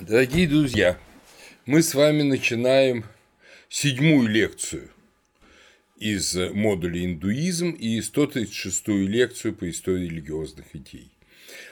[0.00, 0.98] Дорогие друзья,
[1.66, 3.04] мы с вами начинаем
[3.68, 4.90] седьмую лекцию
[5.96, 11.10] из модуля «Индуизм» и 136-ю лекцию по истории религиозных идей.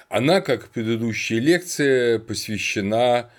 [0.09, 3.31] Она, как предыдущая лекция, посвящена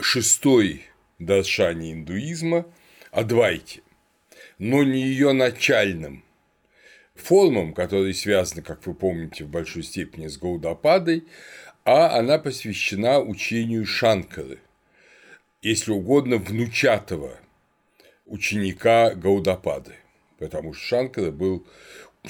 [0.00, 0.82] шестой
[1.18, 2.66] даршане индуизма–
[3.12, 3.82] Адвайте,
[4.58, 6.24] но не ее начальным
[7.14, 11.24] формам, которые связаны, как вы помните, в большой степени с Гаудападой,
[11.84, 14.58] а она посвящена учению Шанкары,
[15.62, 17.38] если угодно, внучатого
[18.26, 19.94] ученика Гаудапады,
[20.38, 21.66] потому что Шанкара был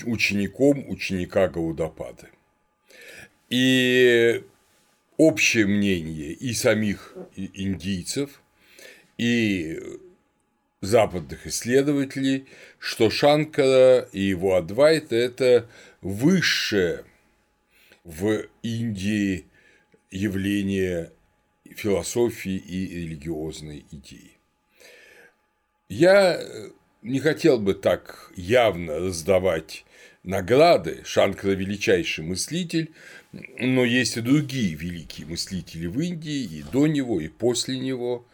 [0.04, 2.28] учеником ученика Гаудапады.
[3.50, 4.42] И
[5.18, 8.40] общее мнение и самих индийцев,
[9.18, 9.78] и
[10.80, 12.46] западных исследователей,
[12.78, 15.68] что Шанкара и его Адвайта– это
[16.00, 17.04] высшее
[18.04, 19.46] в Индии
[20.10, 21.12] явление
[21.64, 24.38] философии и религиозной идеи.
[25.88, 26.40] Я
[27.02, 29.84] не хотел бы так явно раздавать
[30.22, 32.92] награды, Шанкара– величайший мыслитель,
[33.32, 38.26] но есть и другие великие мыслители в Индии, и до него, и после него.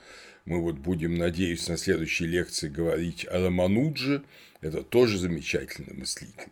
[0.44, 4.22] Мы вот будем, надеюсь, на следующей лекции говорить о Раманудже,
[4.60, 6.50] это тоже замечательный мыслитель.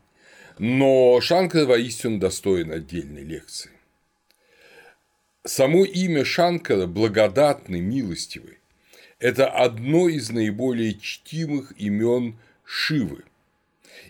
[0.59, 3.71] Но Шанкар воистину достоин отдельной лекции.
[5.45, 8.59] Само имя Шанкара благодатный, милостивый–
[9.19, 13.25] это одно из наиболее чтимых имен Шивы.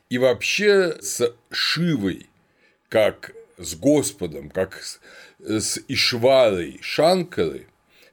[0.08, 2.28] И вообще с Шивой,
[2.89, 4.83] как с Господом, как
[5.39, 7.67] с Ишварой Шанкары,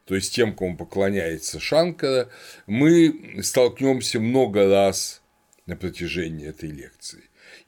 [0.05, 2.29] то есть тем, кому поклоняется Шанкара,
[2.65, 5.21] мы столкнемся много раз
[5.65, 7.23] на протяжении этой лекции.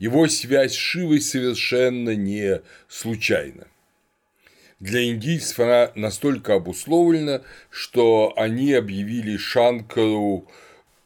[0.06, 3.68] Его связь с Шивой совершенно не случайна.
[4.80, 10.48] Для индийцев она настолько обусловлена, что они объявили Шанкару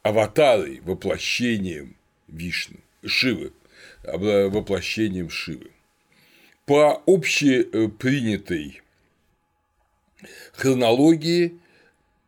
[0.02, 1.96] аватарой, воплощением
[2.28, 3.54] Вишны, Шивы,
[4.04, 5.72] воплощением Шивы.
[6.66, 8.82] По общепринятой
[10.52, 11.58] хронологии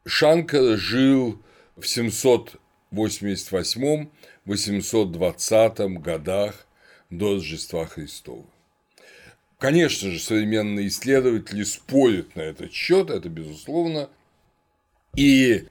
[0.06, 1.38] Шанкара жил
[1.76, 4.08] в 788
[4.46, 6.68] 820 годах
[7.10, 8.46] до Рождества Христова.
[9.60, 14.10] Конечно же, современные исследователи спорят на этот счет, это безусловно,
[15.16, 15.66] и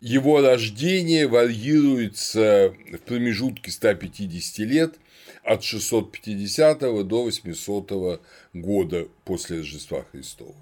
[0.00, 4.94] его рождение варьируется в промежутке 150 лет
[5.42, 8.20] от 650 до 800
[8.54, 10.54] года после Рождества Христова.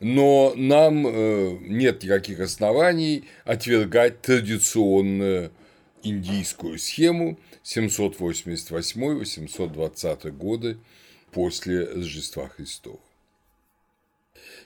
[0.00, 5.50] Но нам э, нет никаких оснований отвергать традиционную
[6.04, 10.78] индийскую схему 788-820 годы
[11.32, 13.00] после Рождества Христова.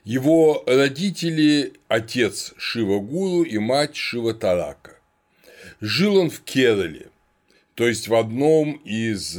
[0.05, 4.97] Его родители– отец Шива Гуру и мать Шива Тарака.
[5.81, 7.09] Жил он в Керале,
[7.75, 9.39] то есть в одном из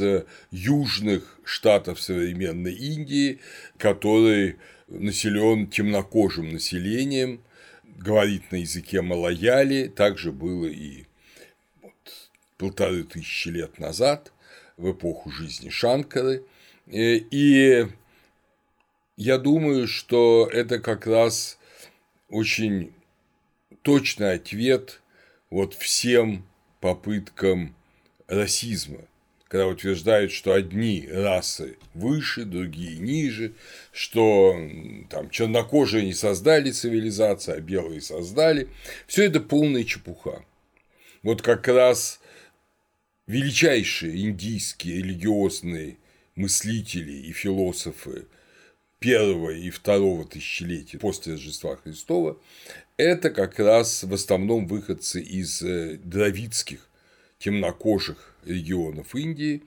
[0.50, 3.40] южных штатов современной Индии,
[3.76, 4.56] который
[4.88, 7.42] населен темнокожим населением,
[7.84, 11.04] говорит на языке малаяли, также было и
[12.60, 14.32] полторы тысячи лет назад,
[14.76, 16.44] в эпоху жизни Шанкары.
[16.88, 17.86] Э, и
[19.16, 21.58] я думаю, что это как раз
[22.28, 22.92] очень
[23.80, 25.00] точный ответ
[25.48, 26.46] вот всем
[26.80, 27.74] попыткам
[28.26, 29.06] расизма,
[29.48, 33.54] когда утверждают, что одни расы выше, другие ниже,
[33.90, 34.54] что
[35.08, 38.68] там чернокожие не создали цивилизацию, а белые создали.
[39.06, 40.44] Все это полная чепуха.
[41.22, 42.19] Вот как раз
[43.30, 45.98] величайшие индийские религиозные
[46.34, 48.26] мыслители и философы
[48.98, 52.38] первого и второго тысячелетия после Рождества Христова–
[52.96, 56.88] это как раз в основном выходцы из э, дравидских
[57.38, 59.62] темнокожих регионов Индии,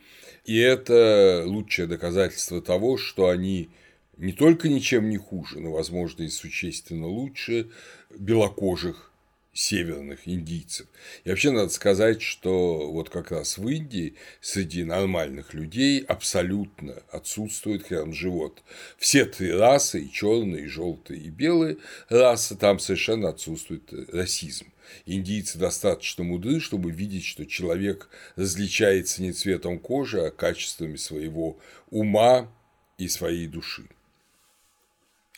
[0.46, 3.70] и это лучшее доказательство того, что они
[4.18, 7.70] не только ничем не хуже, но, возможно, и существенно лучше
[8.12, 9.13] белокожих
[9.54, 10.88] северных индийцев.
[11.24, 17.86] И вообще надо сказать, что вот как раз в Индии среди нормальных людей абсолютно отсутствует
[17.88, 18.64] храм-живот.
[18.98, 21.78] Все три расы, и черные, и желтые, и белые
[22.10, 24.66] расы, там совершенно отсутствует расизм.
[25.06, 31.58] Индийцы достаточно мудры, чтобы видеть, что человек различается не цветом кожи, а качествами своего
[31.90, 32.52] ума
[32.98, 33.88] и своей души.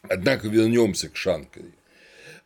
[0.04, 1.72] Однако вернемся к Шанкаре.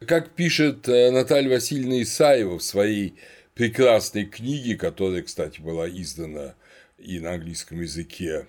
[0.08, 3.16] Как пишет э, Наталья Васильевна Исаева в своей
[3.54, 6.56] прекрасной книге, которая, кстати, была издана
[6.98, 8.48] и на английском языке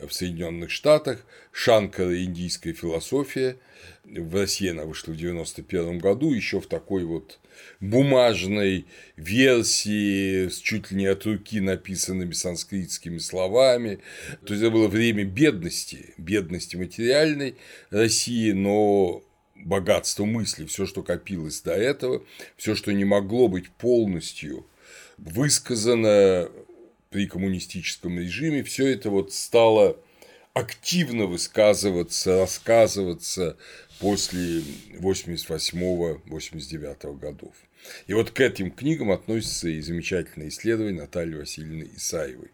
[0.00, 3.58] в Соединенных Штатах, Шанкара «Индийская философия».
[4.04, 7.40] В России она вышла в 1991 году, еще в такой вот
[7.80, 14.00] бумажной версии с чуть ли не от руки написанными санскритскими словами.
[14.46, 17.56] То есть это было время бедности, бедности материальной
[17.90, 19.22] России, но
[19.64, 22.24] богатство мысли, все, что копилось до этого,
[22.56, 24.66] все, что не могло быть полностью
[25.18, 26.48] высказано
[27.10, 29.98] при коммунистическом режиме, все это вот стало
[30.54, 33.58] активно высказываться, рассказываться
[33.98, 34.62] после
[34.92, 37.54] 88-89 годов.
[38.06, 42.50] И вот к этим книгам относится и замечательное исследование Натальи Васильевны Исаевой.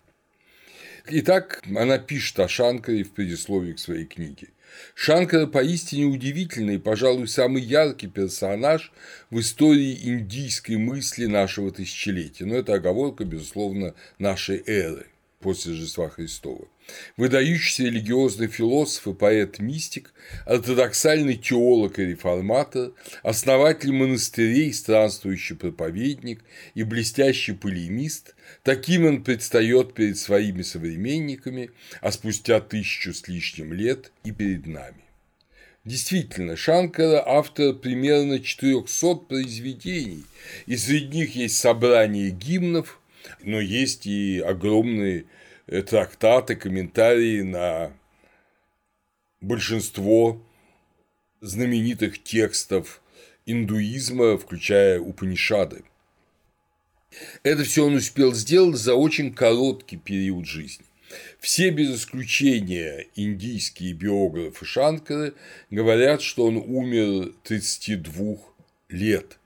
[1.06, 4.48] Итак, она пишет о Шанкаре в предисловии к своей книге.
[4.94, 8.92] Шанкара поистине удивительный пожалуй, самый яркий персонаж
[9.30, 12.44] в истории индийской мысли нашего тысячелетия.
[12.44, 15.06] Но это оговорка, безусловно, нашей эры
[15.40, 16.68] после Рождества Христова.
[17.16, 20.12] Выдающийся религиозный философ и поэт-мистик,
[20.46, 22.92] ортодоксальный теолог и реформатор,
[23.22, 26.44] основатель монастырей, странствующий проповедник
[26.74, 34.12] и блестящий полемист, таким он предстает перед своими современниками, а спустя тысячу с лишним лет
[34.24, 35.02] и перед нами.
[35.84, 40.22] Действительно, Шанкара– автор примерно 400 произведений,
[40.66, 43.00] и среди них есть собрание гимнов,
[43.42, 45.24] но есть и огромные
[45.80, 47.92] трактаты, комментарии на
[49.40, 50.42] большинство
[51.40, 53.00] знаменитых текстов
[53.46, 55.84] индуизма, включая Упанишады.
[57.42, 60.86] Это все он успел сделать за очень короткий период жизни.
[61.40, 65.34] Все без исключения индийские биографы Шанкары
[65.70, 68.36] говорят, что он умер 32
[68.88, 69.38] лет.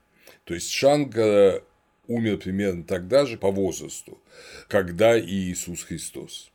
[0.45, 1.63] То есть Шанкара
[2.07, 4.19] умер примерно тогда же по возрасту,
[4.67, 6.51] когда и Иисус Христос.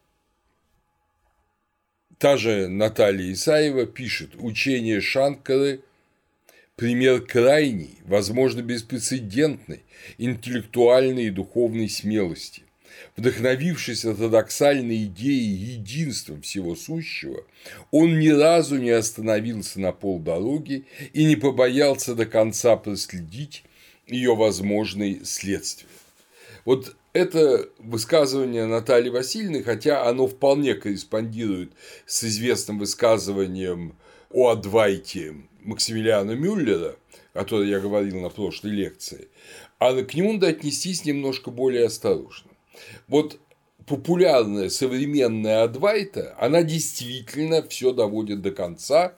[2.19, 5.81] Та же Наталья Исаева пишет, учение Шанкары–
[6.77, 9.83] пример крайней, возможно, беспрецедентной
[10.19, 12.63] интеллектуальной и духовной смелости.
[13.17, 17.45] Вдохновившись ортодоксальной идеей единства всего сущего,
[17.91, 23.65] он ни разу не остановился на полдороги и не побоялся до конца проследить
[24.13, 25.89] ее возможные следствия.
[26.65, 31.73] Вот это высказывание Натальи Васильевны, хотя оно вполне корреспондирует
[32.07, 33.97] с известным высказыванием
[34.31, 36.97] о Адвайте Максимилиана Мюллера,
[37.35, 39.29] о котором я говорил на прошлой лекции,
[39.79, 42.51] а к нему надо отнестись немножко более осторожно.
[43.09, 43.39] Вот
[43.87, 49.15] популярная современная Адвайта, она действительно все доводит до конца,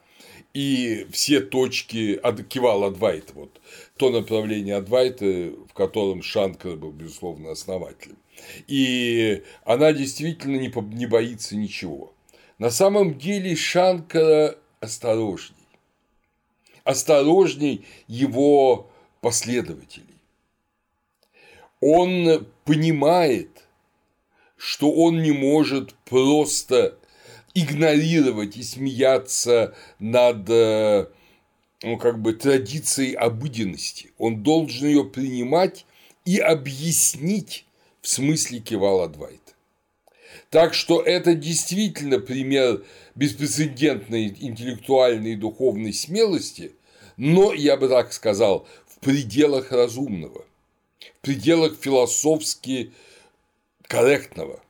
[0.55, 3.61] и все точки кивал Адвайта, вот
[3.97, 8.17] то направление Адвайта, в котором Шанкар был, безусловно, основателем.
[8.69, 12.13] И она действительно не, не боится ничего.
[12.59, 15.57] На самом деле Шанкара осторожней.
[16.85, 18.91] Осторожней его
[19.21, 20.07] последователей.
[21.81, 23.51] Он понимает,
[24.57, 26.99] что он не может просто
[27.55, 31.07] игнорировать и смеяться над э,
[31.83, 34.11] ну, как бы традицией обыденности.
[34.19, 35.87] Он должен ее принимать
[36.25, 37.67] и объяснить
[38.01, 39.41] в смысле Кевала Двайта.
[40.51, 42.85] Так что это действительно пример
[43.15, 46.73] беспрецедентной интеллектуальной и духовной смелости,
[47.17, 50.45] но, я бы так сказал, в пределах разумного,
[51.01, 52.93] в пределах философски
[53.83, 54.61] корректного.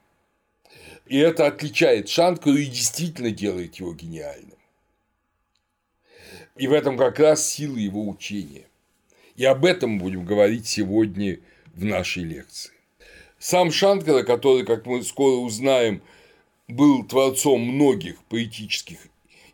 [1.07, 4.59] И это отличает Шанкару и действительно делает его гениальным.
[6.57, 8.67] И в этом как раз сила его учения.
[9.37, 11.41] И об этом будем говорить сегодня
[11.75, 12.73] в нашей лекции.
[13.39, 16.01] Сам Шанкара, который, как мы скоро узнаем,
[16.69, 18.99] был творцом многих поэтических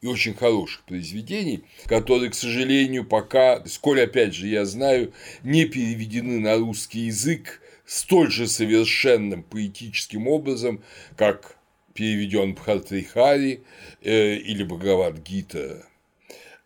[0.00, 6.38] и очень хороших произведений, которые, к сожалению, пока, сколь опять же я знаю, не переведены
[6.38, 10.82] на русский язык столь же совершенным поэтическим образом,
[11.16, 11.56] как
[11.94, 13.62] переведен Бхартрихари
[14.02, 15.84] э, или Бхагават Гита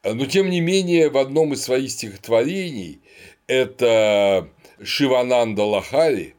[0.04, 3.00] но, тем не менее, в одном из своих стихотворений
[3.46, 4.50] это
[4.82, 6.34] Шивананда Лахари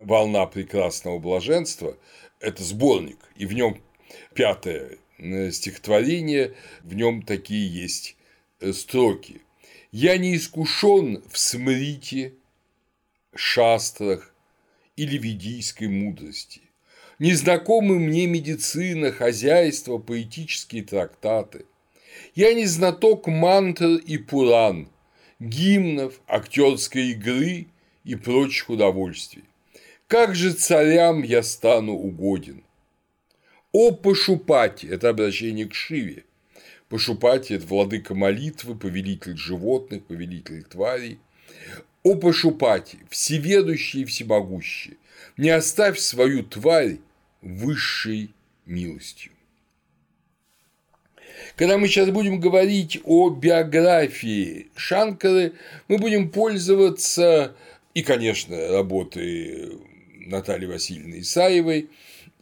[0.00, 1.96] «Волна прекрасного блаженства»–
[2.40, 3.80] это сборник, и в нем
[4.34, 8.16] пятое э, стихотворение, в нем такие есть
[8.60, 9.42] э, строки.
[9.92, 12.34] «Я не искушен в смрите,
[13.36, 14.34] шастрах
[14.96, 16.62] или ведийской мудрости.
[17.18, 21.66] Незнакомы мне медицина, хозяйство, поэтические трактаты–
[22.34, 24.88] я не знаток мантр и пуран,
[25.38, 27.66] гимнов, актерской игры
[28.04, 29.44] и прочих удовольствий.
[30.06, 32.62] Как же царям я стану угоден?
[33.72, 36.24] О Пашупате– это обращение к Шиве.
[36.88, 41.18] Пашупати– это владыка молитвы, повелитель животных, повелитель тварей.
[42.04, 44.98] О Пашупати– всеведущий и всемогущий,
[45.38, 46.98] не оставь свою тварь
[47.40, 48.30] высшей
[48.66, 49.32] милостью.
[51.56, 55.54] Когда мы сейчас будем говорить о биографии Шанкары,
[55.88, 57.56] мы будем пользоваться
[57.94, 59.72] и, конечно, работой
[60.26, 61.88] Натальи Васильевны Исаевой,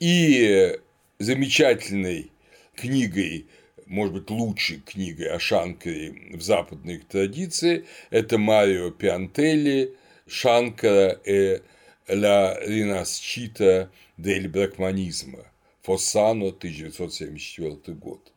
[0.01, 0.77] и
[1.21, 2.33] замечательной
[2.75, 3.47] книгой,
[3.93, 9.95] может быть, лучшей книгой о Шанкаре в западной традиции, это Марио Пиантелли
[10.27, 11.61] «Шанкара e
[12.09, 15.45] la rinascita del брахманизма»
[15.83, 18.33] Фоссано, 1974 год.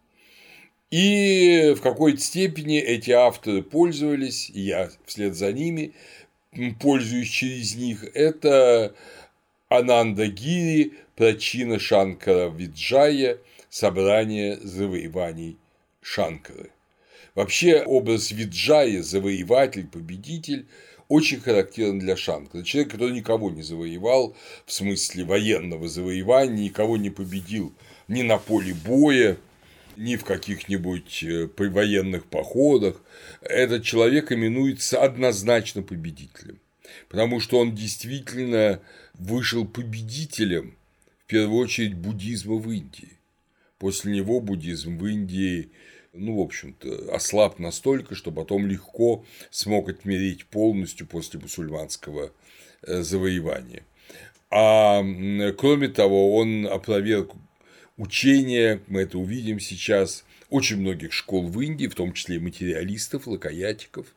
[0.91, 5.93] И в какой-то степени эти авторы пользовались, и я вслед за ними
[6.81, 8.93] пользуюсь через них, это
[9.69, 13.37] Ананда Гири, Прачина Шанкара Виджая,
[13.75, 15.57] собрание завоеваний
[16.01, 16.71] Шанкары.
[17.35, 20.65] Вообще образ Виджая, завоеватель, победитель,
[21.09, 22.63] очень характерен для Шанкара.
[22.63, 24.33] Человек, который никого не завоевал,
[24.65, 27.73] в смысле военного завоевания, никого не победил
[28.07, 29.35] ни на поле боя,
[29.97, 33.01] ни в каких-нибудь э, военных походах.
[33.41, 36.61] Этот человек именуется однозначно победителем,
[37.09, 38.79] потому что он действительно
[39.15, 40.77] вышел победителем
[41.25, 43.14] в первую очередь буддизма в Индии.
[43.77, 45.71] После него буддизм в Индии,
[46.13, 52.31] ну, в общем-то, ослаб настолько, что потом легко смог отмереть полностью после мусульманского
[52.83, 53.83] э, завоевания.
[54.49, 55.03] А
[55.57, 57.33] кроме того, он опроверг
[57.97, 64.07] учения, мы это увидим сейчас, очень многих школ в Индии, в том числе материалистов, лакаятиков.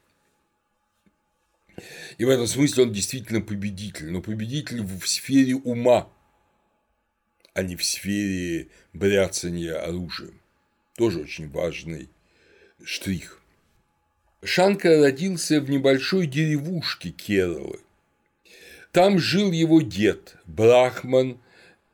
[2.19, 6.09] И в этом смысле он действительно победитель, но победитель в сфере ума,
[7.55, 10.41] а не в сфере бряцания оружием.
[10.97, 12.09] Тоже очень важный
[12.85, 13.41] штрих.
[14.43, 17.81] Шанкар родился в небольшой деревушке Кералы.
[18.93, 21.39] Там жил его дед, брахман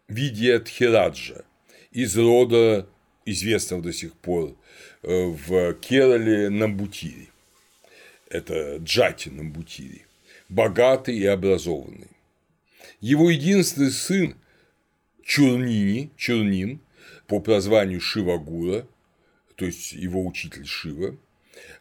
[0.09, 1.45] Видья Тхираджа,
[1.91, 2.87] из рода,
[3.25, 4.55] известного до сих пор
[5.03, 7.31] э, в Керале Намбутири.
[8.29, 10.05] Это Джати Намбутири,
[10.49, 12.11] богатый и образованный.
[13.01, 14.37] Его единственный сын
[15.25, 16.81] Чурнини, Чурнин,
[17.27, 18.87] по прозванию Шивагура,
[19.57, 21.17] то есть его учитель Шива,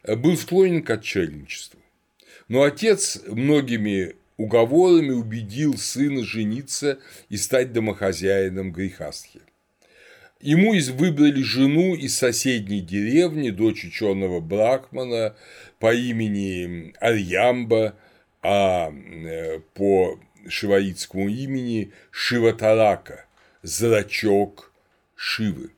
[0.07, 1.79] был склонен к отчельничеству.
[2.47, 9.41] Но отец многими уговорами убедил сына жениться и стать домохозяином Грехастхи.
[10.39, 15.35] Ему выбрали жену из соседней деревни, дочь ученого Брахмана
[15.79, 17.95] по имени Арьямба,
[18.41, 20.19] а э, по
[20.49, 23.25] шиваитскому имени Шиватарака,
[23.63, 24.71] зрачок
[25.15, 25.71] Шивы.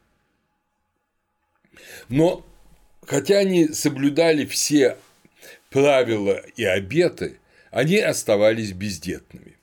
[2.10, 2.46] Но
[3.06, 4.98] хотя они соблюдали все
[5.70, 7.40] правила и обеты,
[7.72, 9.58] они оставались бездетными.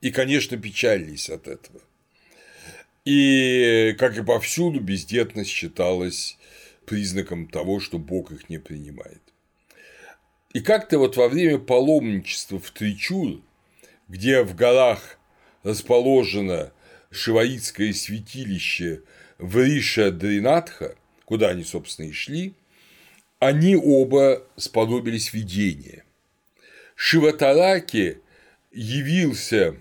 [0.00, 1.80] И, конечно, печалились от этого.
[3.04, 6.38] И, как и повсюду, бездетность считалась
[6.86, 9.22] признаком того, что Бог их не принимает.
[10.52, 13.40] И как-то вот во время паломничества в Тричур,
[14.08, 15.18] где в горах
[15.62, 16.72] расположено
[17.12, 19.02] шиваитское святилище
[19.38, 22.54] Вриша Дринатха, куда они, собственно, и шли,
[23.38, 26.04] они оба сподобились видения.
[26.94, 28.20] Шиватараке
[28.72, 29.76] явился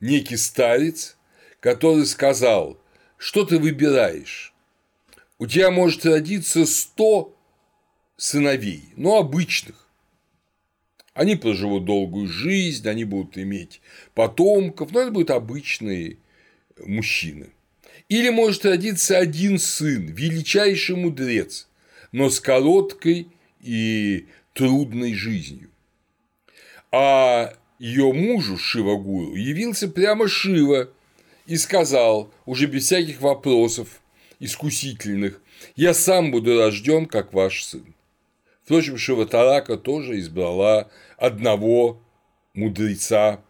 [0.00, 1.16] некий старец,
[1.60, 2.78] который сказал,
[3.16, 4.52] что ты выбираешь?
[5.38, 7.36] У тебя может родиться сто
[8.16, 9.88] сыновей, но обычных.
[11.14, 13.80] Они проживут долгую жизнь, они будут иметь
[14.14, 16.18] потомков, но это будут обычные
[16.84, 17.50] мужчины.
[18.08, 21.68] Или может родиться один сын, величайший мудрец,
[22.12, 23.28] но с короткой
[23.60, 25.70] и трудной жизнью.
[26.92, 30.90] А ее мужу Шивагуру явился прямо Шива
[31.46, 34.00] и сказал, уже без всяких вопросов
[34.40, 35.40] искусительных,
[35.76, 37.94] «Я сам буду рожден, как ваш сын».
[38.64, 42.02] Впрочем, Шиватарака тоже избрала одного
[42.54, 43.42] мудреца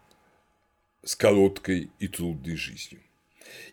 [1.03, 3.01] с короткой и трудной жизнью.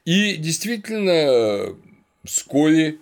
[0.08, 1.76] И действительно,
[2.24, 2.96] вскоре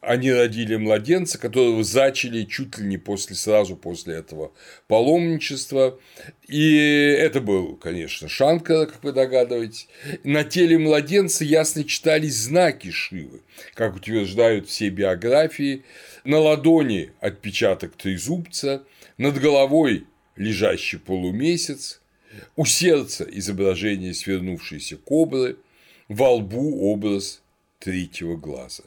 [0.00, 4.52] они родили младенца, которого зачали чуть ли не после, сразу после этого
[4.86, 5.98] паломничества.
[6.46, 9.88] И это был, конечно, Шанкара, как вы догадываетесь.
[10.22, 13.40] На теле младенца ясно читались знаки Шивы,
[13.74, 15.82] как утверждают все биографии.
[16.22, 18.84] На ладони отпечаток трезубца,
[19.18, 22.00] над головой лежащий полумесяц,
[22.54, 25.56] у сердца изображение свернувшейся кобры,
[26.08, 27.42] во лбу образ
[27.78, 28.84] третьего глаза.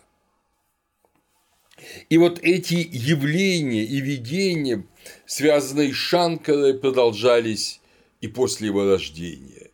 [2.09, 4.85] И вот эти явления и видения,
[5.25, 7.79] связанные с Шанкарой, продолжались
[8.21, 9.69] и после его рождения.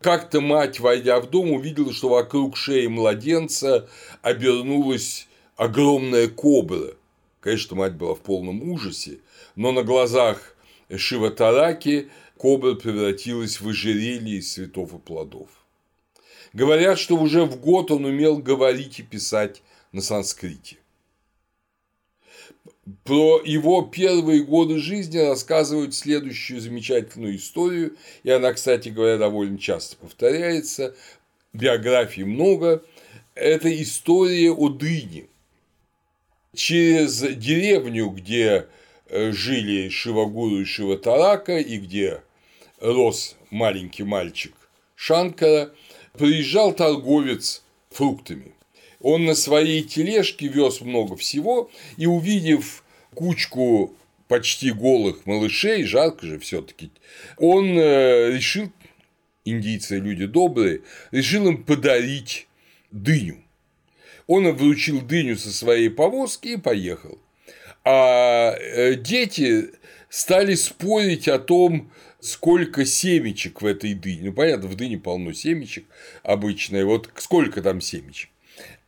[0.00, 3.88] Как-то мать, войдя в дом, увидела, что вокруг шеи младенца
[4.20, 6.96] обернулась огромная кобра.
[7.40, 9.20] Конечно, мать была в полном ужасе,
[9.56, 10.56] но на глазах
[10.94, 15.48] Шива Тараки кобра превратилась в ожерелье из цветов и плодов.
[16.52, 20.76] Говорят, что уже в год он умел говорить и писать на санскрите.
[23.04, 29.96] Про его первые годы жизни рассказывают следующую замечательную историю, и она, кстати говоря, довольно часто
[29.96, 30.94] повторяется,
[31.52, 32.82] биографий много.
[33.34, 35.26] Это история о дыне.
[36.54, 38.66] Через деревню, где
[39.06, 42.20] э, жили Шивагуру и Шиватарака, и где
[42.78, 44.52] рос маленький мальчик
[44.96, 45.72] Шанкара,
[46.12, 48.52] приезжал торговец фруктами.
[49.00, 53.94] Он на своей тележке вез много всего, и увидев кучку
[54.28, 56.90] почти голых малышей, жарко же все-таки,
[57.36, 58.72] он э, решил,
[59.44, 62.46] индийцы люди добрые, решил им подарить
[62.90, 63.42] дыню.
[64.26, 67.18] Он вручил дыню со своей повозки и поехал.
[67.84, 69.70] А э, дети
[70.08, 71.90] стали спорить о том,
[72.22, 74.30] сколько семечек в этой дыне.
[74.30, 75.84] Ну, понятно, в дыне полно семечек
[76.22, 76.84] обычные.
[76.84, 78.30] Вот сколько там семечек.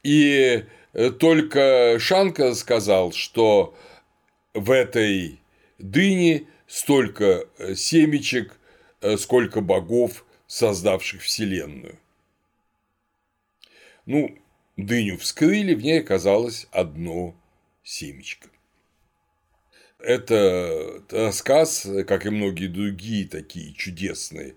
[0.04, 3.76] И э, только Шанка сказал, что
[4.54, 5.40] в этой
[5.78, 8.56] дыне столько э, семечек,
[9.00, 11.98] э, сколько богов, создавших Вселенную.
[14.06, 14.38] Ну,
[14.76, 17.34] дыню вскрыли, в ней оказалось одно
[17.82, 18.48] семечко.
[20.04, 24.54] Это рассказ, как и многие другие такие чудесные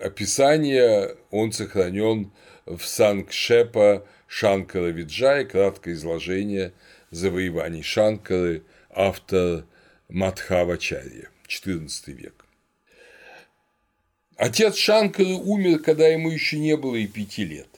[0.00, 2.32] описания, он сохранен
[2.64, 6.72] в Сангшепа Шанкара Виджай, краткое изложение
[7.10, 9.66] завоеваний Шанкары, автор
[10.08, 12.46] Мадхавачарья, XIV век.
[14.36, 17.68] Отец Шанкары умер, когда ему еще не было и пяти лет.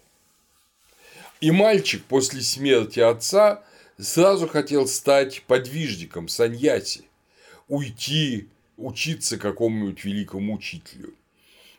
[1.41, 3.65] И мальчик после смерти отца
[4.01, 7.05] сразу хотел стать подвижником, саньяси,
[7.69, 11.15] уйти, учиться какому-нибудь великому учителю.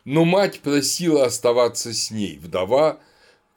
[0.05, 2.99] Но мать просила оставаться с ней, вдова–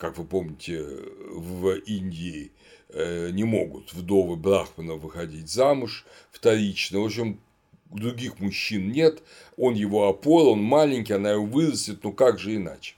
[0.04, 0.84] как вы помните,
[1.30, 2.50] в Индии
[2.90, 7.00] э, не могут вдовы брахманов выходить замуж вторично.
[7.00, 7.40] В общем,
[7.90, 9.22] других мужчин нет,
[9.56, 12.96] он его опора, он маленький, она его вырастет, ну как же иначе.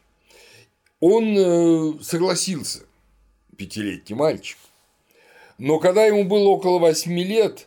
[0.98, 2.80] Он э, согласился,
[3.56, 4.58] пятилетний мальчик.
[5.58, 7.66] Но когда ему было около восьми лет,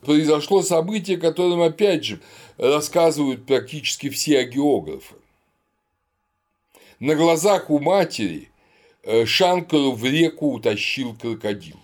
[0.00, 2.20] произошло событие, которым, опять же,
[2.56, 5.14] рассказывают практически все агеографы.
[6.98, 8.50] На глазах у матери
[9.10, 11.78] Э, Шанкару в реку утащил крокодил.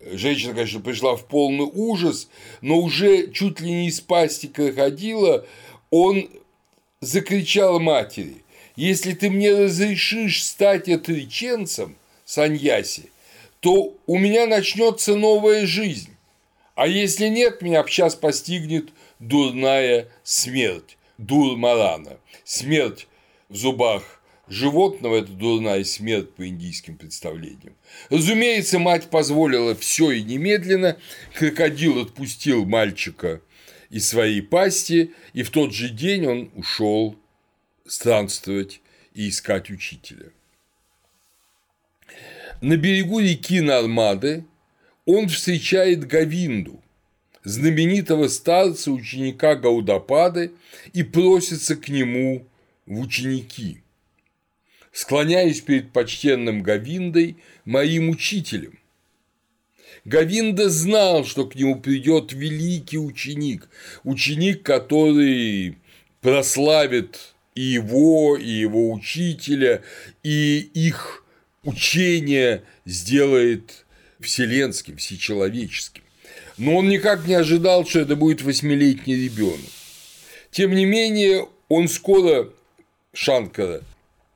[0.00, 2.28] Женщина, конечно, пришла в полный ужас,
[2.60, 5.44] но уже чуть ли не из пасти крокодила
[5.90, 6.30] он
[7.00, 8.44] закричал матери,
[8.76, 13.10] если ты мне разрешишь стать отреченцем, Саньяси,
[13.60, 16.16] то у меня начнется новая жизнь,
[16.74, 23.08] а если нет, меня сейчас постигнет дурная смерть, дурмарана, смерть
[23.48, 24.18] в зубах
[24.48, 27.74] животного– это дурная смерть по индийским представлениям.
[28.10, 30.96] Разумеется, мать позволила все и немедленно,
[31.34, 33.40] крокодил отпустил мальчика
[33.90, 37.16] из своей пасти, и в тот же день он ушел
[37.86, 38.80] странствовать
[39.14, 40.30] и искать учителя.
[42.60, 44.44] На берегу реки Нармады
[45.04, 46.82] он встречает Гавинду,
[47.44, 50.52] знаменитого старца ученика Гаудапады,
[50.92, 52.46] и просится к нему
[52.86, 53.82] в ученики–
[54.98, 58.78] склоняюсь перед почтенным Гавиндой, моим учителем.
[60.04, 63.68] Гавинда знал, что к нему придет великий ученик,
[64.02, 65.78] ученик, который
[66.20, 69.82] прославит и его, и его учителя,
[70.24, 71.24] и их
[71.64, 73.84] учение сделает
[74.20, 76.02] вселенским, всечеловеческим.
[76.56, 79.60] Но он никак не ожидал, что это будет восьмилетний ребенок.
[80.50, 82.48] Тем не менее, он скоро
[83.12, 83.82] Шанкара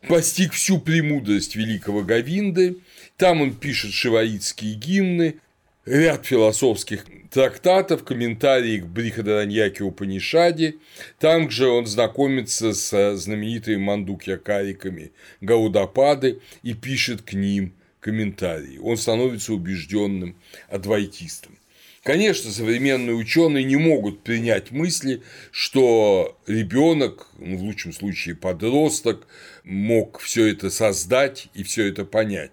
[0.09, 2.77] постиг всю премудрость великого Гавинды,
[3.17, 5.37] там он пишет шиваитские гимны,
[5.85, 10.77] ряд философских трактатов, комментарии к Брихадараньяке Упанишаде,
[11.19, 18.79] там же он знакомится с знаменитыми мандукьякариками Гаудапады и пишет к ним комментарии.
[18.79, 20.37] Он становится убежденным
[20.69, 21.59] адвайтистом.
[22.03, 29.27] Конечно, современные ученые не могут принять мысли, что ребенок, ну, в лучшем случае подросток,
[29.65, 32.51] мог все это создать и все это понять.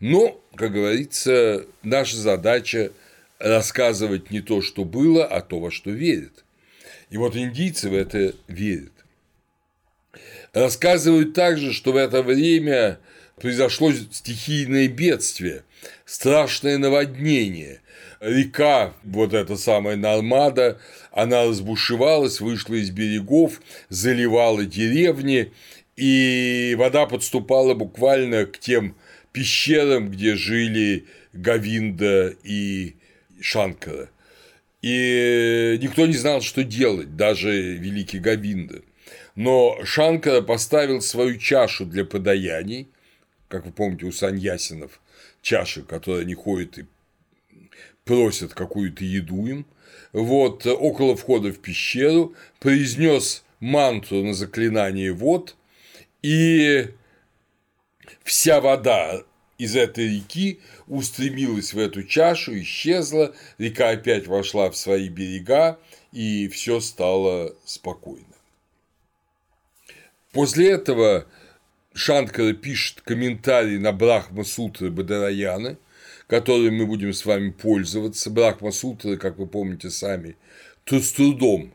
[0.00, 2.92] Но, как говорится, наша задача
[3.42, 6.44] рассказывать не то, что было, а то, во что верят.
[7.10, 8.92] И вот индийцы в это верят.
[10.52, 13.00] Рассказывают также, что в это время
[13.40, 15.64] произошло стихийное бедствие,
[16.04, 17.80] страшное наводнение,
[18.20, 20.78] река, вот эта самая Нормада,
[21.10, 25.52] она разбушевалась, вышла из берегов, заливала деревни,
[25.96, 28.94] и вода подступала буквально к тем
[29.32, 32.94] пещерам, где жили Гавинда и
[33.42, 34.08] Шанкара.
[34.80, 38.82] И никто не знал, что делать, даже великий Гавинда.
[39.36, 42.88] Но Шанкара поставил свою чашу для подаяний,
[43.48, 45.00] как вы помните, у саньясинов
[45.40, 46.86] чаши, которые они ходят и
[48.04, 49.66] просят какую-то еду им,
[50.12, 55.56] вот, около входа в пещеру, произнес мантру на заклинание вод,
[56.22, 56.88] и
[58.22, 59.22] вся вода
[59.58, 65.78] из этой реки устремилась в эту чашу, исчезла, река опять вошла в свои берега,
[66.12, 68.24] и все стало спокойно.
[70.32, 71.26] После этого
[71.94, 75.76] Шанкара пишет комментарий на Брахма Сутры Бадараяны–
[76.32, 78.30] которым мы будем с вами пользоваться.
[78.30, 80.36] Брахма-сутры, как вы помните сами,
[80.86, 81.74] с трудом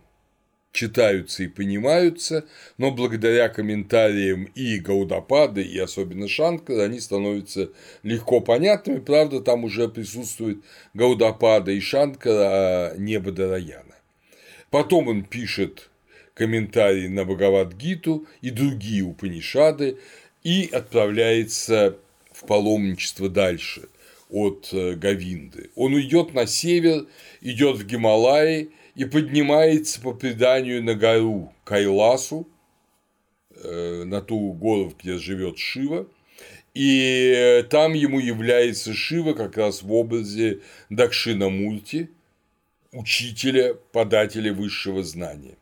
[0.78, 2.46] читаются и понимаются,
[2.78, 7.72] но благодаря комментариям и Гаудапады, и особенно Шанкара, они становятся
[8.04, 9.00] легко понятными.
[9.00, 10.60] Правда, там уже присутствует
[10.94, 13.96] Гаудапада и Шанкара, а не Бадараяна.
[14.70, 15.90] Потом он пишет
[16.36, 19.98] комментарии на Бхагавадгиту и другие Упанишады
[20.44, 21.98] и отправляется
[22.32, 23.90] в паломничество дальше–
[24.30, 25.70] от э, Гавинды.
[25.76, 27.06] Он идет на север,
[27.42, 32.50] идет в Гималаи и поднимается по преданию на гору Кайласу,
[33.52, 36.08] э, на ту гору, где живет Шива,
[36.74, 42.10] и там ему является Шива как раз в образе Дакшина Мурти,
[42.92, 45.58] учителя, подателя высшего знания.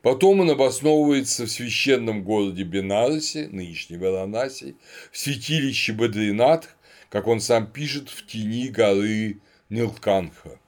[0.00, 4.76] Потом он обосновывается в священном городе Бенарасе, нынешней Варанаси,
[5.12, 6.74] в святилище Бадринатх,
[7.10, 10.58] как он сам пишет, в тени горы Нилканха.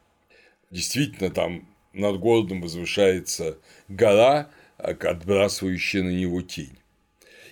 [0.70, 4.48] Действительно, там над городом возвышается гора,
[4.78, 6.78] отбрасывающая на него тень.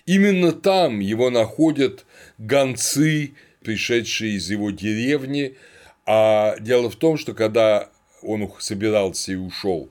[0.05, 2.05] Именно там его находят
[2.37, 5.55] гонцы, пришедшие из его деревни,
[6.05, 7.89] а дело в том, что когда
[8.23, 9.89] он собирался и ушел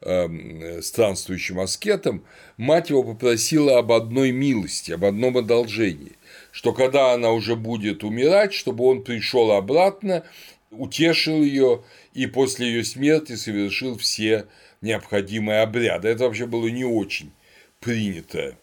[0.00, 2.24] эм, странствующим аскетом,
[2.56, 6.16] мать его попросила об одной милости, об одном одолжении
[6.52, 10.24] что когда она уже будет умирать, чтобы он пришел обратно,
[10.70, 11.82] утешил ее
[12.14, 14.46] и после ее смерти совершил все
[14.80, 16.08] необходимые обряды.
[16.08, 17.32] Это вообще было не очень
[17.80, 18.56] принято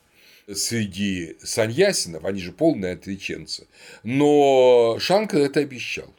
[0.52, 3.68] среди саньясинов, они же полные отреченцы,
[4.04, 6.14] но Шанкар это обещал.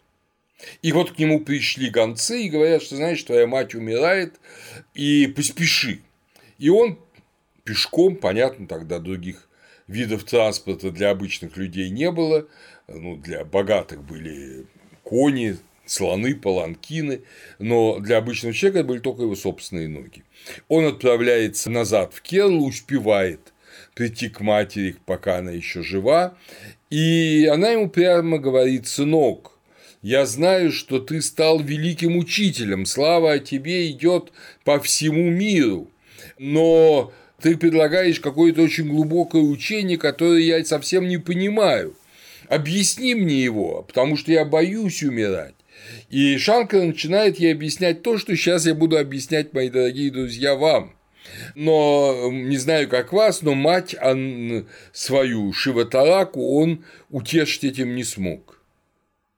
[0.82, 4.34] И вот к нему пришли гонцы и говорят, что знаешь, твоя мать умирает,
[4.92, 6.00] и поспеши.
[6.58, 6.98] И он
[7.64, 9.48] пешком, понятно, тогда других
[9.86, 12.46] видов транспорта для обычных людей не было,
[12.88, 14.66] ну, для богатых были
[15.04, 15.58] кони,
[15.90, 17.22] слоны, паланкины,
[17.58, 20.24] но для обычного человека были только его собственные ноги.
[20.68, 23.52] Он отправляется назад в Керлу, успевает
[23.94, 26.36] прийти к матери, пока она еще жива,
[26.90, 29.58] и она ему прямо говорит, сынок,
[30.02, 34.32] я знаю, что ты стал великим учителем, слава о тебе идет
[34.64, 35.90] по всему миру,
[36.38, 41.94] но ты предлагаешь какое-то очень глубокое учение, которое я совсем не понимаю.
[42.48, 45.54] Объясни мне его, потому что я боюсь умирать.
[46.10, 50.94] И Шанкар начинает ей объяснять то, что сейчас я буду объяснять, мои дорогие друзья, вам.
[51.54, 58.62] Но не знаю, как вас, но мать он, свою Шиватараку он утешить этим не смог.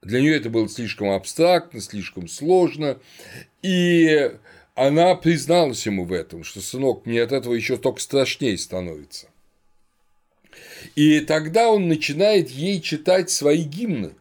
[0.03, 2.99] Для нее это было слишком абстрактно, слишком сложно.
[3.63, 4.31] И
[4.75, 9.29] она призналась ему в этом, что, сынок, мне от этого еще только страшнее становится.
[10.97, 14.13] И тогда он начинает ей читать свои гимны.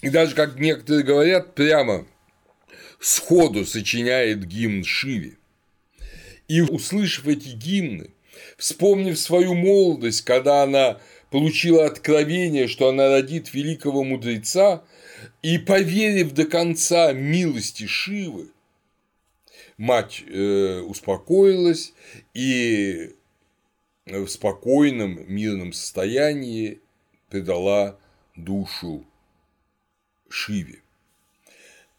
[0.00, 2.06] И даже, как некоторые говорят, прямо
[3.00, 5.36] сходу сочиняет гимн Шиве.
[6.46, 8.10] И услышав эти гимны,
[8.56, 14.84] вспомнив свою молодость, когда она получила откровение, что она родит великого мудреца,
[15.42, 18.50] и поверив до конца милости Шивы,
[19.76, 21.92] мать э, успокоилась
[22.34, 23.14] и
[24.06, 26.80] в спокойном, мирном состоянии
[27.28, 27.98] предала
[28.36, 29.04] душу
[30.28, 30.82] Шиве.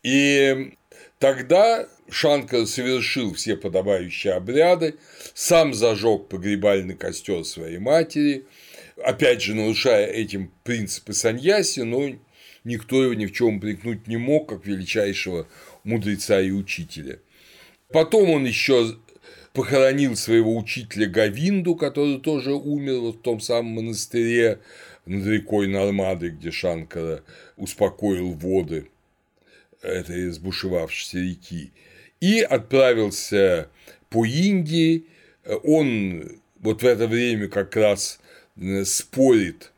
[0.04, 0.74] И
[1.20, 4.96] тогда Шанкар совершил все подобающие обряды,
[5.34, 8.46] сам зажег погребальный костер своей матери,
[9.04, 12.16] опять же нарушая этим принципы саньяси, но
[12.64, 15.48] никто его ни в чем упрекнуть не мог, как величайшего
[15.84, 17.20] мудреца и учителя.
[17.92, 18.96] Потом он еще
[19.54, 24.60] похоронил своего учителя Гавинду, который тоже умер вот в том самом монастыре
[25.10, 27.24] над рекой Нормады, где Шанкара
[27.58, 28.88] успокоил воды
[29.82, 31.72] этой разбушевавшейся реки,
[32.22, 33.70] и отправился
[34.10, 35.06] по Индии.
[35.64, 38.20] Он вот в это время как раз
[38.58, 39.72] э, спорит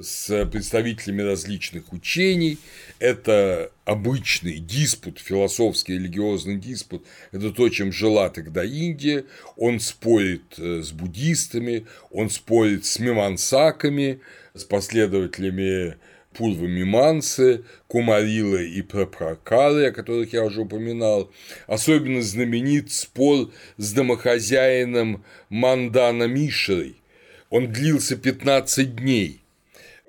[0.00, 2.58] с представителями различных учений.
[2.98, 7.04] Это обычный диспут, философский, религиозный диспут.
[7.30, 9.26] Это то, чем жила тогда Индия.
[9.56, 14.20] Он спорит э, с буддистами, он спорит с мимансаками,
[14.54, 15.96] с последователями
[16.32, 21.30] Пурвы Мимансы, Кумарилы и Прапракары, о которых я уже упоминал.
[21.66, 26.96] Особенно знаменит спор с домохозяином Мандана Мишерой.
[27.50, 29.42] Он длился 15 дней.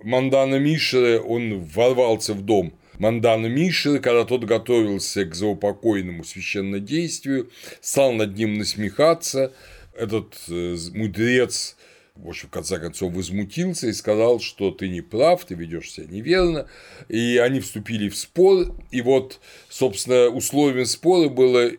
[0.01, 7.49] Мандана Мишера, он ворвался в дом Мандана Мишера, когда тот готовился к заупокойному священнодействию,
[7.82, 9.51] стал над ним насмехаться,
[9.95, 11.75] этот э, мудрец
[12.15, 16.08] в общем, в конце концов, возмутился и сказал, что ты не прав, ты ведешь себя
[16.08, 16.67] неверно,
[17.10, 21.71] и они вступили в спор, и вот, собственно, условием спора было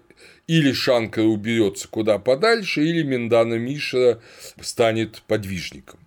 [0.47, 4.20] или Шанкара уберется куда подальше, или Миндана Мишера
[4.61, 6.01] станет подвижником.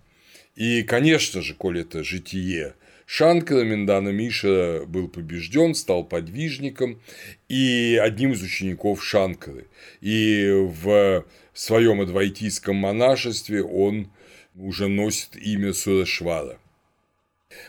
[0.54, 2.74] И, конечно же, коли это житие
[3.06, 7.00] Шанкара, Миндана Мишера был побежден, стал подвижником
[7.48, 9.66] и одним из учеников Шанкары.
[10.00, 14.10] И в своем адвайтийском монашестве он
[14.58, 16.58] уже носит имя Сурашвара.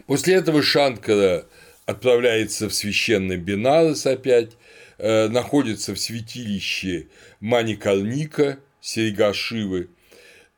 [0.07, 1.45] После этого Шанкара
[1.85, 4.51] отправляется в священный Бенарес опять,
[4.97, 7.07] э, находится в святилище
[7.39, 9.89] Маникарника, серега Шивы,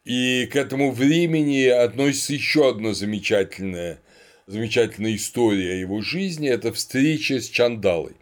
[0.04, 4.00] и к этому времени относится еще одна замечательная,
[4.48, 8.16] замечательная история его жизни– это встреча с Чандалой.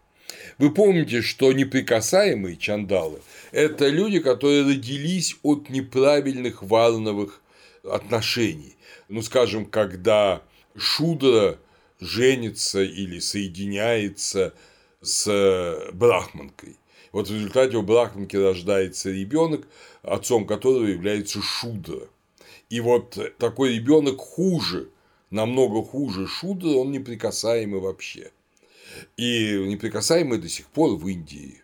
[0.57, 3.21] Вы помните, что неприкасаемые чандалы–
[3.53, 7.38] это люди, которые родились от неправильных варновых
[7.83, 8.75] отношений.
[9.07, 10.41] Ну, скажем, когда
[10.75, 11.59] Шудра
[11.99, 14.53] женится или соединяется
[15.01, 16.77] с брахманкой.
[17.11, 19.67] Вот в результате у брахманки рождается ребенок,
[20.03, 22.07] отцом которого является Шудра.
[22.69, 24.89] И вот такой ребенок хуже,
[25.31, 28.31] намного хуже Шудра, он неприкасаемый вообще.
[29.17, 31.61] И неприкасаемые до сих пор в Индии,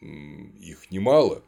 [0.00, 1.42] их немало.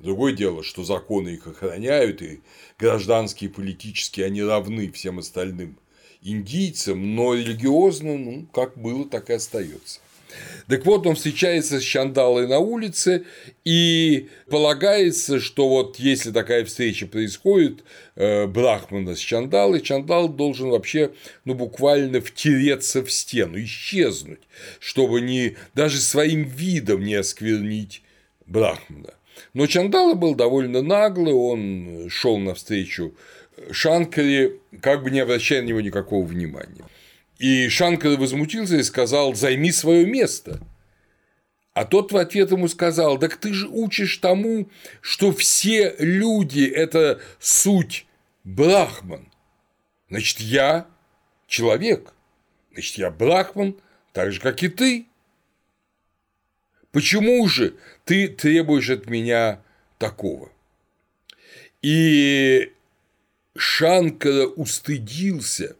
[0.00, 2.40] Другое дело, что законы их охраняют, и
[2.78, 5.76] гражданские и политические они равны всем остальным
[6.22, 10.00] индийцам, но религиозно, ну, как было, так и остается.
[10.68, 13.24] Так вот, он встречается с Чандалой на улице,
[13.64, 17.82] и полагается, что вот если такая встреча происходит
[18.14, 21.10] э, Брахмана с Чандалой, Чандал должен вообще,
[21.44, 24.40] ну, буквально втереться в стену, исчезнуть,
[24.78, 28.02] чтобы не, даже своим видом не осквернить
[28.46, 29.14] Брахмана.
[29.54, 33.14] Но Чандала был довольно наглый, он шел навстречу
[33.70, 36.84] Шанкаре, как бы не обращая на него никакого внимания.
[37.38, 40.60] И Шанкар возмутился и сказал, займи свое место.
[41.72, 44.68] А тот в ответ ему сказал, так ты же учишь тому,
[45.00, 48.06] что все люди– это суть
[48.44, 49.28] Брахман.
[50.08, 50.86] Значит, я
[51.46, 52.12] человек.
[52.72, 53.76] Значит, я Брахман,
[54.12, 55.06] так же, как и ты.
[56.92, 57.74] Почему же
[58.04, 59.62] ты требуешь от меня
[59.98, 60.50] такого?
[61.82, 62.72] И
[63.56, 65.76] Шанкара устыдился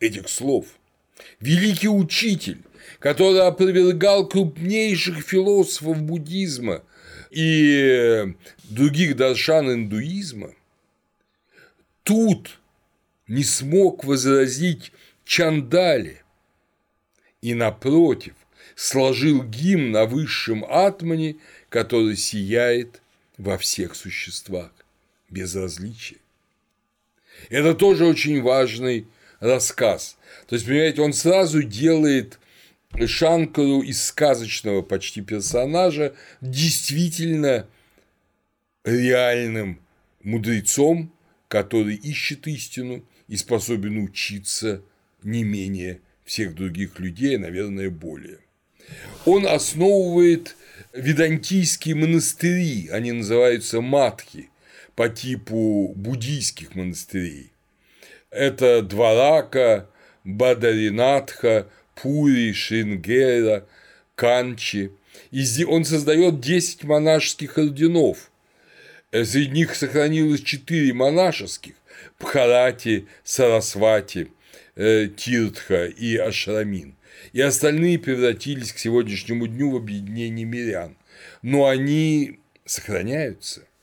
[0.00, 0.66] этих слов.
[1.40, 2.62] Великий учитель,
[2.98, 6.82] который опровергал крупнейших философов буддизма
[7.30, 10.54] и других даршан индуизма,
[12.02, 12.58] тут
[13.28, 14.92] не смог возразить
[15.24, 16.22] Чандали
[17.40, 18.34] и, напротив,
[18.74, 21.36] сложил гимн на высшем атмане,
[21.68, 23.00] который сияет
[23.38, 24.70] во всех существах,
[25.30, 26.16] без различия.
[27.50, 29.06] Это тоже очень важный
[29.40, 30.16] рассказ.
[30.46, 32.38] То есть, понимаете, он сразу делает
[33.06, 37.66] Шанкару из сказочного почти персонажа действительно
[38.84, 39.80] реальным
[40.22, 41.12] мудрецом,
[41.48, 44.82] который ищет истину и способен учиться
[45.22, 48.38] не менее всех других людей, а, наверное, более.
[49.24, 50.56] Он основывает
[50.92, 54.50] ведантийские монастыри, они называются матхи,
[54.94, 57.50] по типу буддийских монастырей.
[58.30, 59.88] Это Дварака,
[60.24, 63.66] Бадаринатха, Пури, Шингера,
[64.14, 64.92] Канчи.
[65.30, 68.30] И он создает 10 монашеских орденов.
[69.10, 71.74] Среди них сохранилось 4 монашеских–
[72.18, 74.28] Пхарати, Сарасвати,
[74.76, 76.93] э, Тиртха и Ашрамин.
[77.34, 80.96] И остальные превратились к сегодняшнему дню в объединение мирян.
[81.42, 83.64] Но они сохраняются–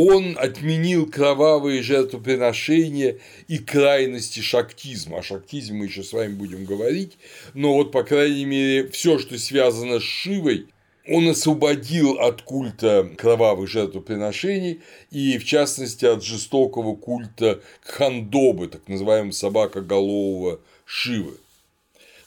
[0.00, 3.18] он отменил кровавые жертвоприношения
[3.48, 5.18] и крайности шактизма.
[5.18, 7.18] О шактизме мы еще с вами будем говорить,
[7.52, 10.68] но вот, по крайней мере, все, что связано с Шивой,
[11.08, 19.32] он освободил от культа кровавых жертвоприношений и, в частности, от жестокого культа хандобы, так называемого
[19.32, 21.38] собакоголового Шивы.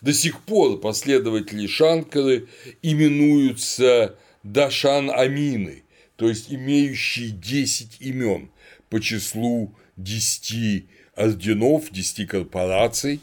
[0.01, 2.47] До сих пор последователи Шанкары
[2.81, 5.83] именуются Дашан Амины,
[6.15, 8.49] то есть имеющие 10 имен
[8.89, 10.85] по числу 10
[11.15, 13.19] орденов, 10 корпораций,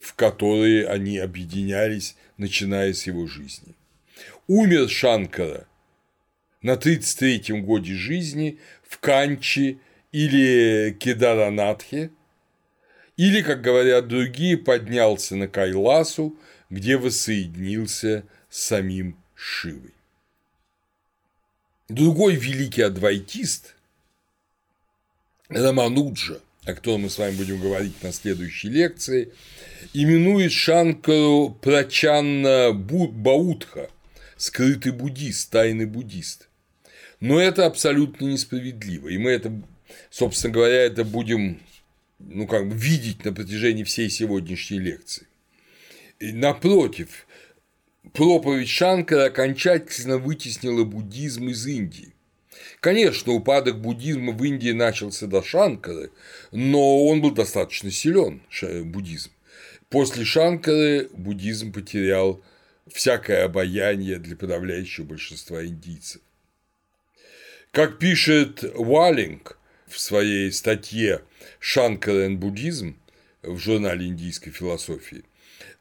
[0.00, 3.74] в которые они объединялись, начиная с его жизни.
[4.46, 5.66] Умер Шанкара
[6.62, 9.78] на 33-м годе жизни в Канчи
[10.12, 12.10] или Кедаранатхе,
[13.16, 16.38] или, как говорят другие, поднялся на Кайласу,
[16.70, 19.92] где воссоединился с самим Шивой.
[21.88, 23.74] Другой великий адвайтист
[25.48, 29.32] Рамануджа, о котором мы с вами будем говорить на следующей лекции,
[29.92, 33.88] именует Шанкару Прачанна Баутха,
[34.36, 36.48] скрытый буддист, тайный буддист.
[37.20, 39.52] Но это абсолютно несправедливо, и мы это,
[40.10, 41.60] собственно говоря, это будем
[42.18, 45.26] ну, как бы видеть на протяжении всей сегодняшней лекции.
[46.18, 47.26] И напротив,
[48.12, 52.14] проповедь Шанкара окончательно вытеснила буддизм из Индии.
[52.80, 56.10] Конечно, упадок буддизма в Индии начался до Шанкары,
[56.52, 58.42] но он был достаточно силен,
[58.84, 59.30] буддизм.
[59.88, 62.42] После Шанкары буддизм потерял
[62.90, 66.20] всякое обаяние для подавляющего большинства индийцев.
[67.72, 71.22] Как пишет Уаллинг в своей статье
[71.58, 72.96] «Шанкара и буддизм»
[73.42, 75.24] в журнале индийской философии–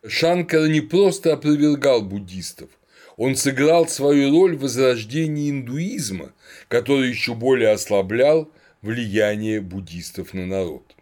[0.08, 2.70] Шанкара не просто опровергал буддистов,
[3.18, 6.34] он сыграл свою роль в возрождении индуизма,
[6.68, 8.52] который еще более ослаблял
[8.82, 10.96] влияние буддистов на народ.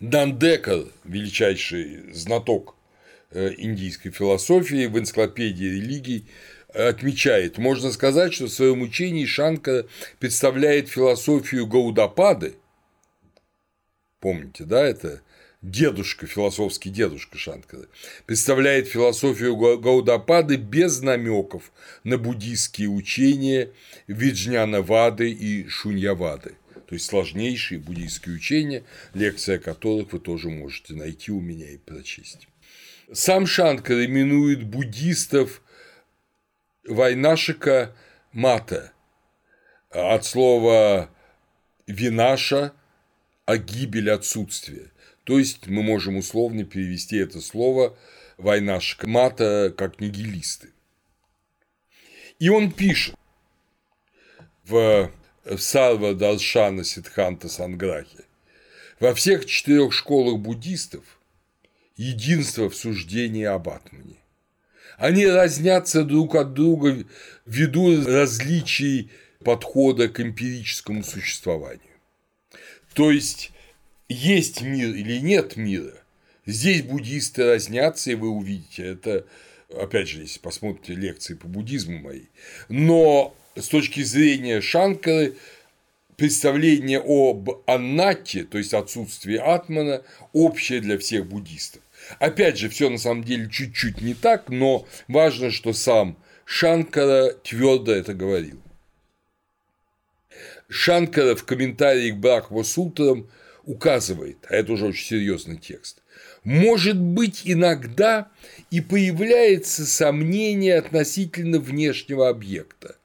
[0.00, 2.74] Дандекар, величайший знаток
[3.30, 6.26] э, индийской философии в энциклопедии религий,
[6.72, 9.86] отмечает, можно сказать, что в своем учении Шанкара
[10.18, 12.54] представляет философию Гаудапады,
[14.20, 15.22] помните, да, это
[15.62, 17.88] дедушка, философский дедушка Шанкары,
[18.26, 21.72] представляет философию Гаудапады без намеков
[22.04, 23.70] на буддийские учения
[24.06, 26.54] Виджняна-Вады и Шуньявады,
[26.86, 32.48] то есть сложнейшие буддийские учения, лекция которых вы тоже можете найти у меня и прочесть.
[33.12, 35.62] Сам Шанкар именует буддистов
[36.86, 37.94] Вайнашика
[38.32, 38.92] Мата
[39.90, 41.10] от слова
[41.86, 42.72] винаша,
[43.50, 44.92] а гибель отсутствия.
[45.24, 47.98] То есть мы можем условно перевести это слово
[48.38, 50.68] «война шкмата» как нигилисты.
[52.38, 53.16] И он пишет
[54.64, 55.10] в
[55.58, 58.24] Сарва Даршана Сидханта Санграхе
[59.00, 61.18] во всех четырех школах буддистов
[61.96, 64.18] единство в суждении об атмане.
[64.96, 67.04] Они разнятся друг от друга
[67.46, 69.10] ввиду различий
[69.44, 71.89] подхода к эмпирическому существованию.
[72.94, 73.52] То есть
[74.08, 75.94] есть мир или нет мира,
[76.46, 79.26] здесь буддисты разнятся, и вы увидите это,
[79.74, 82.24] опять же, если посмотрите лекции по буддизму мои.
[82.68, 85.36] Но с точки зрения Шанкары,
[86.16, 91.82] представление об аннате, то есть отсутствии атмана, общее для всех буддистов.
[92.18, 97.92] Опять же, все на самом деле чуть-чуть не так, но важно, что сам Шанкара твердо
[97.92, 98.60] это говорил.
[100.70, 103.28] Шанкара в комментарии к Брахма Сутрам
[103.64, 106.00] указывает, а это уже очень серьезный текст,
[106.44, 108.30] может быть иногда
[108.70, 112.96] и появляется сомнение относительно внешнего объекта.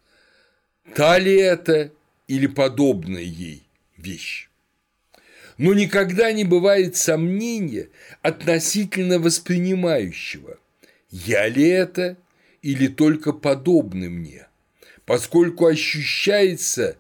[0.94, 1.92] Та ли это
[2.28, 3.64] или подобная ей
[3.98, 4.48] вещь?
[5.58, 7.90] Но никогда не бывает сомнения
[8.22, 10.60] относительно воспринимающего,
[11.10, 12.16] я ли это
[12.62, 14.48] или только подобный мне,
[15.06, 16.98] поскольку ощущается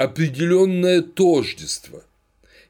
[0.00, 2.02] определенное тождество–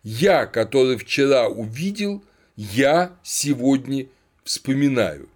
[0.02, 2.24] я, который вчера увидел,
[2.56, 4.06] я сегодня
[4.44, 5.28] вспоминаю.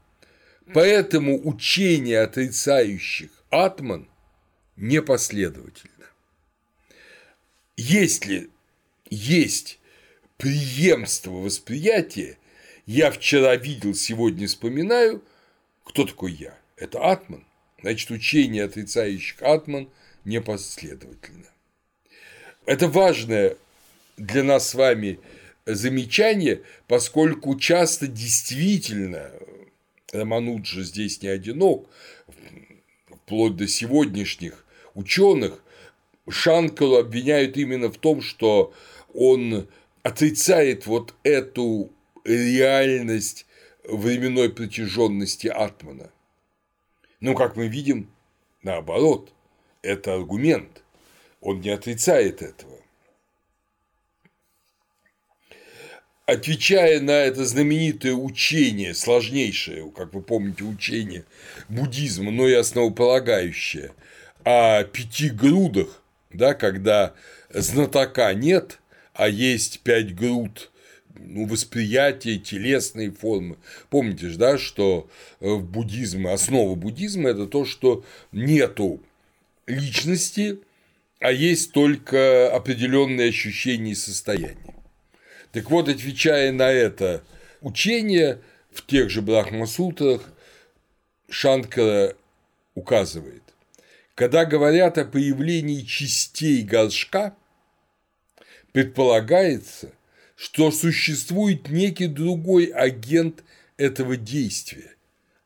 [0.72, 4.08] Поэтому учение отрицающих атман
[4.76, 5.92] непоследовательно.
[7.76, 8.48] Если
[9.10, 9.78] есть
[10.38, 12.38] преемство восприятия,
[12.86, 15.22] я вчера видел, сегодня вспоминаю,
[15.84, 16.58] кто такой я?
[16.76, 17.44] Это атман.
[17.82, 19.90] Значит, учение отрицающих атман
[20.24, 21.53] непоследовательно.
[22.66, 23.56] Это важное
[24.16, 25.18] для нас с вами
[25.66, 29.30] замечание, поскольку часто действительно
[30.12, 31.88] Романуджа здесь не одинок,
[33.08, 35.62] вплоть до сегодняшних ученых,
[36.28, 38.72] Шанкалу обвиняют именно в том, что
[39.12, 39.68] он
[40.02, 41.90] отрицает вот эту
[42.24, 43.46] реальность
[43.86, 46.10] временной протяженности Атмана.
[47.20, 48.10] Но, как мы видим,
[48.62, 49.32] наоборот,
[49.82, 50.83] это аргумент.
[51.44, 52.72] Он не отрицает этого.
[56.24, 61.26] Отвечая на это знаменитое учение, сложнейшее, как вы помните, учение
[61.68, 63.92] буддизма, но и основополагающее,
[64.42, 67.12] о пяти грудах, да, когда
[67.50, 68.80] знатока нет,
[69.12, 70.70] а есть пять груд
[71.14, 73.58] ну, восприятия, телесные формы.
[73.90, 79.02] Помните же, да, что э, в буддизме, основа буддизма– это то, что нету
[79.66, 80.58] личности,
[81.24, 84.74] а есть только определенные ощущения и состояния.
[85.52, 87.24] Так вот, отвечая на это
[87.62, 90.22] учение, в тех же Брахмасутрах
[91.30, 92.14] Шанкара
[92.74, 93.42] указывает,
[94.14, 97.34] когда говорят о появлении частей горшка,
[98.72, 99.92] предполагается,
[100.36, 103.44] что существует некий другой агент
[103.78, 104.94] этого действия,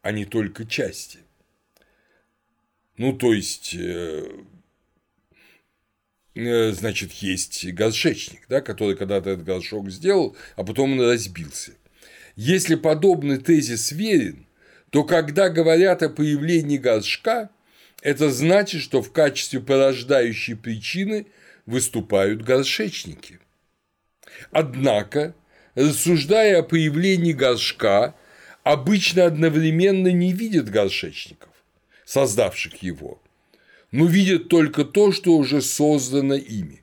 [0.02, 1.20] а не только части.
[2.96, 4.28] Ну, то есть, э,
[6.72, 11.72] значит, есть горшечник, да, который когда-то этот горшок сделал, а потом он разбился.
[12.36, 14.46] Если подобный тезис верен,
[14.90, 17.50] то когда говорят о появлении горшка,
[18.02, 21.26] это значит, что в качестве порождающей причины
[21.66, 23.40] выступают горшечники.
[24.52, 25.34] Однако,
[25.74, 28.14] рассуждая о появлении горшка,
[28.62, 31.50] обычно одновременно не видят горшечников,
[32.04, 33.20] создавших его,
[33.90, 36.82] но видят только то, что уже создано ими.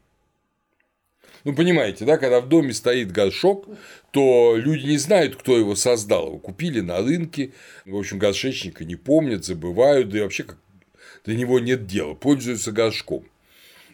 [1.44, 3.68] Ну, понимаете, да, когда в доме стоит горшок,
[4.10, 6.28] то люди не знают, кто его создал.
[6.28, 7.52] Его купили на рынке,
[7.86, 10.58] в общем, горшечника не помнят, забывают, да и вообще как
[11.24, 13.26] для него нет дела, пользуются горшком.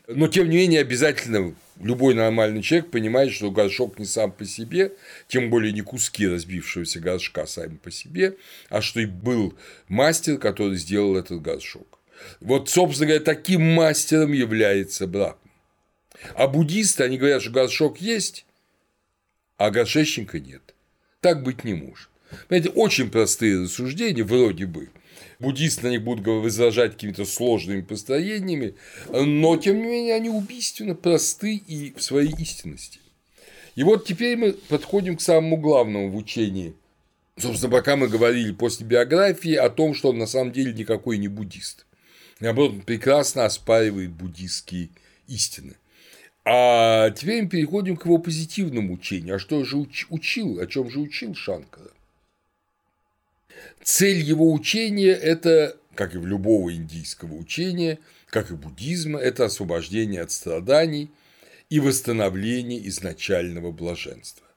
[0.07, 4.93] Но, тем не менее, обязательно любой нормальный человек понимает, что горшок не сам по себе,
[5.27, 8.37] тем более не куски разбившегося горшка сами по себе,
[8.69, 9.53] а что и был
[9.89, 12.00] мастер, который сделал этот горшок.
[12.39, 15.39] Вот, собственно говоря, таким мастером является Брахма.
[16.35, 18.45] А буддисты, они говорят, что горшок есть,
[19.57, 20.75] а горшечника нет.
[21.19, 22.09] Так быть не может.
[22.47, 24.89] Понимаете, очень простые рассуждения, вроде бы–
[25.41, 28.75] буддисты на них будут возражать какими-то сложными построениями,
[29.09, 32.99] но тем не менее они убийственно просты и в своей истинности.
[33.75, 36.75] И вот теперь мы подходим к самому главному в учении.
[37.37, 41.27] Собственно, пока мы говорили после биографии о том, что он на самом деле никакой не
[41.27, 41.85] буддист.
[42.41, 44.89] Он прекрасно оспаривает буддистские
[45.27, 45.75] истины.
[46.43, 49.35] А теперь мы переходим к его позитивному учению.
[49.35, 50.59] А что же учил?
[50.59, 51.91] О чем же учил Шанкара?
[53.83, 60.21] Цель его учения– это, как и в любого индийского учения, как и буддизма, это освобождение
[60.21, 61.11] от страданий
[61.69, 64.47] и восстановление изначального блаженства.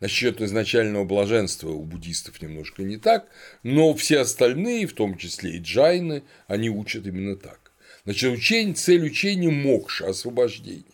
[0.00, 3.28] Насчет изначального блаженства у буддистов немножко не так,
[3.62, 7.72] но все остальные, в том числе и джайны, они учат именно так.
[8.04, 10.84] Значит, учение, цель учения– мокша, освобождение.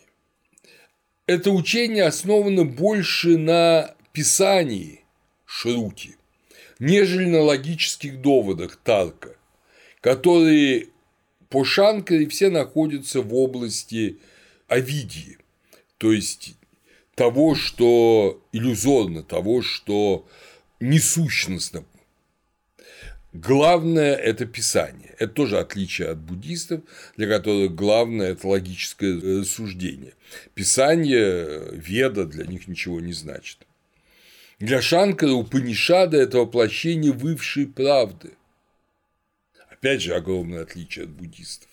[1.27, 5.01] Это учение основано больше на писании
[5.45, 6.15] Шрути–
[6.79, 9.35] нежели на логических доводах Тарка,
[10.01, 10.87] которые
[11.49, 14.19] по Шанкаре все находятся в области
[14.67, 15.37] Овидии,
[15.97, 16.55] то есть
[17.15, 20.27] того, что иллюзорно, того, что
[20.79, 21.85] несущностно.
[23.33, 25.13] Главное– это писание.
[25.19, 26.81] Это тоже отличие от буддистов,
[27.17, 30.13] для которых главное– это логическое рассуждение.
[30.53, 33.59] Писание, веда для них ничего не значит.
[34.59, 38.37] Для Шанкара Упанишада– это воплощение высшей правды.
[39.69, 41.69] Опять же, огромное отличие от буддистов.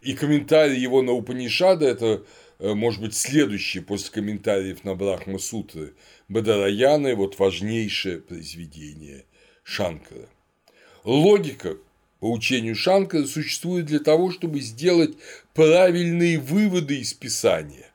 [0.00, 2.20] И комментарий его на Упанишада– это, э,
[2.60, 5.94] может быть, следующее после комментариев на Брахма Сутры
[6.28, 9.24] Бадараяны, вот важнейшее произведение
[9.64, 10.28] Шанкара.
[11.04, 11.76] Логика
[12.20, 15.16] по учению Шанкара существует для того, чтобы сделать
[15.54, 17.90] правильные выводы из Писания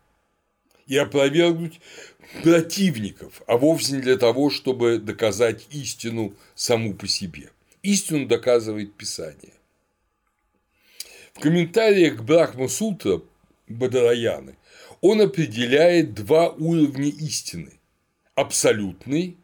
[0.88, 1.80] и опровергнуть
[2.44, 7.52] противников, а вовсе не для того, чтобы доказать истину саму по себе.
[7.84, 9.54] Истину доказывает Писание.
[11.34, 13.22] В комментариях к Брахма Сутра
[13.68, 14.58] Бадараяны
[15.02, 17.80] он определяет два уровня истины–
[18.36, 19.38] абсолютный,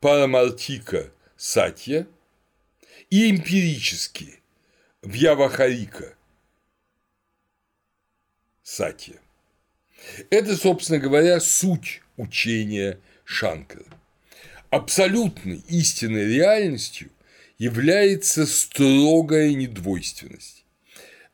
[0.00, 2.06] Парамартика Сатья
[3.10, 4.40] и эмпирические
[5.02, 6.16] Вьявахарика
[8.62, 9.16] Сатья.
[10.30, 13.84] Это, собственно говоря, суть учения Шанкара.
[14.70, 17.10] Абсолютной истинной реальностью
[17.58, 20.61] является строгая недвойственность.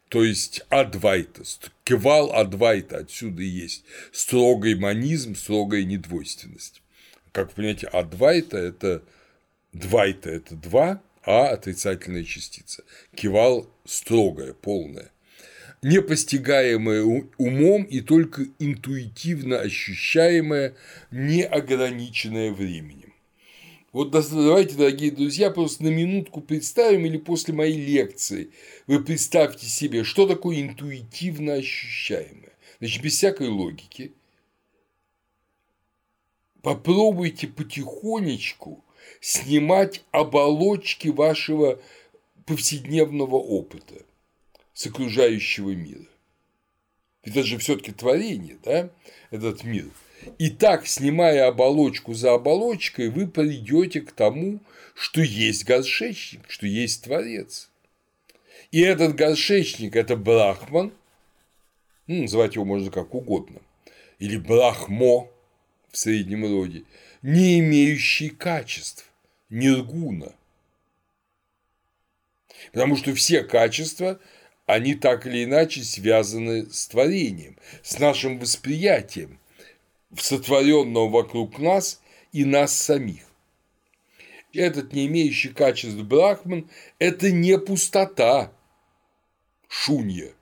[0.08, 1.42] То есть адвайта,
[1.84, 6.82] кевал адвайта, отсюда и есть строгий манизм, строгая недвойственность.
[7.32, 9.02] Как вы понимаете, адвайта– это
[9.72, 12.84] двайта– это два, а отрицательная частица.
[13.14, 15.10] Кивал строгая, полная
[15.82, 17.04] непостигаемое
[17.36, 20.74] умом и только интуитивно ощущаемое,
[21.10, 23.07] неограниченное временем.
[23.92, 28.50] Вот давайте, дорогие друзья, просто на минутку представим или после моей лекции
[28.86, 32.52] вы представьте себе, что такое интуитивно ощущаемое.
[32.80, 34.12] Значит, без всякой логики
[36.60, 38.84] попробуйте потихонечку
[39.22, 41.80] снимать оболочки вашего
[42.44, 44.04] повседневного опыта
[44.74, 46.04] с окружающего мира.
[47.22, 48.90] Это же все-таки творение, да,
[49.30, 49.86] этот мир.
[50.38, 54.60] И так, снимая оболочку за оболочкой, вы придете к тому,
[54.94, 57.70] что есть горшечник, что есть творец.
[58.70, 60.92] И этот горшечник– это брахман,
[62.06, 63.60] ну, называть его можно как угодно,
[64.18, 65.30] или брахмо
[65.90, 66.84] в среднем роде,
[67.22, 69.10] не имеющий качеств,
[69.48, 70.34] ниргуна.
[72.72, 74.20] Потому что все качества
[74.66, 79.38] они так или иначе связаны с творением, с нашим восприятием,
[80.16, 82.00] сотворенного вокруг нас
[82.32, 83.24] и нас самих.
[84.54, 88.52] Этот не имеющий качеств Брахман– это не пустота,
[89.68, 90.32] шунья,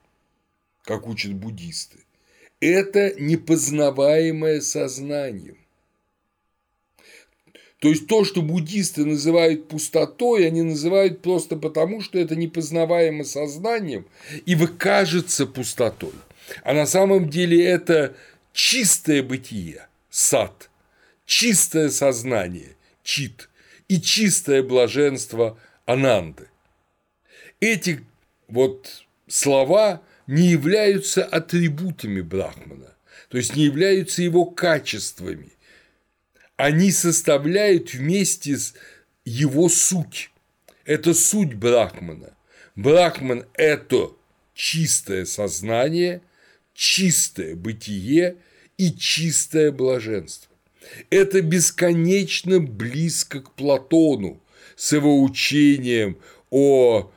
[0.83, 1.99] как учат буддисты.
[2.59, 5.57] Это непознаваемое сознанием.
[7.79, 14.07] То есть то, что буддисты называют пустотой, они называют просто потому, что это непознаваемо сознанием
[14.47, 16.13] и выкажется пустотой.
[16.63, 18.15] А на самом деле это
[18.57, 20.71] чистое бытие, сад,
[21.27, 23.49] чистое сознание, чит,
[23.87, 26.49] и чистое блаженство ананды.
[27.59, 28.03] Эти
[28.47, 32.95] вот слова не являются атрибутами Брахмана,
[33.29, 35.51] то есть не являются его качествами,
[36.55, 38.73] они составляют вместе с
[39.23, 40.31] его суть.
[40.83, 42.35] Это суть Брахмана.
[42.75, 44.13] Брахман– это
[44.55, 46.21] чистое сознание,
[46.73, 48.37] чистое бытие
[48.77, 50.51] и чистое блаженство.
[51.09, 54.41] Это бесконечно близко к Платону
[54.75, 56.17] с его учением
[56.49, 57.11] о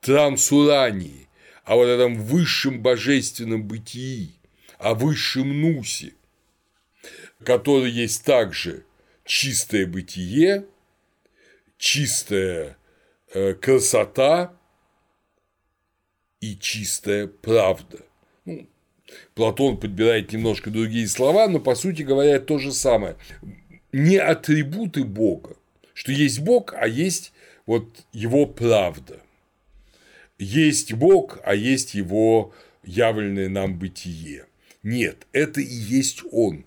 [0.00, 1.28] трансурании,
[1.64, 4.32] о вот этом высшем божественном бытии,
[4.78, 6.12] о высшем нусе
[7.44, 8.84] который есть также
[9.24, 10.66] чистое бытие,
[11.76, 12.76] чистая
[13.32, 14.56] э, красота
[16.40, 18.00] и чистая правда.
[18.44, 18.68] Ну,
[19.34, 23.16] Платон подбирает немножко другие слова, но по сути говоря то же самое.
[23.92, 25.56] Не атрибуты Бога,
[25.94, 27.32] что есть Бог, а есть
[27.66, 29.20] вот его правда.
[30.38, 32.52] Есть Бог, а есть его
[32.84, 34.46] явленное нам бытие.
[34.82, 36.64] Нет, это и есть Он.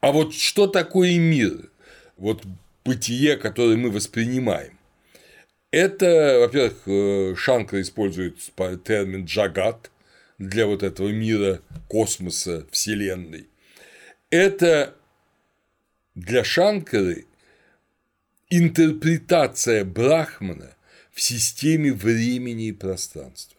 [0.00, 1.70] А вот что такое мир?
[2.16, 2.44] Вот
[2.84, 4.78] бытие, которое мы воспринимаем.
[5.70, 8.36] Это, во-первых, э, Шанкра использует
[8.84, 9.90] термин джагат
[10.48, 13.48] для вот этого мира, космоса, Вселенной.
[14.30, 14.94] Это
[16.14, 17.26] для Шанкары
[18.50, 20.76] интерпретация Брахмана
[21.12, 23.58] в системе времени и пространства.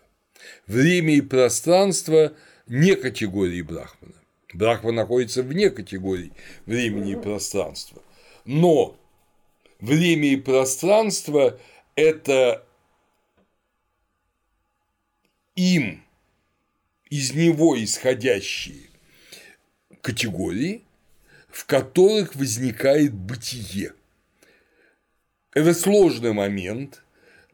[0.67, 2.34] Время и пространство
[2.67, 4.13] не категории Брахмана.
[4.53, 6.31] Брахма находится вне категорий
[6.65, 8.01] времени и пространства.
[8.45, 8.95] Но
[9.79, 11.59] время и пространство–
[11.95, 12.63] это
[15.55, 16.03] им,
[17.14, 18.89] из него исходящие
[20.01, 20.82] категории,
[21.47, 23.93] в которых возникает бытие.
[25.53, 27.03] Это сложный момент,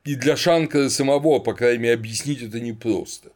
[0.05, 3.33] и для Шанкара самого, по крайней мере, объяснить это непросто.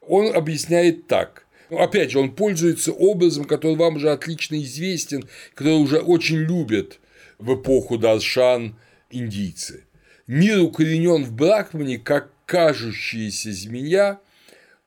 [0.00, 1.46] Он объясняет так.
[1.68, 7.00] Опять же, он пользуется образом, который вам уже отлично известен, который уже очень любят
[7.36, 8.76] в эпоху Даршан
[9.10, 9.84] индийцы.
[10.26, 14.20] Мир укоренен в Брахмане, как кажущаяся змея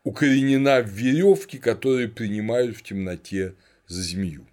[0.04, 3.56] укоренена в веревке, которую принимают в темноте
[3.88, 4.48] за змею.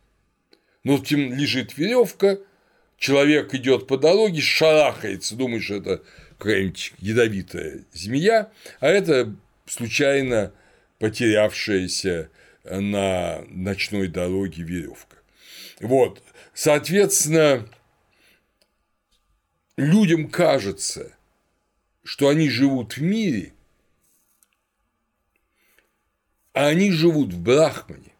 [0.84, 2.38] Ну, тем лежит веревка,
[2.96, 6.02] человек идет по дороге, шарахается, думает, что это
[6.38, 9.34] какая-нибудь ядовитая змея, а это
[9.66, 10.52] случайно
[10.98, 12.30] потерявшаяся
[12.64, 15.16] на ночной дороге веревка.
[15.80, 16.22] Вот.
[16.54, 17.68] Соответственно,
[19.76, 21.16] людям кажется,
[22.02, 23.52] что они живут в мире,
[26.58, 28.10] а они живут в Брахмане.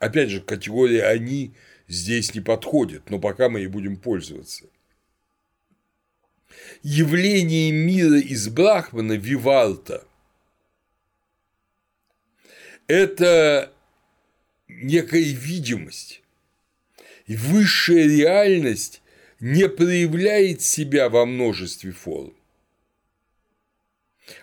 [0.00, 1.54] Опять же, категория «они»
[1.86, 4.64] здесь не подходит, но пока мы и будем пользоваться.
[6.82, 10.04] Явление мира из Брахмана Вивалта–
[12.88, 13.72] это
[14.66, 16.22] некая видимость,
[17.28, 19.00] высшая реальность
[19.38, 22.34] не проявляет себя во множестве форм.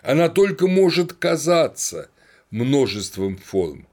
[0.00, 2.08] Она только может казаться
[2.52, 3.88] множеством форм.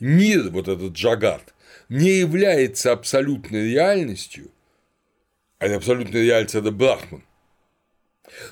[0.00, 1.54] Мир, вот этот джагат,
[1.90, 4.50] не является абсолютной реальностью,
[5.58, 7.22] а абсолютная реальность– это Брахман,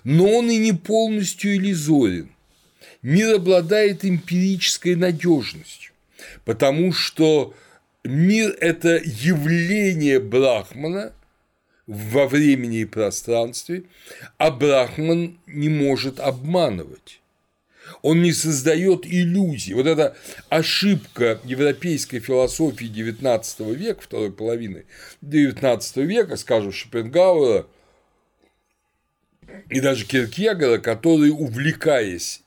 [0.05, 2.31] но он и не полностью иллюзорен.
[3.03, 5.93] Мир обладает эмпирической надежностью,
[6.45, 7.55] потому что
[8.03, 11.13] мир– это явление Брахмана
[11.87, 13.85] во времени и пространстве,
[14.39, 17.21] а Брахман не может обманывать.
[18.03, 19.75] Он не создает иллюзий.
[19.75, 20.17] Вот эта
[20.49, 24.85] ошибка европейской философии XIX века, второй половины
[25.23, 27.67] XIX века, скажем, Шопенгауэра
[29.71, 32.43] и даже Киркегора, которые, увлекаясь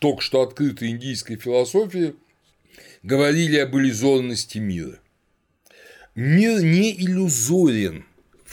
[0.00, 2.14] только что открытой индийской философией,
[3.02, 4.98] говорили об иллюзорности мира.
[6.14, 8.04] Мир не иллюзорен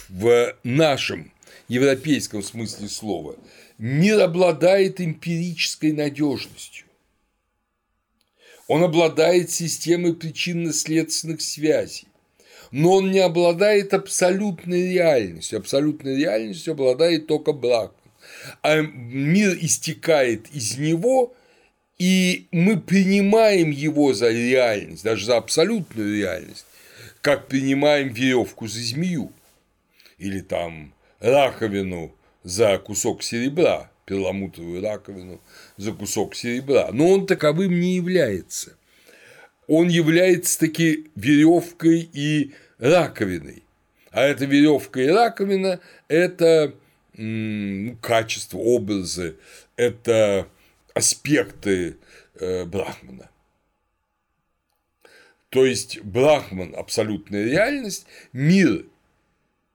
[0.07, 1.31] в нашем
[1.67, 3.35] европейском смысле слова.
[3.77, 6.85] Мир обладает эмпирической надежностью.
[8.67, 12.07] Он обладает системой причинно-следственных связей,
[12.71, 15.59] но он не обладает абсолютной реальностью.
[15.59, 17.93] Абсолютной реальностью обладает только брак.
[18.61, 21.35] А мир истекает из него,
[21.99, 26.65] и мы принимаем его за реальность, даже за абсолютную реальность,
[27.21, 29.31] как принимаем веревку за змею
[30.17, 32.13] или там раковину
[32.45, 35.41] за кусок серебра, перламутровую раковину
[35.77, 38.77] за кусок серебра, но он таковым не является.
[39.67, 43.63] Он является таки веревкой и раковиной.
[44.11, 46.75] А эта веревка и раковина– это
[47.17, 49.37] ну, качество, образы,
[49.75, 50.47] это
[50.93, 51.97] аспекты
[52.35, 53.29] э, Брахмана.
[55.49, 58.85] То есть Брахман– абсолютная реальность, мир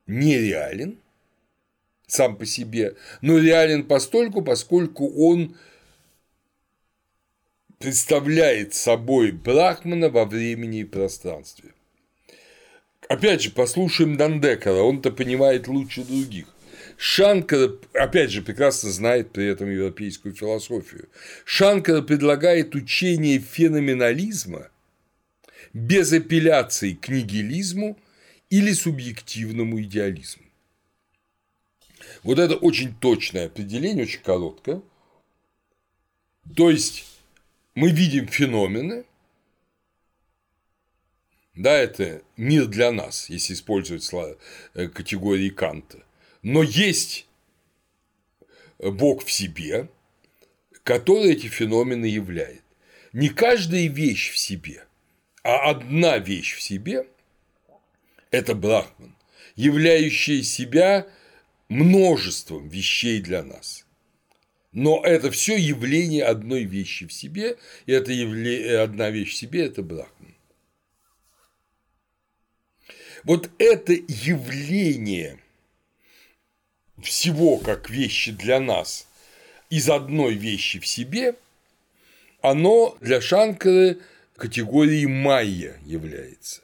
[0.07, 0.99] нереален
[2.11, 5.57] сам по себе, но реален постольку, поскольку он
[7.79, 11.71] представляет собой Брахмана во времени и пространстве.
[13.09, 16.47] Опять же, послушаем Дандекара, он-то понимает лучше других.
[16.97, 21.09] Шанкара, опять же, прекрасно знает при этом европейскую философию.
[21.45, 24.69] Шанкара предлагает учение феноменализма
[25.73, 27.99] без апелляции к нигилизму
[28.51, 30.50] или субъективному идеализму.
[32.23, 34.83] Вот это очень точное определение, очень короткое.
[36.57, 37.07] То есть
[37.75, 39.05] мы видим феномены,
[41.55, 44.37] да, это мир для нас, если использовать слова,
[44.75, 45.99] э, категории Канта.
[46.43, 47.27] Но есть
[48.79, 49.89] Бог в себе,
[50.85, 52.63] который эти феномены являет.
[53.13, 54.87] Не каждая вещь в себе,
[55.43, 57.07] а одна вещь в себе–
[58.31, 59.15] это Брахман,
[59.57, 61.07] являющая себя
[61.71, 63.87] множеством вещей для нас.
[64.73, 67.57] Но это все явление одной вещи в себе,
[67.87, 70.35] и это явление, одна вещь в себе– это Брахман.
[73.25, 75.39] Вот это явление
[77.03, 79.07] всего как вещи для нас
[79.71, 81.37] из одной вещи в себе,
[82.43, 83.99] оно для Шанкары
[84.37, 86.63] категорией майя является.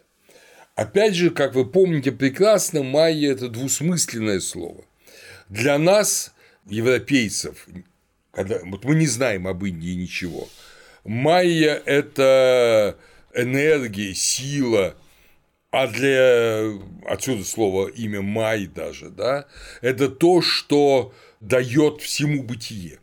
[0.74, 4.84] Опять же, как вы помните прекрасно, майя– это двусмысленное слово.
[5.48, 6.34] Для нас,
[6.66, 7.66] европейцев,
[8.32, 10.48] когда, вот мы не знаем об Индии ничего,
[11.04, 12.98] майя– это
[13.32, 14.96] энергия, сила,
[15.70, 16.72] а для
[17.06, 19.46] отсюда слово имя Май даже, да,
[19.82, 22.98] это то, что дает всему бытие.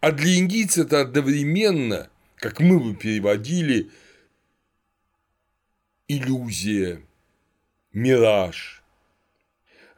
[0.00, 3.90] А для индийцев это одновременно, как мы бы переводили,
[6.06, 7.00] иллюзия,
[7.92, 8.83] мираж,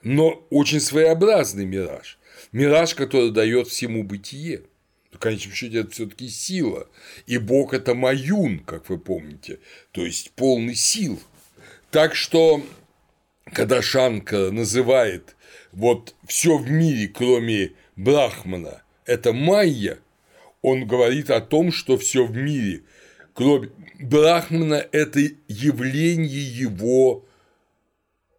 [0.02, 2.18] но очень своеобразный мираж,
[2.52, 4.62] мираж, который дает всему бытие.
[5.12, 6.88] В конечном счете это все-таки сила,
[7.26, 9.60] и Бог это маюн, как вы помните,
[9.92, 11.20] то есть полный сил–
[11.90, 12.62] так что,
[13.52, 15.36] когда Шанка называет
[15.72, 19.98] вот все в мире, кроме Брахмана, это майя,
[20.62, 22.82] он говорит о том, что все в мире,
[23.34, 23.70] кроме
[24.00, 27.24] Брахмана, это явление его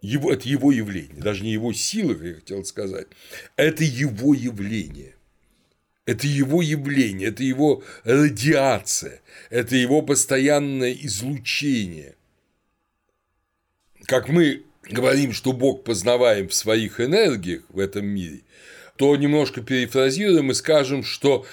[0.01, 3.07] его, это его явление, даже не его сила, как я хотел сказать,
[3.55, 5.15] это его явление.
[6.05, 12.15] Это его явление, это его радиация, это его постоянное излучение.
[14.05, 18.41] Как мы говорим, что Бог познаваем в своих энергиях в этом мире,
[18.95, 21.45] то немножко перефразируем и скажем, что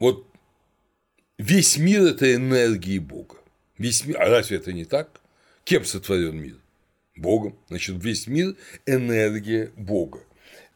[0.00, 0.26] вот
[1.38, 3.36] весь мир– это энергии Бога.
[3.78, 5.20] Весь мир, а разве это не так?
[5.62, 6.56] Кем сотворен мир?
[7.16, 7.56] Богом.
[7.68, 8.56] Значит, весь мир–
[8.86, 10.20] энергия Бога.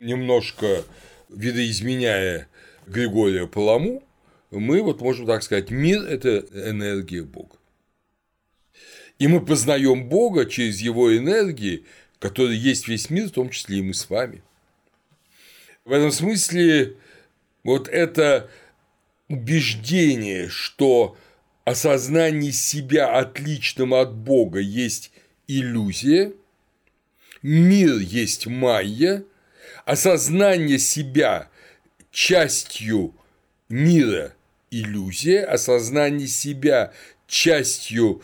[0.00, 0.84] Немножко
[1.28, 2.48] видоизменяя
[2.86, 4.02] Григория Паламу,
[4.50, 7.56] мы вот можем так сказать, мир– это энергия Бога.
[9.18, 11.84] И мы познаем Бога через его энергии,
[12.18, 14.42] которые есть весь мир, в том числе и мы с вами.
[15.84, 16.96] В этом смысле
[17.64, 18.48] вот это
[19.28, 21.16] убеждение, что
[21.64, 25.12] осознание себя отличным от Бога есть
[25.48, 26.32] иллюзия,
[27.42, 29.24] мир есть майя,
[29.84, 31.48] осознание себя
[32.12, 33.14] частью
[33.68, 34.34] мира–
[34.70, 36.92] иллюзия, осознание себя
[37.26, 38.22] частью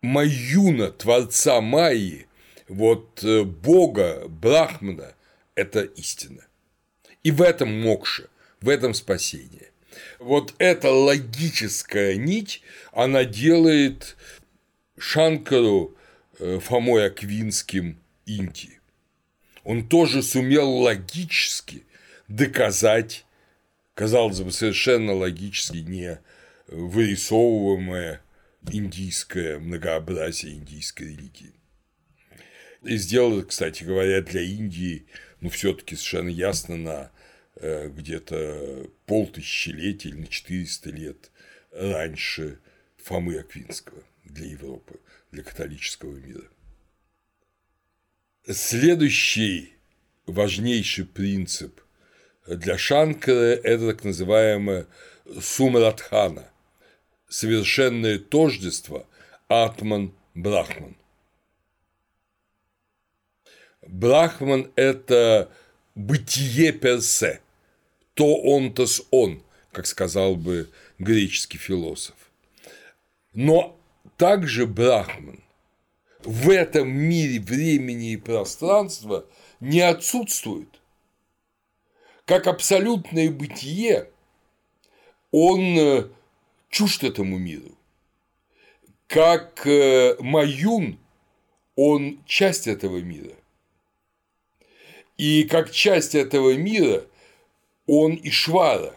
[0.00, 2.26] Маюна, творца Майи,
[2.68, 5.14] вот э, Бога, Брахмана–
[5.56, 6.46] это истина.
[7.24, 8.28] И в этом мокша,
[8.60, 9.72] в этом спасение.
[10.20, 14.16] Вот эта логическая нить, она делает
[14.98, 15.96] Шанкару
[16.38, 18.80] э, Фомой Аквинским Индии.
[19.64, 21.84] Он тоже сумел логически
[22.26, 23.24] доказать,
[23.94, 26.20] казалось бы, совершенно логически не
[26.68, 28.20] вырисовываемое
[28.70, 31.54] индийское многообразие индийской религии.
[32.82, 35.06] И сделал, кстати говоря, для Индии,
[35.40, 37.10] ну, все-таки совершенно ясно на
[37.56, 41.30] э, где-то полтысячелетия или на 400 лет
[41.72, 42.58] раньше
[42.96, 45.00] Фомы Аквинского для Европы,
[45.30, 46.44] для католического мира.
[48.50, 49.74] Следующий
[50.26, 51.80] важнейший принцип
[52.46, 54.86] для Шанкара– это так называемая
[55.40, 56.50] сумрадхана–
[57.28, 59.06] совершенное тождество
[59.48, 60.96] Атман-Брахман.
[63.86, 65.50] Брахман– это
[65.94, 67.40] бытие персе,
[68.14, 70.68] то он, то с он, как сказал бы
[70.98, 72.16] греческий философ.
[73.32, 73.77] Но
[74.18, 75.40] также Брахман
[76.24, 79.24] в этом мире времени и пространства
[79.60, 80.68] не отсутствует.
[82.26, 84.10] Как абсолютное бытие,
[85.30, 86.08] он э,
[86.68, 87.78] чужд этому миру.
[89.06, 90.98] Как э, Маюн,
[91.76, 93.34] он часть этого мира.
[95.16, 97.04] И как часть этого мира
[97.86, 98.96] он Ишвара,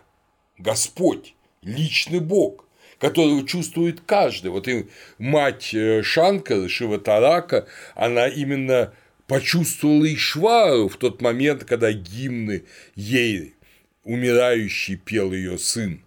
[0.57, 2.65] Господь, личный Бог,
[3.01, 4.51] которого чувствует каждый.
[4.51, 4.87] Вот и
[5.17, 8.93] мать э, Шанкара, Шиватарака, она именно
[9.25, 12.63] почувствовала Ишвару в тот момент, когда гимны
[12.95, 13.55] ей
[14.03, 16.03] умирающий пел ее сын.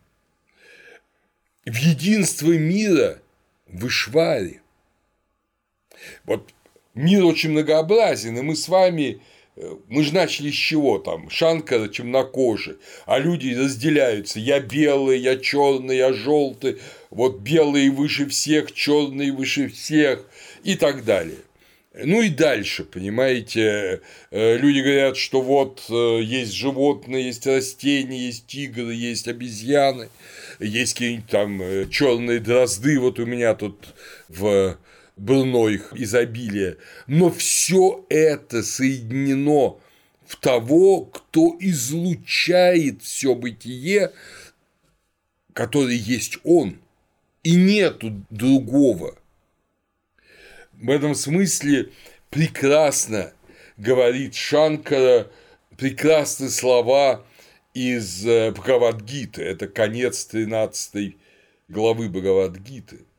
[1.67, 3.21] В единство мира
[3.67, 4.63] в Ишваре.
[6.25, 6.53] Вот
[6.95, 9.21] мир очень многообразен, и мы с вами
[9.89, 11.31] мы же начали с чего там?
[11.31, 12.77] Шанкара темнокожий,
[13.07, 14.41] а люди разделяются.
[14.41, 16.79] Я белый, я черный, я желтый,
[17.11, 20.27] вот белый выше всех, черный выше всех
[20.65, 21.39] и так далее.
[21.97, 24.01] Ну и дальше, понимаете,
[24.33, 30.09] э, люди говорят, что вот э, есть животные, есть растения, есть тигры, есть обезьяны,
[30.59, 33.95] есть какие-нибудь там э, черные дрозды, вот у меня тут
[34.29, 34.77] в
[35.17, 39.79] было их изобилие, но все это соединено
[40.27, 44.13] в того, кто излучает все бытие,
[45.53, 46.79] который есть он,
[47.43, 49.17] и нету другого.
[50.73, 51.91] В этом смысле
[52.31, 53.33] прекрасно
[53.77, 55.31] говорит Шанкара,
[55.77, 57.25] прекрасные слова
[57.75, 61.17] из э, Бхагавадгиты, это конец 13
[61.69, 63.01] главы Бхагавадгиты–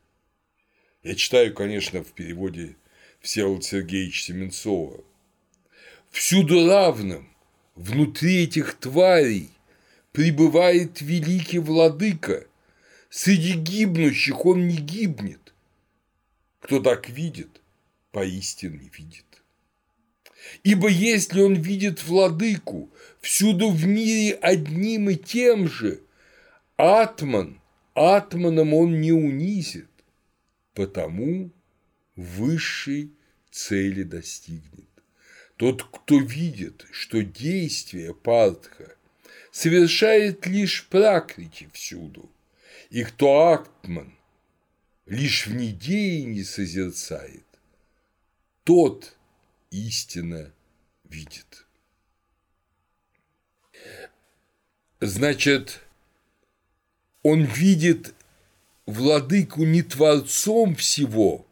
[1.05, 2.75] я читаю, конечно, в переводе
[3.21, 5.03] Всеволода Сергеевича Семенцова.
[6.09, 7.29] Всюду равным,
[7.75, 9.51] внутри этих тварей,
[10.11, 12.47] пребывает великий владыка.
[13.11, 15.53] Среди гибнущих он не гибнет.
[16.59, 17.61] Кто так видит,
[18.11, 19.43] поистине видит.
[20.63, 22.89] Ибо если он видит владыку
[23.21, 26.01] всюду в мире одним и тем же,
[26.77, 27.61] атман,
[27.93, 29.85] атманом он не унизит
[30.75, 31.51] потому
[32.15, 33.11] высшей
[33.49, 34.89] цели достигнет.
[35.55, 38.95] Тот, кто видит, что действие Партха
[39.51, 42.29] совершает лишь пракрити всюду,
[42.89, 44.13] и кто Актман
[45.05, 47.45] лишь в недеянии созерцает,
[48.65, 49.15] тот
[49.71, 50.51] истинно
[51.05, 51.65] видит.
[54.99, 55.81] Значит,
[57.23, 58.13] он видит
[58.85, 61.45] владыку не творцом всего,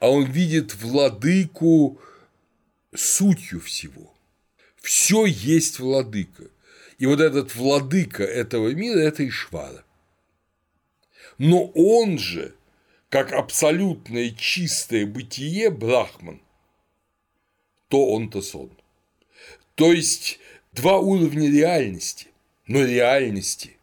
[0.00, 2.00] а он видит владыку
[2.94, 4.12] сутью всего.
[4.76, 6.44] Все есть владыка.
[6.98, 9.84] И вот этот владыка этого мира– это Ишвара.
[11.38, 12.54] Но он же,
[13.08, 16.40] как абсолютное чистое бытие Брахман,
[17.88, 18.70] то он-то сон.
[19.74, 20.38] То есть
[20.72, 22.28] два уровня реальности,
[22.66, 23.76] но реальности.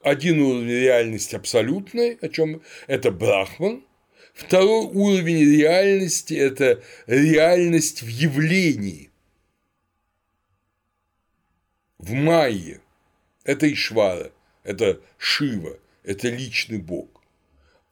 [0.00, 3.84] Один уровень реальности абсолютной, о чем это Брахман,
[4.32, 9.10] второй уровень реальности– это реальность в явлении,
[11.98, 12.80] в майе.
[13.44, 14.30] Это Ишвара,
[14.64, 17.22] это Шива, это личный Бог.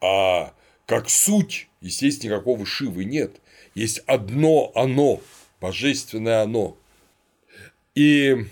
[0.01, 0.55] А
[0.87, 3.37] как суть, естественно, никакого Шивы нет.
[3.75, 5.21] Есть одно оно,
[5.61, 6.79] божественное оно.
[7.95, 8.47] И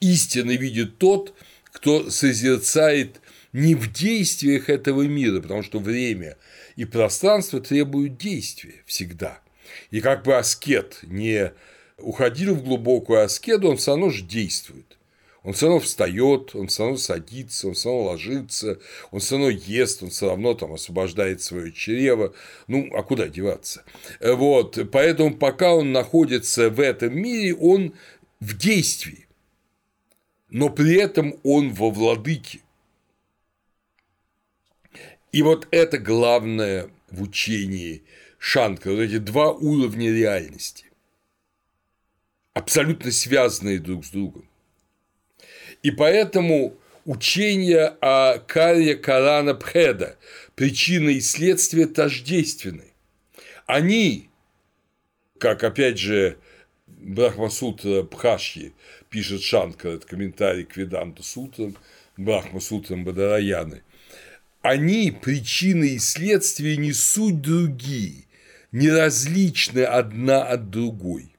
[0.00, 1.34] истинно видит тот,
[1.72, 3.20] кто созерцает
[3.52, 6.36] не в действиях этого мира, потому что время
[6.76, 9.40] и пространство требуют действия всегда.
[9.90, 11.52] И как бы аскет не
[11.98, 14.96] уходил в глубокую аскеду, он все равно же действует.
[15.42, 18.80] Он все равно встает, он все равно садится, он все равно ложится,
[19.12, 22.34] он все равно ест, он все равно там освобождает свое чрево.
[22.66, 23.84] Ну, а куда деваться?
[24.20, 27.94] Вот, поэтому пока он находится в этом мире, он
[28.40, 29.25] в действии,
[30.48, 32.60] но при этом он во владыке.
[35.32, 38.02] И вот это главное в учении
[38.38, 40.86] Шанка, вот эти два уровня реальности,
[42.54, 44.48] абсолютно связанные друг с другом.
[45.82, 50.16] И поэтому учение о каре Карана Пхеда,
[50.54, 52.92] причина и следствие тождественны.
[53.66, 54.30] Они,
[55.38, 56.38] как опять же
[56.86, 58.72] Брахмасутра Бхашьи
[59.10, 61.76] пишет Шанкар, это комментарий к Веданту Сутрам,
[62.16, 63.82] Брахма Сутрам Бадараяны,
[64.62, 68.24] они, причины и следствия, не суть другие,
[68.72, 71.32] не различны одна от другой.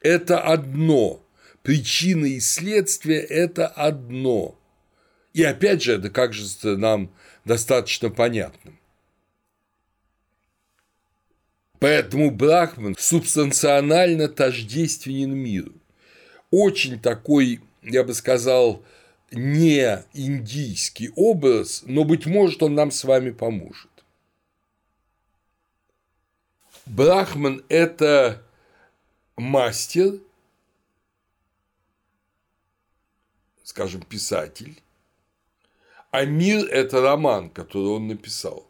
[0.00, 1.22] Это одно,
[1.62, 4.58] причины и следствия– это одно.
[5.34, 8.78] И опять же, это кажется нам достаточно понятным.
[11.78, 15.74] Поэтому Брахман субстанционально тождественен миру.
[16.52, 18.84] Очень такой, я бы сказал,
[19.32, 23.90] не индийский образ, но, быть может, он нам с вами поможет.
[26.86, 28.40] Брахман– это
[29.36, 30.20] мастер–
[33.72, 34.82] скажем, писатель,
[36.10, 38.66] а мир– это роман, который он написал.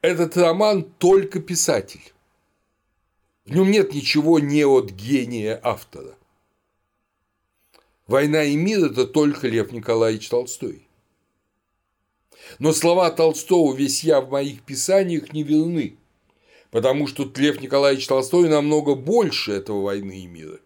[0.00, 2.12] Этот роман только писатель.
[3.46, 6.16] В нем нет ничего не от гения автора.
[8.08, 10.86] «Война и мир»– это только Лев Николаевич Толстой.
[12.58, 15.96] Но слова Толстого «весь я в моих писаниях» не верны,
[16.70, 20.58] потому что Лев Николаевич Толстой намного больше этого «Войны и мира».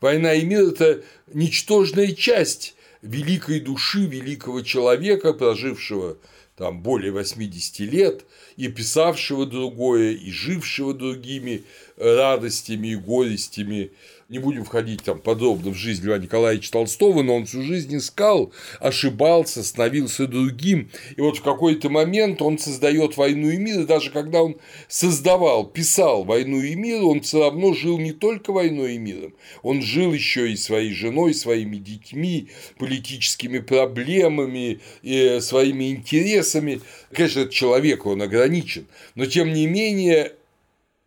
[0.00, 1.02] Война и мир– это
[1.32, 6.16] ничтожная часть великой души великого человека, прожившего
[6.56, 8.24] там более 80 лет,
[8.56, 11.64] и писавшего другое, и жившего другими
[11.96, 13.90] радостями и горестями
[14.34, 18.52] не будем входить там подробно в жизнь Льва Николаевича Толстого, но он всю жизнь искал,
[18.80, 20.90] ошибался, становился другим.
[21.16, 24.56] И вот в какой-то момент он создает «Войну и мир», и даже когда он
[24.88, 29.82] создавал, писал «Войну и мир», он все равно жил не только «Войной и миром», он
[29.82, 36.80] жил еще и своей женой, своими детьми, политическими проблемами, и своими интересами.
[37.12, 40.32] Конечно, этот человек, он ограничен, но тем не менее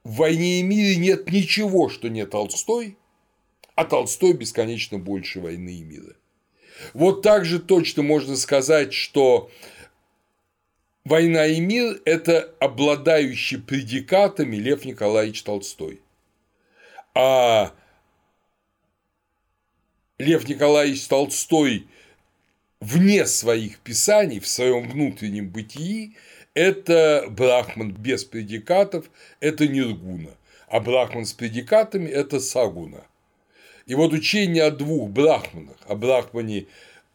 [0.05, 2.95] в «Войне и мире» нет ничего, что не Толстой,
[3.77, 6.15] а Толстой бесконечно больше войны и мира.
[6.95, 9.51] Вот так же точно можно сказать, что
[11.05, 16.01] «Война и мир»– это обладающий предикатами Лев Николаевич Толстой.
[17.13, 17.71] А
[20.17, 21.87] Лев Николаевич Толстой
[22.79, 26.17] вне своих писаний, в своем внутреннем бытии,
[26.55, 29.05] это Брахман без предикатов,
[29.39, 30.31] это Ниргуна,
[30.67, 33.05] а Брахман с предикатами– это Сагуна–
[33.87, 36.67] и вот учение о двух брахманах, о брахмане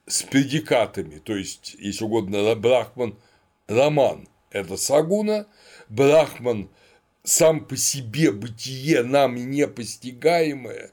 [0.06, 3.16] с предикатами, то есть, если угодно, брахман–
[3.68, 5.46] роман– это сагуна,
[5.88, 6.68] брахман–
[7.24, 10.90] сам по себе бытие нам непостигаемое,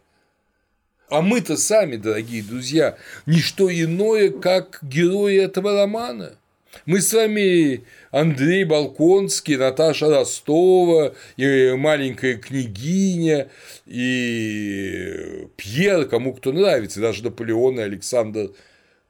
[1.09, 6.37] а мы-то сами, дорогие друзья, не что иное, как герои этого романа.
[6.85, 13.49] Мы с вами Андрей Балконский, Наташа Ростова, и маленькая княгиня,
[13.85, 18.51] и Пьер, кому кто нравится, даже Наполеон и Александр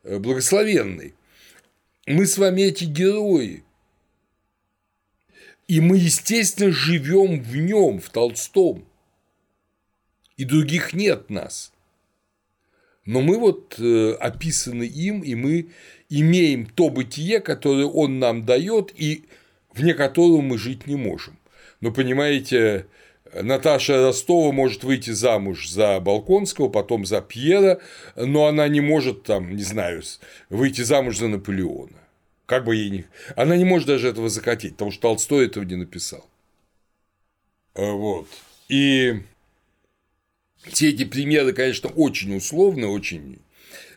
[0.03, 1.13] э, Благословенный.
[2.07, 3.63] Мы с вами эти герои.
[5.67, 8.85] И мы, естественно, живем в нем, в Толстом.
[10.37, 11.71] И других нет нас.
[13.05, 15.69] Но мы вот э, описаны им, и мы
[16.09, 19.25] имеем то бытие, которое он нам дает, и
[19.73, 21.37] вне которого мы жить не можем.
[21.81, 22.87] Но понимаете,
[23.33, 27.79] Наташа Ростова может выйти замуж за Балконского, потом за Пьера,
[28.15, 30.03] но она не может там, не знаю,
[30.49, 31.97] выйти замуж за Наполеона.
[32.45, 33.05] Как бы ей не...
[33.35, 36.27] Она не может даже этого захотеть, потому что Толстой этого не написал.
[37.75, 38.27] А, вот.
[38.67, 39.21] И
[40.63, 43.39] все эти примеры, конечно, очень условны, очень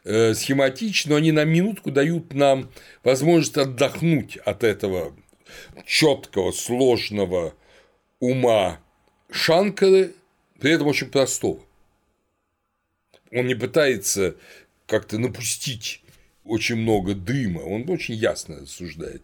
[0.04, 2.70] э, схематичны, но они на минутку дают нам
[3.02, 5.14] возможность отдохнуть от этого
[5.86, 7.54] четкого, сложного
[8.20, 8.80] ума
[9.30, 10.14] Шанкары,
[10.58, 11.60] при этом очень простого.
[13.32, 14.36] Он не пытается
[14.86, 16.02] как-то напустить
[16.44, 19.22] очень много дыма, он очень ясно рассуждает.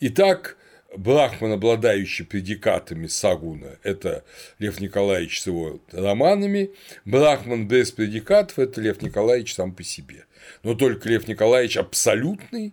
[0.00, 0.56] Итак,
[0.96, 4.24] Брахман, обладающий предикатами Сагуна, это
[4.58, 6.70] Лев Николаевич с его романами,
[7.04, 10.24] Брахман без предикатов– это Лев Николаевич сам по себе.
[10.62, 12.72] Но только Лев Николаевич абсолютный,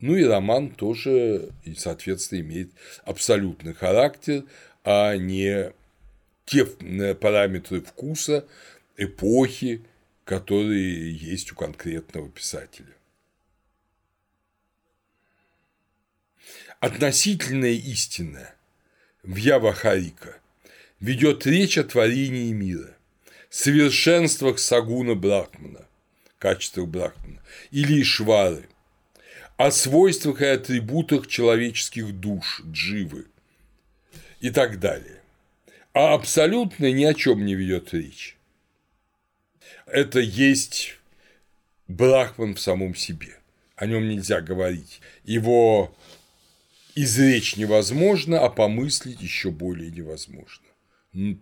[0.00, 2.72] ну и роман тоже, соответственно, имеет
[3.04, 4.44] абсолютный характер,
[4.84, 5.72] а не
[6.44, 6.66] те
[7.14, 8.44] параметры вкуса,
[8.98, 9.82] эпохи,
[10.24, 12.94] которые есть у конкретного писателя.
[16.80, 18.52] Относительная истина
[19.22, 20.38] в Явахарика
[20.98, 22.96] ведет речь о творении мира,
[23.48, 25.86] совершенствах Сагуна Брахмана,
[26.38, 28.68] качествах Брахмана, или Ишвары,
[29.56, 33.26] о свойствах и атрибутах человеческих душ, дживы
[34.40, 35.20] и так далее
[35.92, 38.36] а абсолютно ни о чем не ведет речь.
[39.86, 40.98] Это есть
[41.88, 43.36] Брахман в самом себе.
[43.76, 45.00] О нем нельзя говорить.
[45.24, 45.96] Его
[46.94, 50.66] изречь невозможно, а помыслить еще более невозможно.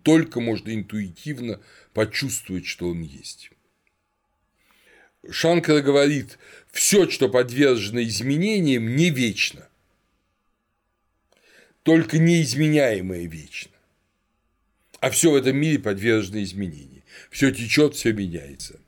[0.03, 1.61] Только можно интуитивно
[1.93, 3.51] почувствовать, что он есть.
[5.31, 6.39] Шанкара говорит,
[6.71, 9.69] все, что подвержено изменениям, не вечно,
[11.83, 13.73] только неизменяемое вечно.
[15.01, 17.03] А все в этом мире подвержено изменению.
[17.31, 18.81] Все течет, все меняется.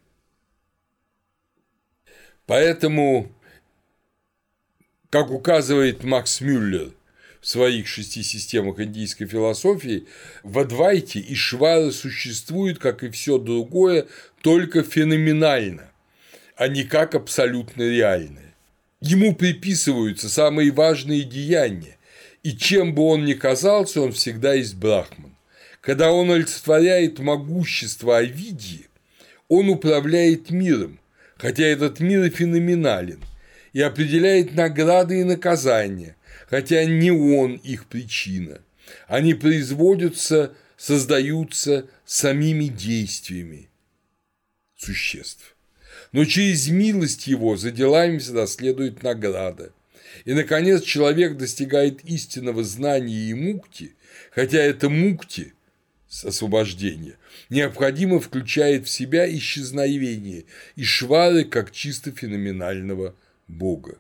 [2.47, 3.33] Поэтому,
[5.11, 6.93] как указывает Макс Мюллер
[7.41, 10.07] в своих шести системах индийской философии,
[10.45, 14.07] в Адвайте и Швара существует, как и все другое,
[14.41, 15.91] только феноменально,
[16.57, 18.55] а не как абсолютно реальное.
[19.01, 21.97] Ему приписываются самые важные деяния,
[22.43, 25.35] и чем бы он ни казался, он всегда есть Брахман.
[25.81, 28.87] Когда он олицетворяет могущество Овидии,
[29.49, 31.01] он управляет миром,
[31.39, 33.21] хотя этот мир и феноменален,
[33.73, 36.17] и определяет награды и наказания,
[36.49, 38.61] хотя не он их причина.
[39.07, 43.69] Они производятся, создаются самими действиями
[44.77, 45.57] существ.
[46.13, 49.73] Но через милость его за делами всегда следует награда.
[50.25, 53.95] И, наконец, человек достигает истинного знания и мукти,
[54.33, 55.53] хотя это мукти–
[56.25, 57.17] освобождения,
[57.49, 60.45] необходимо включает в себя исчезновение
[60.77, 63.15] и швары как чисто феноменального
[63.51, 63.99] бога.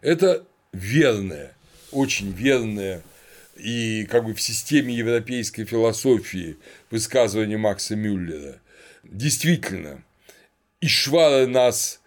[0.00, 1.54] Это верное,
[1.90, 3.02] очень верное
[3.56, 6.56] и как бы в системе европейской философии
[6.90, 8.60] высказывание Макса Мюллера.
[9.02, 10.02] Действительно,
[10.80, 12.00] Ишвара нас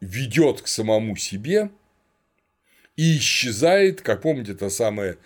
[0.00, 1.70] ведет к самому себе
[2.96, 5.18] и исчезает, как помните, та самая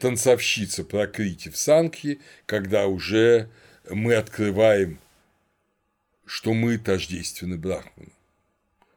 [0.00, 3.50] танцовщица Прокрити в Санкхе, когда уже
[3.88, 4.98] мы открываем,
[6.24, 8.12] что мы тождественны Брахману,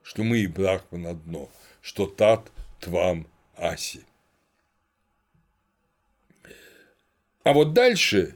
[0.03, 1.49] что мы и Брахман одно,
[1.81, 4.01] что Тат Твам Аси.
[7.43, 8.35] А вот дальше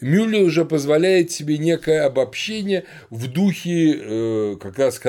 [0.00, 5.00] Мюллер уже позволяет себе некое обобщение в духе э, как раз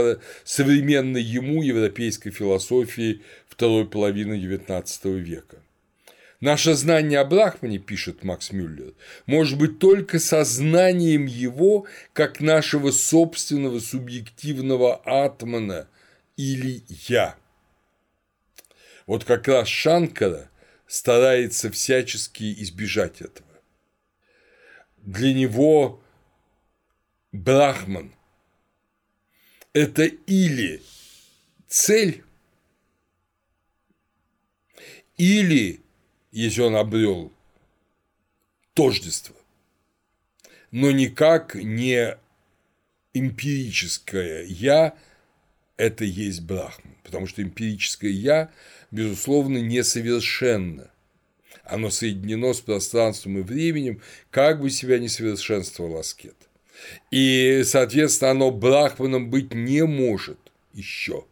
[0.46, 5.58] современной ему европейской философии второй половины XIX века.
[6.40, 8.94] Наше знание о Брахмане, пишет Макс Мюллер,
[9.26, 15.88] может быть только сознанием его как нашего собственного субъективного атмана
[16.36, 17.36] или «я».
[19.08, 20.52] Вот как раз Шанкара
[20.86, 23.48] старается всячески избежать этого.
[24.98, 26.04] Для него
[27.32, 28.14] Брахман–
[29.74, 30.84] это или
[31.68, 32.24] цель,
[35.18, 35.82] или,
[36.38, 37.34] если он обрел
[38.76, 39.36] тождество,
[40.70, 42.16] но никак не
[43.16, 44.96] эмпирическое «я»–
[45.78, 48.52] это есть Брахман, потому что эмпирическое «я»,
[48.92, 50.92] безусловно, несовершенно.
[51.64, 56.36] Оно соединено с пространством и временем, как бы себя не совершенствовал аскет.
[57.10, 60.38] И, соответственно, оно брахманом быть не может
[60.72, 61.26] еще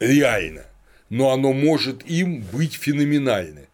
[0.00, 0.64] реально,
[1.10, 3.66] но оно может им быть феноменально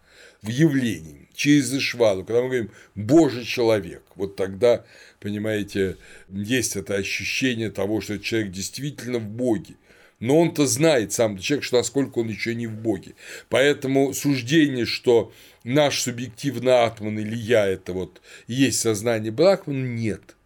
[0.42, 4.84] в явлении через Ишвару, когда мы говорим «Божий человек», вот тогда,
[5.20, 5.96] понимаете,
[6.28, 9.74] есть это ощущение того, что человек действительно в Боге,
[10.18, 13.14] но он-то знает сам человек, что насколько он еще не в Боге.
[13.48, 15.32] Поэтому суждение, что
[15.64, 20.36] наш субъективный атман или я– это вот есть сознание Брахмана, нет.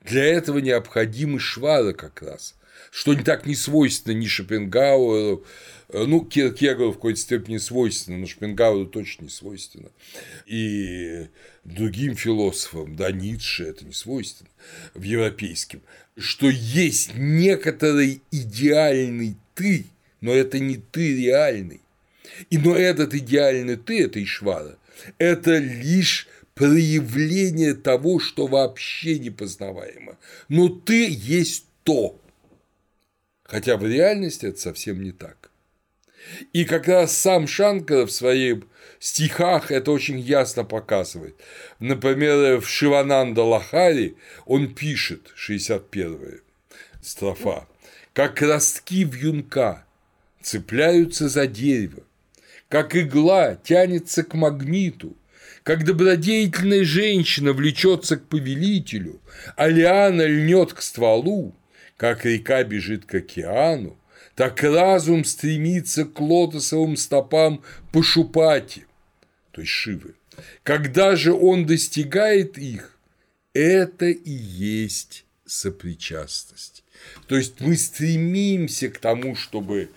[0.00, 2.56] Для этого необходимы швара как раз,
[2.98, 5.44] что не так не свойственно ни Шопенгауэру,
[5.90, 9.90] э, ну, Киркерову в какой-то степени свойственно, но Шопенгауэру точно не свойственно.
[10.46, 11.28] И
[11.62, 14.50] другим философам, да, Ницше это не свойственно,
[14.94, 15.80] в европейском,
[16.16, 19.84] что есть некоторый идеальный ты,
[20.20, 21.80] но это не ты реальный.
[22.50, 24.76] И но этот идеальный ты, это Ишвара,
[25.18, 26.26] это лишь
[26.56, 30.18] проявление того, что вообще непознаваемо.
[30.48, 32.20] Но ты есть то.
[33.48, 35.50] Хотя в реальности это совсем не так.
[36.52, 38.58] И как раз сам Шанкара в своих
[39.00, 41.34] стихах это очень ясно показывает.
[41.80, 46.42] Например, в Шивананда Лахари он пишет, 61
[47.00, 47.66] строфа,
[48.12, 49.86] как ростки вьюнка
[50.42, 52.02] цепляются за дерево,
[52.68, 55.16] как игла тянется к магниту,
[55.62, 59.22] как добродетельная женщина влечется к повелителю,
[59.56, 61.54] а лиана льнет к стволу,
[61.98, 63.98] как река бежит к океану,
[64.34, 68.86] так разум стремится к лотосовым стопам Пашупати,
[69.50, 70.14] то есть Шивы.
[70.62, 72.96] Когда же он достигает их,
[73.52, 76.84] это и есть сопричастность.
[77.26, 79.90] То есть мы стремимся к тому, чтобы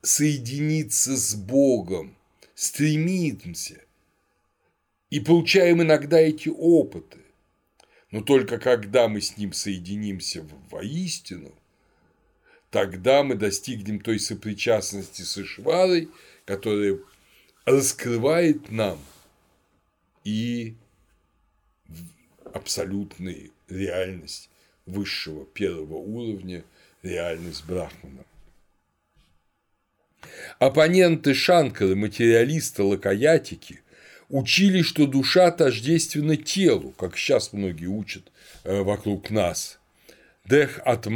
[0.00, 2.16] соединиться с Богом,
[2.54, 3.82] стремимся,
[5.10, 7.18] и получаем иногда эти опыты.
[8.10, 11.52] Но только когда мы с ним соединимся воистину,
[12.70, 16.08] тогда мы достигнем той сопричастности с Ишварой,
[16.44, 16.98] которая
[17.64, 18.98] раскрывает нам
[20.24, 20.76] и
[22.54, 24.50] абсолютную реальность
[24.86, 26.64] высшего первого уровня,
[27.02, 28.24] реальность Брахмана.
[30.58, 33.80] Оппоненты Шанкары, материалисты, лакаятики
[34.28, 38.30] учили, что душа тождественна телу, как сейчас многие учат
[38.64, 39.78] э, вокруг нас.
[40.44, 41.06] Дех от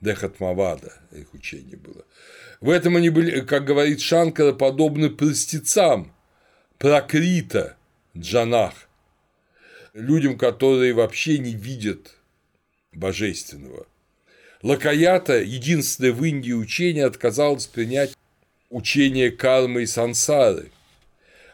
[0.00, 2.04] Дех от их учение было.
[2.60, 6.12] В этом они были, как говорит Шанкара, подобны простецам,
[6.78, 7.76] прокрита,
[8.16, 8.74] джанах,
[9.92, 12.14] людям, которые вообще не видят
[12.92, 13.86] божественного.
[14.62, 18.16] Лакаята, единственное в Индии учение, отказалось принять
[18.70, 20.70] учение кармы и сансары,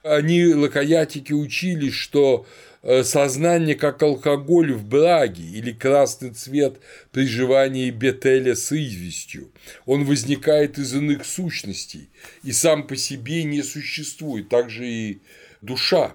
[0.03, 2.47] они, лакаятики, учились, что
[2.83, 6.81] э, сознание как алкоголь в браге или красный цвет
[7.13, 9.51] при жевании бетеля с известью.
[9.87, 12.11] Он возникает из иных сущностей
[12.43, 15.21] и сам по себе не существует, также и
[15.61, 16.15] душа.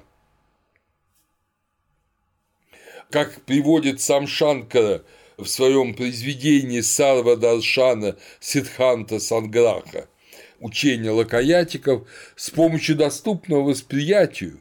[3.10, 5.02] Как приводит сам Шанкара
[5.38, 10.10] в своем произведении Сарва Даршана Сидханта Санграха,
[10.60, 14.60] учения лакаятиков с помощью доступного восприятию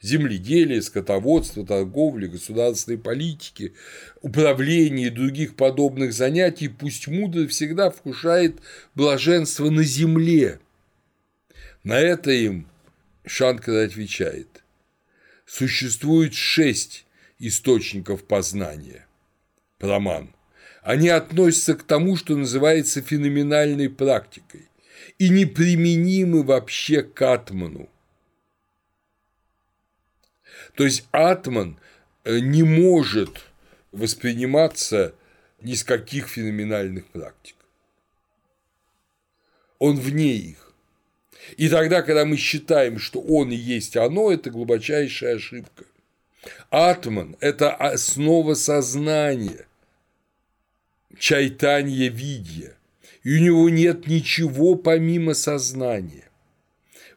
[0.00, 3.74] земледелия, скотоводства, торговли, государственной политики,
[4.22, 8.60] управления и других подобных занятий, пусть мудрый всегда вкушает
[8.94, 10.60] блаженство на земле.
[11.82, 12.66] На это им
[13.24, 14.62] Шанкара отвечает.
[15.46, 17.06] Существует шесть
[17.38, 19.06] источников познания.
[19.78, 20.32] Проман.
[20.82, 24.65] Они относятся к тому, что называется феноменальной практикой
[25.18, 27.88] и неприменимы вообще к атману.
[30.74, 31.78] То есть атман
[32.24, 33.44] э, не может
[33.92, 35.14] восприниматься
[35.60, 37.56] ни с каких феноменальных практик.
[39.78, 40.72] Он вне их.
[41.56, 45.84] И тогда, когда мы считаем, что он и есть оно, это глубочайшая ошибка.
[46.70, 49.66] Атман– это основа сознания,
[51.18, 52.75] чайтанья видья
[53.26, 56.30] и у него нет ничего помимо сознания.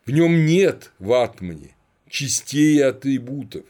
[0.07, 1.76] В нем нет в атмане
[2.10, 3.64] частей и атрибутов,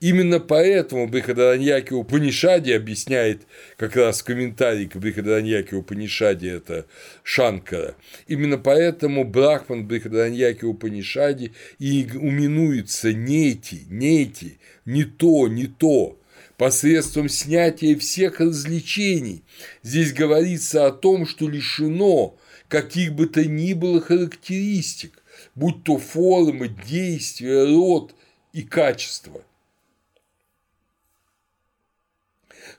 [0.00, 3.42] Именно поэтому Брихадараньяки Упанишади объясняет
[3.76, 6.86] как раз в комментарии к Брихадараньяки Упанишади это
[7.22, 7.94] Шанкара.
[8.26, 16.18] Именно поэтому Брахман Брихадараньяки Упанишади и уминуется нети, нети, не то, не то,
[16.56, 19.42] посредством снятия всех развлечений.
[19.82, 22.36] Здесь говорится о том, что лишено
[22.68, 25.22] каких бы то ни было характеристик,
[25.54, 28.14] будь то формы, действия, род
[28.52, 29.42] и качество.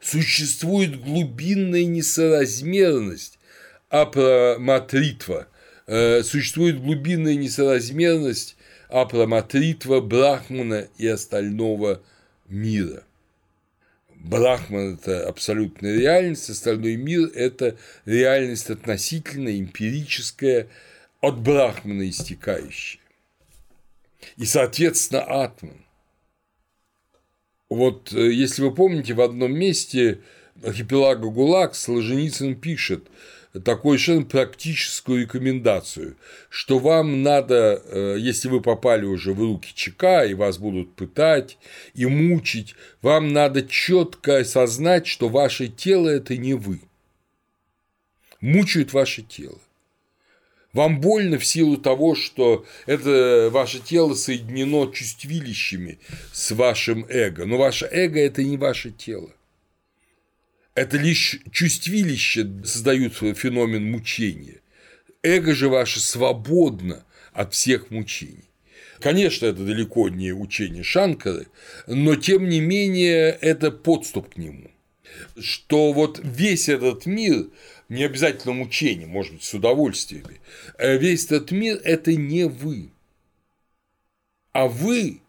[0.01, 3.39] Существует глубинная несоразмерность
[3.89, 5.47] апраматритва,
[5.87, 8.55] э, существует глубинная несоразмерность
[8.89, 12.01] апраматритва Брахмана и остального
[12.47, 13.03] мира.
[14.25, 20.67] Брахман– это абсолютная реальность, остальной мир– это реальность относительная, эмпирическая,
[21.21, 23.01] от Брахмана истекающая.
[24.37, 25.85] И, соответственно, Атман.
[27.69, 30.21] Вот э, если вы помните, в одном месте
[30.63, 33.07] архипелага ГУЛАГ Солженицын пишет–
[33.63, 36.17] такую совершенно практическую рекомендацию,
[36.49, 41.57] что вам надо, э, если вы попали уже в руки ЧК и вас будут пытать
[41.93, 46.81] и мучить, вам надо четко осознать, что ваше тело– это не вы.
[48.41, 49.59] Мучают ваше тело.
[50.73, 55.99] Вам больно в силу того, что это ваше тело соединено чувствилищами
[56.33, 59.31] с вашим эго, но ваше эго– это не ваше тело.
[60.75, 64.59] Это лишь чувствилище создают феномен мучения.
[65.23, 68.49] Эго же ваше свободно от всех мучений.
[68.99, 71.47] Конечно, это далеко не учение Шанкары,
[71.87, 74.69] но тем не менее это подступ к нему.
[75.39, 77.47] Что вот весь этот мир,
[77.87, 80.41] не обязательно мучение, может быть, с удовольствиями,
[80.77, 82.89] э, весь этот мир– это не вы.
[84.51, 85.21] А вы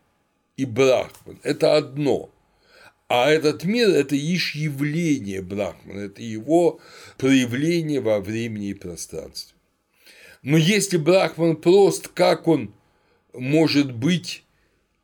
[0.56, 2.31] и Брахман– это одно–
[3.08, 6.80] а этот мир– это лишь явление Брахмана, это его
[7.18, 9.56] проявление во времени и пространстве.
[10.42, 12.74] Но если Брахман прост, как он
[13.32, 14.44] может быть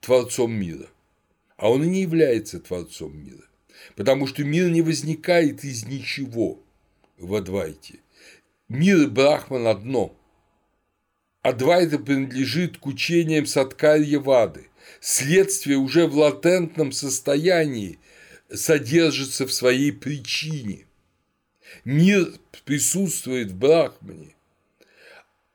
[0.01, 0.89] творцом мира?
[1.57, 3.45] А он и не является творцом мира,
[3.95, 6.61] потому что мир не возникает из ничего
[7.19, 8.01] в Адвайте.
[8.69, 10.17] Мир и Брахман одно.
[11.43, 14.69] Адвайта принадлежит к учениям Саткарья Вады,
[15.01, 17.99] следствие уже в латентном состоянии
[18.53, 20.87] содержится в своей причине.
[21.85, 22.33] Мир
[22.65, 24.35] присутствует в Брахмане.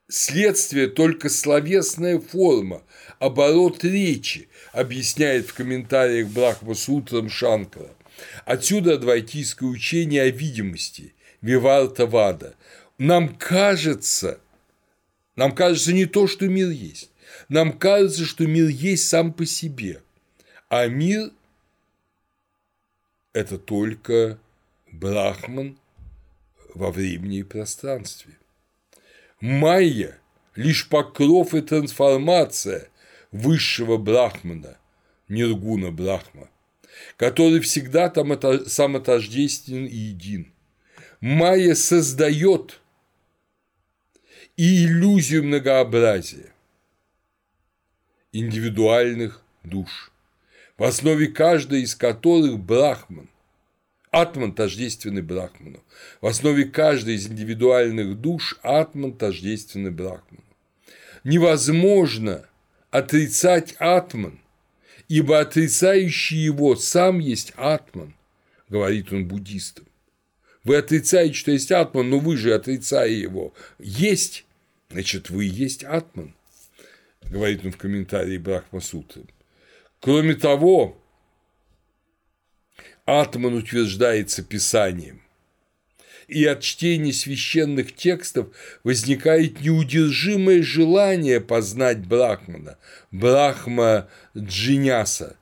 [0.10, 2.82] Следствие только словесная форма,
[3.20, 7.90] оборот речи, объясняет в комментариях Брахма Сутрам Шанкара.
[8.46, 12.56] Отсюда адвайтийское учение о видимости, Виварта Вада.
[12.98, 14.40] Нам кажется,
[15.36, 17.12] нам кажется не то, что мир есть,
[17.50, 20.02] нам кажется, что мир есть сам по себе,
[20.70, 21.32] а мир–
[23.34, 24.40] это только
[24.92, 25.78] Брахман
[26.74, 28.34] во времени и пространстве.
[29.40, 30.20] Майя–
[30.56, 32.90] лишь покров и трансформация
[33.32, 34.78] высшего Брахмана,
[35.30, 36.50] Ниргуна Брахма,
[37.16, 38.34] который всегда там
[38.68, 40.52] самотождествен и един.
[41.22, 42.82] Майя создает
[44.56, 46.52] и иллюзию многообразия
[48.40, 50.12] индивидуальных душ,
[50.78, 53.30] в основе каждой из которых Брахман,
[54.12, 55.84] Атман тождественный Брахману,
[56.22, 60.44] в основе каждой из индивидуальных душ Атман тождественный Брахману.
[61.24, 62.46] Невозможно
[62.92, 64.40] отрицать Атман,
[65.08, 68.14] ибо отрицающий его сам есть Атман,
[68.70, 69.86] говорит он буддистам.
[70.64, 74.46] Вы отрицаете, что есть Атман, но вы же, отрицая его, есть,
[74.90, 76.34] значит, вы есть Атман
[77.30, 79.24] говорит он в комментарии Брахмасутры.
[80.00, 80.98] Кроме того,
[83.06, 85.22] Атман утверждается Писанием,
[86.28, 88.48] и от чтения священных текстов
[88.84, 92.78] возникает неудержимое желание познать Брахмана,
[93.12, 95.38] Брахма Джиняса,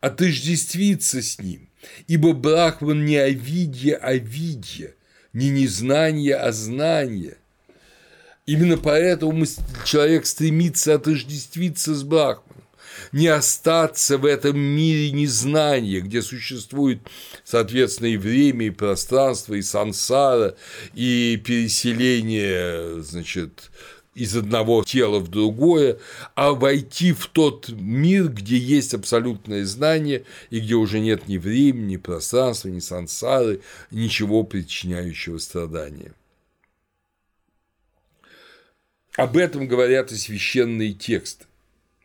[0.00, 1.70] отождествиться с ним,
[2.06, 4.94] ибо Брахман не овидье, а видье,
[5.32, 7.38] не незнание, а знание,
[8.50, 9.46] Именно поэтому
[9.84, 12.64] человек стремится отождествиться с Брахманом,
[13.12, 16.98] не остаться в этом мире незнания, где существует,
[17.44, 20.56] соответственно, и время, и пространство, и сансара,
[20.94, 23.70] и переселение, значит,
[24.16, 25.98] из одного тела в другое,
[26.34, 31.92] а войти в тот мир, где есть абсолютное знание и где уже нет ни времени,
[31.92, 33.60] ни пространства, ни сансары,
[33.92, 36.14] ничего причиняющего страдания.
[39.16, 41.46] Об этом говорят и священные тексты.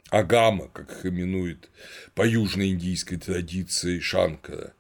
[0.10, 1.69] агама, как их именует
[2.14, 4.73] по южноиндийской традиции Шанкара.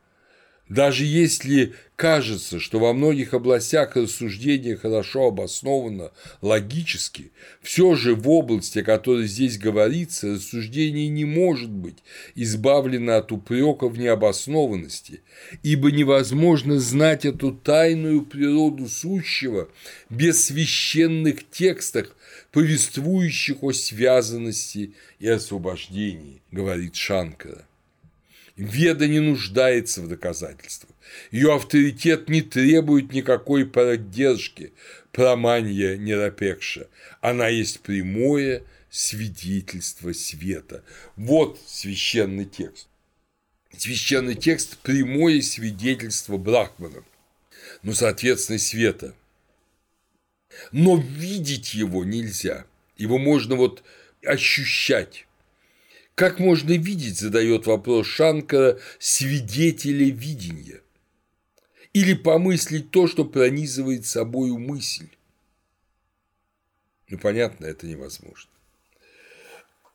[0.69, 6.11] Даже если кажется, что во многих областях рассуждение хорошо обосновано
[6.41, 7.31] логически,
[7.61, 11.97] все же в области, о которой здесь говорится, рассуждение не может быть
[12.33, 15.21] избавлено от упрека в необоснованности,
[15.61, 19.69] ибо невозможно знать эту тайную природу сущего
[20.09, 22.07] без священных текстов,
[22.51, 27.67] повествующих о связанности и освобождении, говорит Шанкара.
[28.55, 30.91] Веда не нуждается в доказательствах.
[31.31, 34.73] Ее авторитет не требует никакой поддержки
[35.11, 36.87] проманья Нерапекша.
[37.19, 40.83] Она есть прямое свидетельство света.
[41.17, 42.87] Вот священный текст.
[43.77, 47.03] Священный текст– прямое свидетельство Брахмана,
[47.83, 49.13] ну, соответственно, света.
[50.71, 52.65] Но видеть его нельзя.
[52.95, 53.83] Его можно вот
[54.23, 55.24] ощущать.
[56.15, 60.81] Как можно видеть, задает вопрос Шанкара, свидетеля видения?
[61.91, 65.09] Или помыслить то, что пронизывает собою мысль?
[67.09, 68.49] Ну, понятно, это невозможно.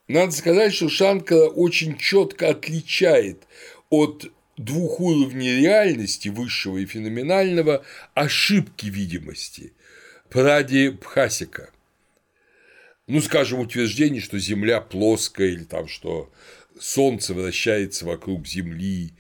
[0.09, 3.47] Надо сказать, что Шанкара очень четко отличает
[3.89, 7.83] от двух уровней реальности, высшего и феноменального,
[8.13, 9.73] ошибки видимости,
[10.29, 11.71] Пради Пхасика–
[13.11, 16.33] ну, скажем, утверждение, что Земля плоская, или там, что
[16.79, 19.13] Солнце вращается вокруг Земли,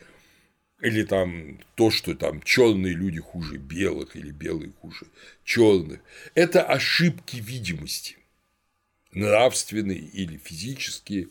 [0.81, 5.07] или там то, что там черные люди хуже белых, или белые хуже
[5.45, 5.99] черных.
[6.37, 8.17] Это ошибки видимости,
[9.13, 11.27] нравственные или физические.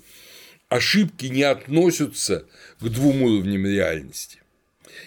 [0.68, 2.46] Ошибки не относятся
[2.82, 4.40] к двум уровням реальности.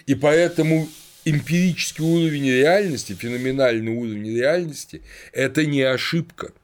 [0.07, 0.89] И поэтому
[1.23, 5.03] эмпирический уровень реальности, феноменальный уровень реальности–
[5.33, 6.51] это не ошибка–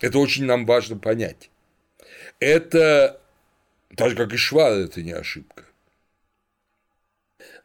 [0.00, 1.50] это очень нам важно понять.
[2.40, 3.20] Это,
[3.96, 5.64] так же как и швар, это не ошибка.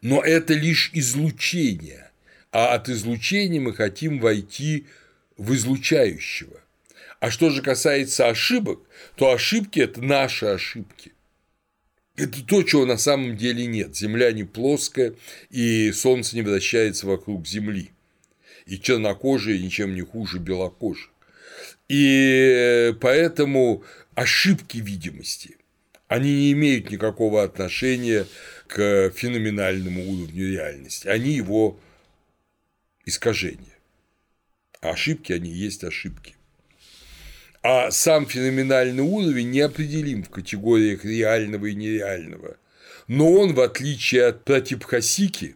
[0.01, 2.11] Но это лишь излучение,
[2.51, 4.87] а от излучения мы хотим войти
[5.37, 6.59] в излучающего.
[7.19, 8.81] А что же касается ошибок,
[9.15, 11.13] то ошибки– это наши ошибки.
[12.17, 13.95] Это то, чего на самом деле нет.
[13.95, 15.15] Земля не плоская,
[15.49, 17.91] и Солнце не вращается вокруг Земли.
[18.65, 21.12] И чернокожие ничем не хуже белокожих.
[21.95, 23.83] И поэтому
[24.15, 25.57] ошибки видимости,
[26.07, 28.25] они не имеют никакого отношения
[28.65, 31.79] к феноменальному уровню реальности, они его
[33.05, 33.77] искажения.
[34.81, 36.35] А ошибки, они есть ошибки.
[37.61, 42.57] А сам феноменальный уровень неопределим в категориях реального и нереального,
[43.07, 45.55] но он, в отличие от протипхасики,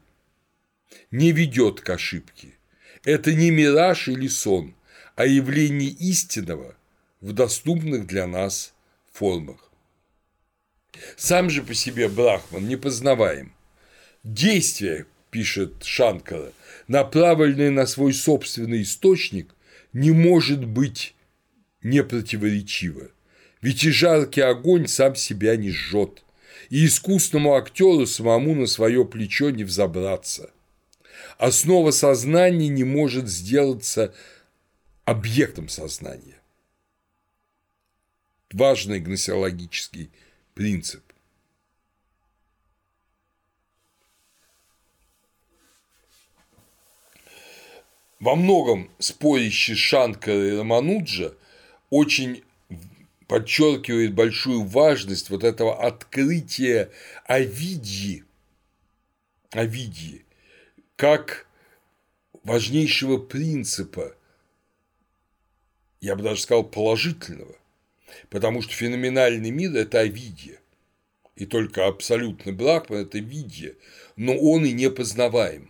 [1.09, 2.49] не ведет к ошибке.
[3.03, 4.76] Это не мираж или сон,
[5.18, 6.76] о явлении истинного
[7.22, 8.73] в доступных для нас
[9.11, 9.72] формах.
[11.18, 13.52] Сам же по себе Брахман непознаваем.
[14.23, 16.53] Действие, пишет Шанкара,
[16.88, 19.53] направленное на свой собственный источник,
[19.91, 21.15] не может быть
[21.81, 23.10] непротиворечиво,
[23.61, 26.23] ведь и жаркий огонь сам себя не жжет,
[26.69, 30.52] и искусному актеру самому на свое плечо не взобраться.
[31.39, 34.14] Основа сознания не может сделаться
[35.08, 36.38] объектом сознания.
[38.52, 40.12] Важный гносеологический
[40.54, 41.02] принцип.
[48.20, 51.34] Во многом спорящий Шанкара и Рамануджа
[51.90, 52.44] очень
[53.28, 56.92] подчеркивает большую важность вот этого открытия
[57.24, 58.26] Овидьи,
[59.52, 60.26] Овидьи
[60.98, 61.48] как
[62.44, 64.14] важнейшего принципа
[66.02, 67.56] я бы даже сказал, положительного,
[68.30, 70.60] потому что феноменальный мир– это Овидие,
[71.36, 73.76] и только абсолютный Брахман– это видие,
[74.15, 75.69] но он и не познаваем.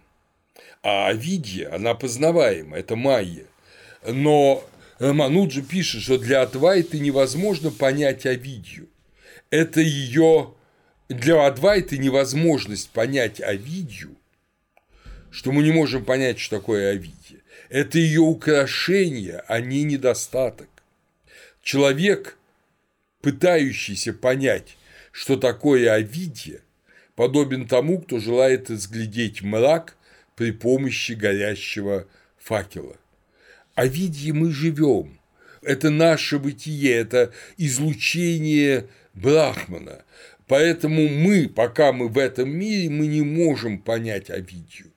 [0.83, 3.45] А Овидия, она познаваема, это майя.
[4.05, 4.63] Но
[4.99, 8.87] Рамануджа пишет, что для Адвайты невозможно понять Овидию.
[9.49, 10.53] Это ее
[11.09, 14.15] для Адвайты невозможность понять Овидию,
[15.31, 20.69] что мы не можем понять, что такое Овидия это ее украшение, а не недостаток.
[21.61, 22.37] Человек,
[23.21, 24.77] пытающийся понять,
[25.11, 26.61] что такое Овидье,
[27.15, 29.97] подобен тому, кто желает разглядеть мрак
[30.35, 32.07] при помощи горящего
[32.37, 32.95] факела.
[33.75, 35.19] Овидье мы живем,
[35.61, 40.03] это наше бытие, это излучение Брахмана.
[40.47, 44.93] Поэтому мы, пока мы в этом мире, мы не можем понять Овидью.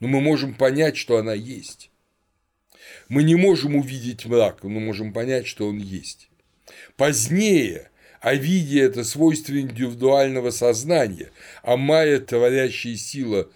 [0.00, 1.89] Но мы можем понять, что она есть.
[3.10, 6.30] Мы не можем увидеть мрак, но можем понять, что он есть.
[6.96, 11.32] Позднее Овидия– это свойство индивидуального сознания,
[11.64, 13.50] а Майя– творящая сила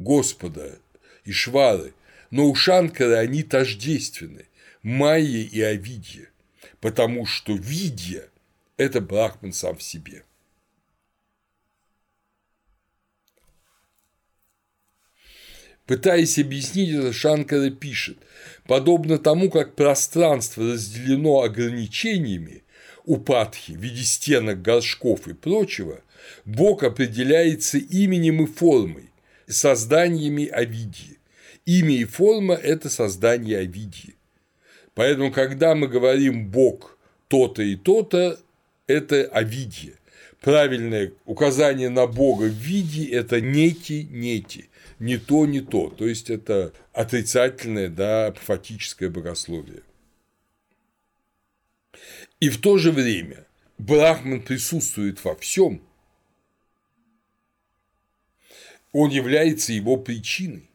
[0.00, 0.80] Господа
[1.24, 1.94] и Швары,
[2.32, 4.46] но у Шанкара они тождественны–
[4.82, 6.28] Майя и Овидия,
[6.80, 8.28] потому что Видья–
[8.76, 10.24] это Брахман сам в себе.
[15.86, 18.18] Пытаясь объяснить это, Шанкара пишет,
[18.66, 22.64] подобно тому, как пространство разделено ограничениями,
[23.04, 26.00] упадки в виде стенок, горшков и прочего,
[26.44, 29.10] Бог определяется именем и формой,
[29.46, 31.18] созданиями Овидии.
[31.66, 34.16] Имя и форма– это создание Овидии.
[34.94, 36.98] Поэтому, когда мы говорим «Бог
[37.28, 38.40] то-то и то-то»,
[38.88, 39.94] это Овидия.
[40.40, 45.90] Правильное указание на Бога в виде– это нети-нети, не то, не то.
[45.90, 49.82] То есть это отрицательное, да, апофатическое богословие.
[52.40, 53.46] И в то же время
[53.78, 55.82] Брахман присутствует во всем,
[58.92, 60.70] он является его причиной.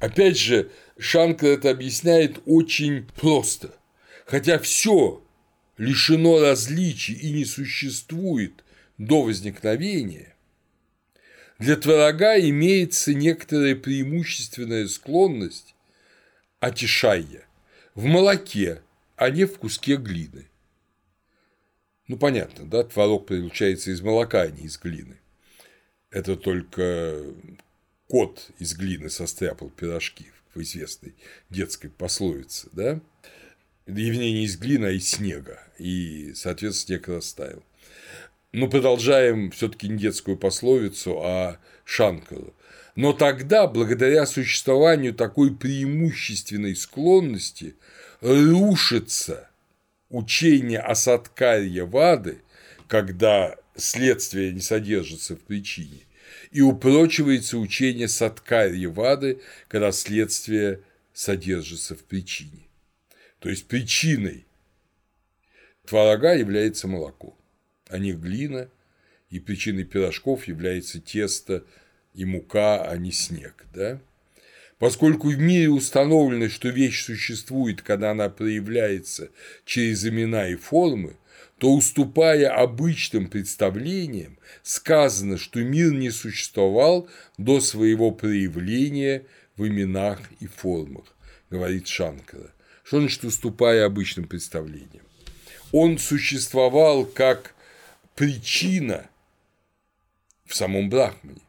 [0.00, 3.72] Опять же, Шанкар это объясняет очень просто.
[4.26, 5.22] Хотя все
[5.76, 8.64] лишено различий и не существует
[8.98, 10.31] до возникновения,
[11.62, 15.76] для творога имеется некоторая преимущественная склонность
[16.58, 17.46] отишая
[17.94, 18.82] в молоке,
[19.14, 20.48] а не в куске глины.
[22.08, 25.20] Ну, понятно, да, творог получается из молока, а не из глины.
[26.10, 27.22] Это только
[28.08, 31.14] кот из глины состряпал пирожки в известной
[31.48, 33.00] детской пословице, да?
[33.86, 35.62] Не из глины, а из снега.
[35.78, 37.62] И, соответственно, снег растаял.
[38.52, 42.54] Но продолжаем все-таки не детскую пословицу, а Шанкару.
[42.94, 47.76] Но тогда, благодаря существованию такой преимущественной склонности,
[48.20, 49.48] рушится
[50.10, 52.42] учение о садкарье вады,
[52.88, 56.00] когда следствие не содержится в причине,
[56.50, 60.80] и упрочивается учение садкарье вады, когда следствие
[61.14, 62.68] содержится в причине.
[63.38, 64.44] То есть причиной
[65.86, 67.34] творога является молоко
[67.92, 68.68] а не глина,
[69.30, 71.64] и причиной пирожков является тесто
[72.14, 73.66] и мука, а не снег.
[73.72, 74.00] Да?
[74.78, 79.30] Поскольку в мире установлено, что вещь существует, когда она проявляется
[79.64, 81.16] через имена и формы,
[81.58, 87.08] то, уступая обычным представлениям, сказано, что мир не существовал
[87.38, 89.24] до своего проявления
[89.56, 91.14] в именах и формах,
[91.50, 92.52] говорит Шанкара.
[92.82, 95.06] Что значит уступая обычным представлениям?
[95.70, 97.54] Он существовал как
[98.14, 99.08] причина
[100.44, 101.40] в самом Брахмане.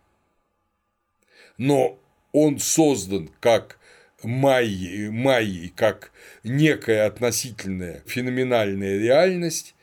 [1.58, 2.00] Но
[2.32, 3.78] он создан как
[4.24, 6.12] майей, майей как
[6.44, 9.76] некая относительная феноменальная реальность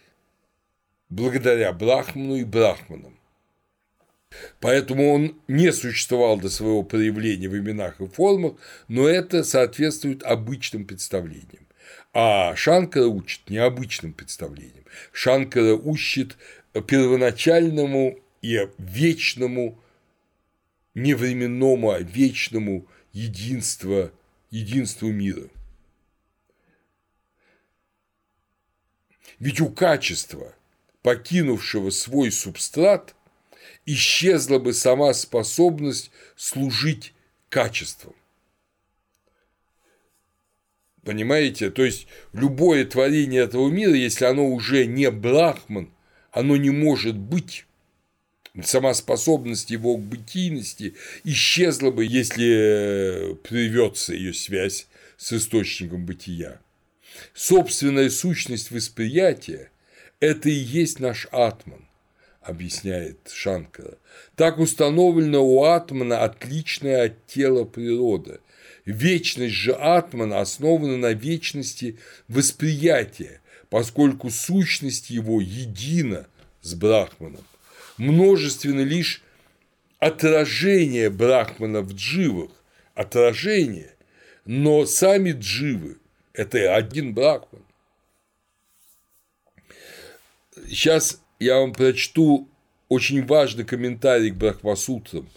[1.08, 3.16] благодаря Брахману и Брахманам.
[4.60, 8.54] Поэтому он не существовал до своего проявления в именах и формах,
[8.88, 11.66] но это соответствует обычным представлениям.
[12.12, 14.84] А Шанкара учит необычным представлениям.
[15.12, 16.36] Шанкара учит
[16.72, 19.78] первоначальному и вечному,
[20.94, 24.10] не временному, а вечному единству,
[24.50, 25.48] единству мира.
[29.38, 30.54] Ведь у качества,
[31.02, 33.14] покинувшего свой субстрат,
[33.86, 37.14] исчезла бы сама способность служить
[37.48, 38.14] качеством.
[41.02, 41.70] Понимаете?
[41.70, 45.90] То есть любое творение этого мира, если оно уже не брахман–
[46.32, 47.66] оно не может быть.
[48.62, 50.94] Сама способность его к бытийности
[51.24, 56.60] исчезла бы, если прервется ее связь с источником бытия.
[57.34, 59.70] Собственная сущность восприятия–
[60.20, 61.86] это и есть наш атман,
[62.40, 63.98] объясняет Шанкара.
[64.34, 68.40] Так установлено у атмана отличная от тела природа.
[68.84, 71.98] Вечность же атмана основана на вечности
[72.28, 73.39] восприятия,
[73.70, 76.26] поскольку сущность его едина
[76.60, 77.44] с Брахманом.
[77.96, 79.22] Множественно лишь
[79.98, 82.50] отражение Брахмана в дживах,
[82.94, 83.94] отражение,
[84.44, 85.98] но сами дживы–
[86.32, 87.62] это один Брахман.
[90.68, 92.48] Сейчас я вам прочту
[92.88, 95.28] очень важный комментарий к Брахмасутрам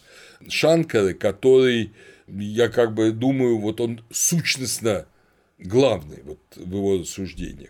[0.49, 1.93] Шанкары, который,
[2.27, 5.05] я как бы думаю, вот он сущностно
[5.59, 7.69] главный вот в его рассуждениях.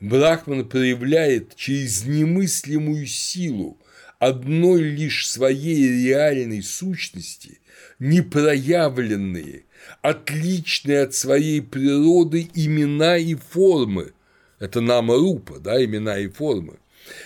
[0.00, 3.78] Брахман проявляет через немыслимую силу
[4.18, 7.60] одной лишь своей реальной сущности
[7.98, 9.64] непроявленные,
[10.02, 14.12] отличные от своей природы имена и формы
[14.58, 16.78] это нама рупа, да, имена и формы,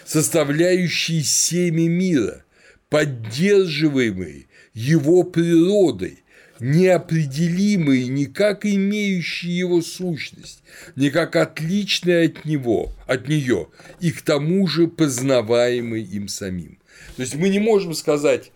[0.05, 2.45] составляющие семя мира,
[2.89, 6.22] поддерживаемые его природой,
[6.63, 10.63] неопределимые ни как имеющие его сущность,
[10.95, 13.69] ни как отличные от него, от нее,
[14.01, 16.79] и к тому же познаваемые им самим.
[17.17, 18.53] То есть мы не можем сказать,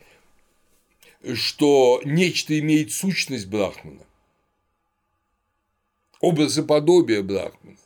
[1.34, 4.04] что нечто имеет сущность Брахмана,
[6.20, 7.76] образ и подобие Брахмана,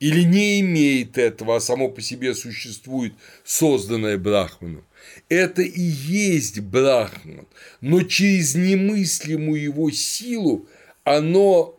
[0.00, 4.84] или не имеет этого, а само по себе существует созданное Брахманом.
[5.28, 7.48] Это и есть Брахман,
[7.80, 10.68] но через немыслимую его силу
[11.04, 11.78] оно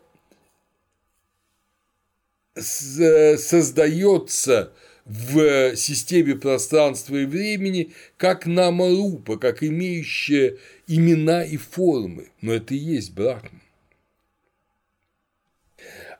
[3.37, 4.73] создается
[5.05, 12.77] в системе пространства и времени как намарупа, как имеющая имена и формы, но это и
[12.77, 13.61] есть Брахман.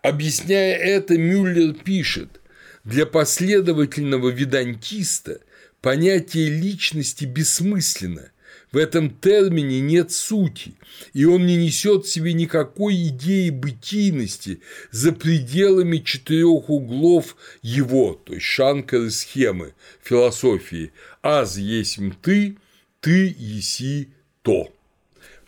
[0.02, 2.40] Объясняя это, Мюллер пишет,
[2.86, 5.42] для последовательного ведантиста
[5.88, 8.32] понятие личности бессмысленно,
[8.74, 10.74] в этом термине нет сути,
[11.14, 14.60] и он не несет в себе никакой идеи бытийности
[14.92, 20.92] за пределами четырех углов его, то есть шанкары схемы философии
[21.22, 22.58] «аз есть ты,
[23.00, 24.10] ты еси
[24.42, 24.70] то».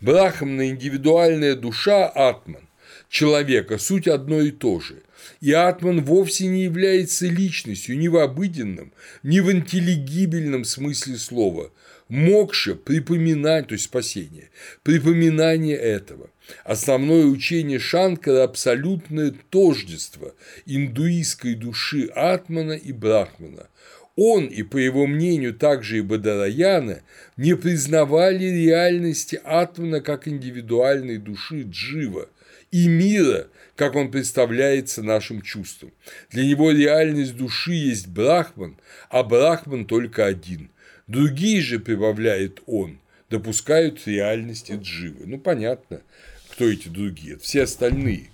[0.00, 2.66] Брахмана индивидуальная душа Атман
[3.10, 5.02] человека суть одно и то же.
[5.40, 8.92] И Атман вовсе не является личностью ни в обыденном,
[9.22, 11.70] ни в интеллигибельном смысле слова.
[12.08, 14.50] Мокша– припоминать, то есть спасение,
[14.82, 16.28] припоминание этого.
[16.64, 20.34] Основное учение Шанкара– абсолютное тождество
[20.66, 23.68] индуистской души Атмана и Брахмана.
[24.16, 27.02] Он и, по его мнению, также и Бадараяна
[27.36, 32.28] не признавали реальности Атмана как индивидуальной души Джива
[32.70, 33.46] и мира,
[33.80, 35.90] как он представляется нашим чувством.
[36.30, 38.76] Для него реальность души есть Брахман,
[39.08, 40.70] а Брахман только один–
[41.10, 43.00] Другие же, прибавляет он,
[43.30, 45.26] допускают реальности дживы.
[45.26, 46.02] Ну, понятно,
[46.50, 47.36] кто эти другие.
[47.38, 48.30] Все остальные,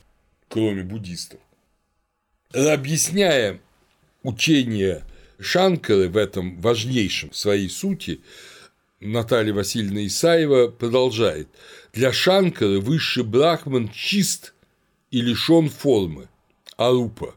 [0.48, 1.40] кроме буддистов.
[2.52, 3.58] Объясняя
[4.22, 5.04] учение
[5.40, 8.20] Шанкары в этом важнейшем в своей сути,
[9.00, 11.48] Наталья Васильевна Исаева продолжает.
[11.94, 14.52] Для Шанкары высший брахман чист
[15.16, 16.28] и лишен формы,
[16.76, 17.34] арупа.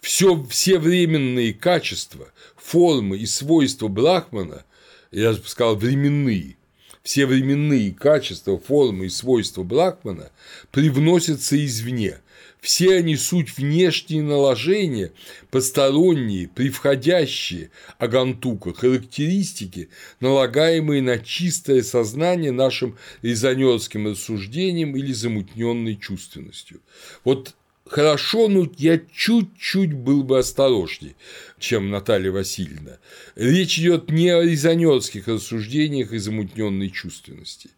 [0.00, 4.64] Все, все временные качества, формы и свойства Брахмана,
[5.12, 6.56] я бы сказал, временные,
[7.04, 10.32] все временные качества, формы и свойства Брахмана
[10.72, 12.18] привносятся извне.
[12.60, 15.12] Все они суть внешние наложения,
[15.50, 19.88] посторонние, превходящие агантука, характеристики,
[20.20, 26.80] налагаемые на чистое сознание нашим резонерским рассуждением или замутненной чувственностью.
[27.24, 27.54] Вот
[27.86, 31.14] хорошо, но я чуть-чуть был бы осторожнее,
[31.58, 32.98] чем Наталья Васильевна.
[33.36, 37.70] Речь идет не о резонерских рассуждениях и замутненной чувственности.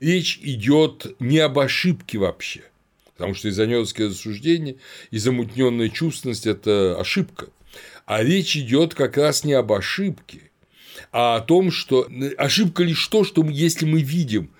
[0.00, 2.62] Речь идет не об ошибке вообще,
[3.16, 4.76] потому что резонерские рассуждения
[5.10, 7.48] и замутненная чувственность– это ошибка.
[8.04, 10.50] А речь идет как раз не об ошибке,
[11.12, 14.50] а о том, что ошибка лишь то, что если мы видим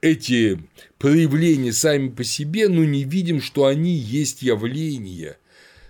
[0.00, 0.58] эти
[0.98, 5.38] проявления сами по себе, но не видим, что они есть явления,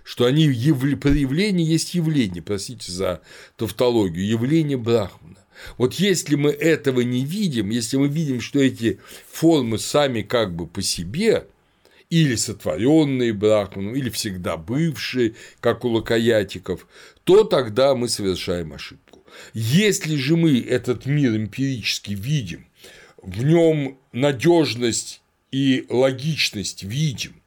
[0.03, 0.97] что они явля...
[0.97, 3.21] проявления есть явление, простите за
[3.55, 5.37] тавтологию, явление Брахмана.
[5.77, 8.99] Вот если мы этого не видим, если мы видим, что эти
[9.31, 11.47] формы сами как бы по себе,
[12.09, 16.87] или сотворенные Брахманом, или всегда бывшие, как у лакаятиков,
[17.23, 19.23] то тогда мы совершаем ошибку.
[19.53, 22.67] Если же мы этот мир эмпирически видим
[23.21, 25.21] в нем надежность
[25.51, 27.41] и логичность видим.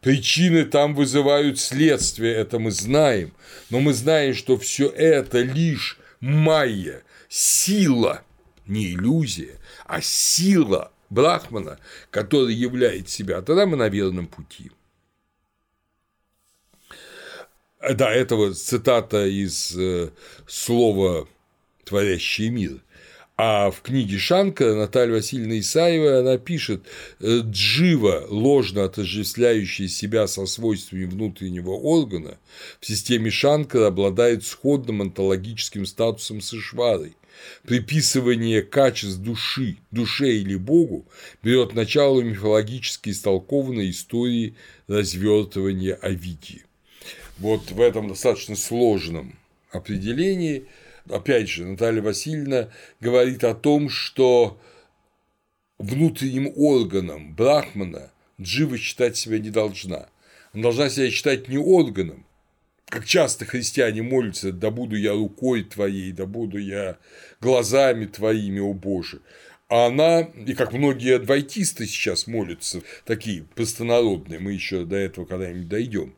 [0.00, 3.32] Причины там вызывают следствие, это мы знаем,
[3.68, 8.22] но мы знаем, что все это лишь майя, сила,
[8.66, 11.78] не иллюзия, а сила Брахмана,
[12.10, 14.70] который являет себя, тогда мы на верном пути.
[17.94, 20.10] Да, это вот цитата из э,
[20.46, 21.26] слова
[21.84, 22.80] «творящий мир»,
[23.42, 26.82] а в книге Шанка Наталья Васильевна Исаева она пишет
[27.20, 32.36] «Э, «Джива, ложно отождествляющий себя со свойствами внутреннего органа,
[32.80, 37.16] в системе Шанкара обладает сходным онтологическим статусом с Ишварой.
[37.64, 41.06] Приписывание качеств души, душе или Богу
[41.42, 44.54] берет начало мифологически истолкованной истории
[44.88, 46.64] развертывания Овидии.
[47.38, 49.38] Вот в этом достаточно сложном
[49.72, 50.64] определении–
[51.08, 52.68] опять же, Наталья Васильевна
[53.00, 54.60] говорит о том, что
[55.78, 60.08] внутренним органом Брахмана Джива считать себя не должна.
[60.52, 62.24] Она должна себя считать не органом,
[62.90, 66.98] как часто христиане молятся, да буду я рукой твоей, да буду я
[67.40, 69.22] глазами твоими, о Боже.
[69.68, 75.68] А она, и как многие адвайтисты сейчас молятся, такие простонародные, мы еще до этого когда-нибудь
[75.68, 76.14] дойдем,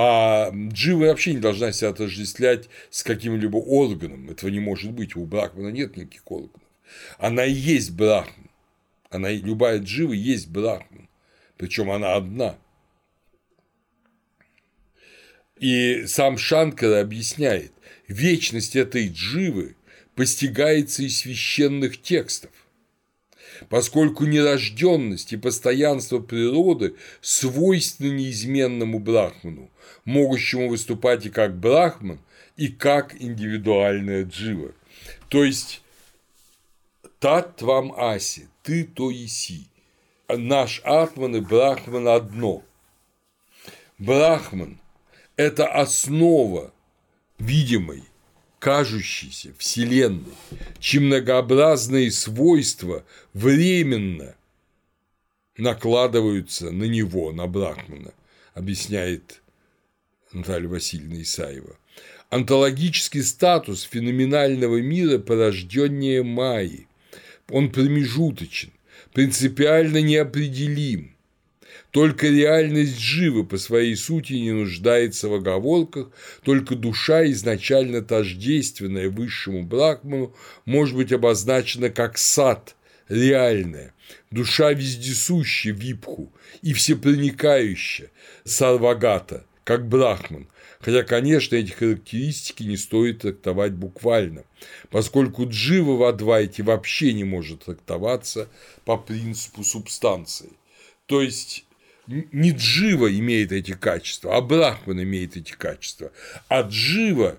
[0.00, 4.30] а Джива вообще не должна себя отождествлять с каким-либо органом.
[4.30, 5.16] Этого не может быть.
[5.16, 6.62] У Брахмана нет никаких органов.
[7.18, 8.48] Она и есть Брахман.
[9.10, 11.08] Она, любая Джива есть Брахман.
[11.56, 12.56] Причем она одна.
[15.60, 17.72] И сам Шанкара объясняет,
[18.06, 19.74] вечность этой дживы
[20.14, 22.50] постигается из священных текстов,
[23.68, 29.70] поскольку нерожденность и постоянство природы свойственны неизменному брахману,
[30.04, 32.20] могущему выступать и как брахман,
[32.56, 34.72] и как индивидуальная джива.
[35.28, 35.82] То есть
[37.20, 39.66] Тат твам аси, ты то иси.
[40.28, 42.62] Наш атман и брахман одно.
[43.98, 44.78] Брахман–
[45.38, 46.74] это основа
[47.38, 48.02] видимой,
[48.58, 50.34] кажущейся Вселенной,
[50.80, 54.34] чьи многообразные свойства временно
[55.56, 58.12] накладываются на него, на Брахмана,
[58.52, 59.40] объясняет
[60.32, 61.76] Наталья Васильевна Исаева.
[62.30, 66.88] Онтологический статус феноменального мира порождение Майи.
[67.48, 68.72] Он промежуточен,
[69.12, 71.14] принципиально неопределим.
[71.98, 76.12] Только реальность жива по своей сути не нуждается в оговорках,
[76.44, 80.32] только душа, изначально тождественная высшему брахману,
[80.64, 82.76] может быть обозначена как сад,
[83.08, 83.94] реальная,
[84.30, 88.12] душа вездесущая випху и всепроникающая,
[88.44, 90.46] сарвагата, как брахман,
[90.78, 94.44] хотя, конечно, эти характеристики не стоит трактовать буквально,
[94.90, 98.48] поскольку джива в Адвайте вообще не может трактоваться
[98.84, 100.50] по принципу субстанции.
[101.06, 101.64] То есть
[102.08, 106.10] не джива имеет эти качества, а брахман имеет эти качества.
[106.48, 107.38] А джива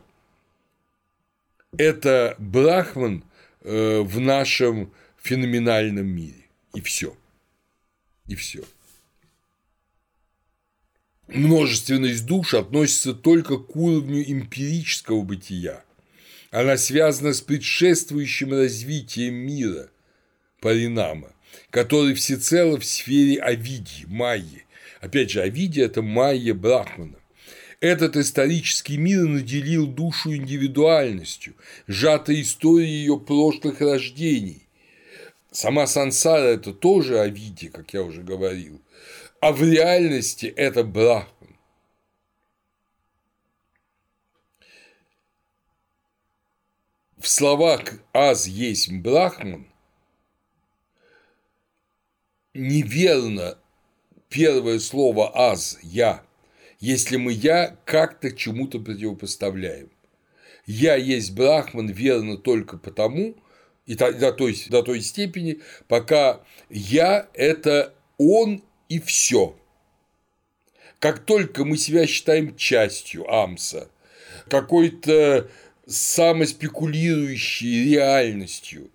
[1.78, 3.24] –это брахман
[3.62, 6.46] э, в нашем феноменальном мире.
[6.74, 7.18] И все.
[8.28, 8.64] И все
[11.34, 15.84] множественность душ относится только к уровню эмпирического бытия.
[16.52, 19.90] Она связана с предшествующим развитием мира,
[20.60, 21.32] Паринама,
[21.70, 24.66] который всецело в сфере Авидии, Майи.
[25.02, 27.16] Опять же, Авидия– это Майя Брахмана.
[27.80, 31.56] Этот исторический мир наделил душу индивидуальностью,
[31.88, 34.68] сжатой историей ее прошлых рождений.
[35.52, 38.82] Сама сансара– это тоже Авидия, как я уже говорил
[39.40, 41.58] а в реальности это Брахман.
[47.18, 47.82] В словах
[48.14, 49.69] «аз есть Брахман»
[52.60, 53.58] неверно
[54.30, 56.24] первое слово «аз»– «я»,
[56.80, 59.90] если мы «я» как-то чему-то противопоставляем.
[60.66, 63.36] «Я есть Брахман» верно только потому,
[63.86, 69.56] и до той, до той степени, пока «я»– это он и все.
[71.00, 73.90] Как только мы себя считаем частью Амса,
[74.50, 75.50] какой-то
[75.88, 78.92] самоспекулирующей реальностью,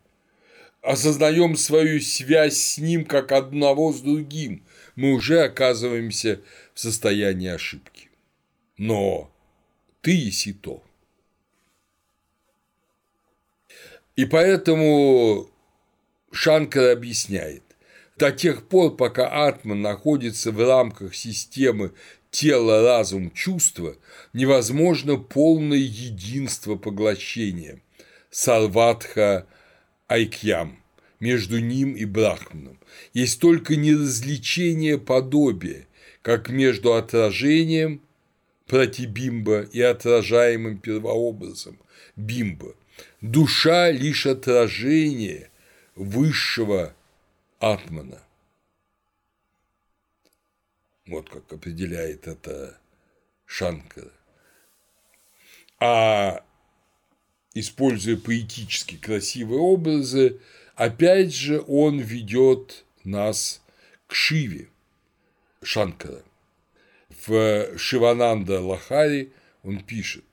[0.85, 4.63] осознаем свою связь с ним как одного с другим,
[4.97, 6.41] мы уже оказываемся
[6.75, 8.11] в состоянии ошибки.
[8.77, 9.31] Но
[10.03, 10.85] ты и то.
[14.17, 15.51] И поэтому
[16.31, 17.63] Шанкар объясняет,
[18.17, 21.93] до тех пор, пока атман находится в рамках системы
[22.31, 23.97] тело, разум, чувство,
[24.33, 27.81] невозможно полное единство поглощения–
[28.35, 29.47] сарватха
[30.09, 30.79] айкьям–
[31.25, 32.79] между ним и брахманом.
[33.15, 35.87] Есть только неразличение подобия,
[36.21, 38.03] как между отражением
[38.67, 41.79] протибимба и отражаемым первообразом
[42.15, 42.75] бимба.
[43.23, 45.51] Душа– лишь отражение
[45.95, 46.95] высшего
[47.59, 48.23] Атмана.
[51.07, 52.79] Вот как определяет это
[53.47, 54.13] Шанкара.
[55.81, 56.45] А
[57.55, 60.39] используя поэтически красивые образы,
[60.75, 63.63] опять же он ведет нас
[64.07, 64.69] к Шиве
[65.63, 66.23] Шанкара.
[67.27, 69.31] В Шивананда Лахари
[69.63, 70.25] он пишет,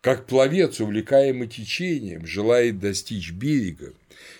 [0.00, 3.92] как пловец, увлекаемый течением, желает достичь берега,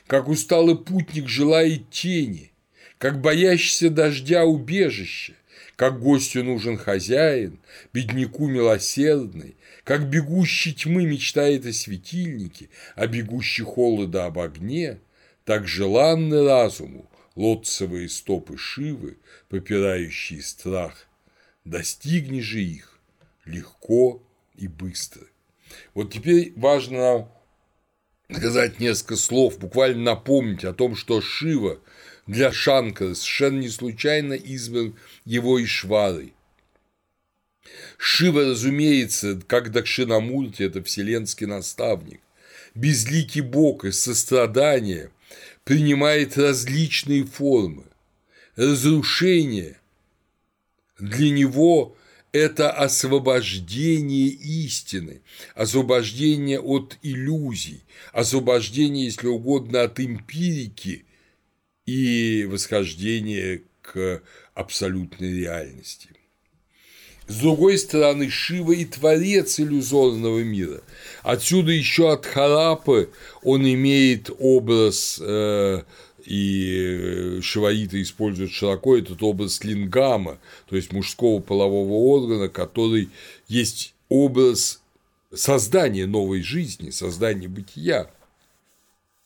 [0.06, 2.50] как усталый путник желает тени,
[2.98, 5.34] как боящийся дождя убежище,
[5.76, 7.58] как гостю нужен хозяин,
[7.92, 9.54] бедняку милосердный,
[9.90, 15.00] как бегущий тьмы мечтает о светильнике, а бегущий холода об огне,
[15.44, 19.18] так желанны разуму лотцевые стопы Шивы,
[19.48, 21.08] попирающие страх
[21.64, 23.00] достигни же их
[23.44, 24.22] легко
[24.54, 25.26] и быстро.
[25.94, 27.28] Вот теперь важно
[28.32, 31.80] сказать несколько слов, буквально напомнить о том, что Шива
[32.28, 34.94] для Шанкара совершенно не случайно избран
[35.24, 36.32] его Ишварой.
[37.98, 42.20] Шива, разумеется, как Дакшинамурти, это вселенский наставник,
[42.74, 45.10] безликий бог из сострадания
[45.64, 47.84] принимает различные формы.
[48.56, 49.78] Разрушение
[50.98, 51.96] для него–
[52.32, 55.22] это освобождение истины,
[55.54, 61.04] освобождение от иллюзий, освобождение, если угодно, от эмпирики
[61.86, 64.22] и восхождение к
[64.54, 66.10] абсолютной реальности.
[67.30, 70.82] С другой стороны, Шива и творец иллюзорного мира.
[71.22, 73.10] Отсюда еще от Харапы
[73.44, 75.82] он имеет образ э,
[76.26, 83.10] и шиваиты используют широко этот образ лингама, то есть мужского полового органа, который
[83.46, 84.82] есть образ
[85.32, 88.10] создания новой жизни, создания бытия.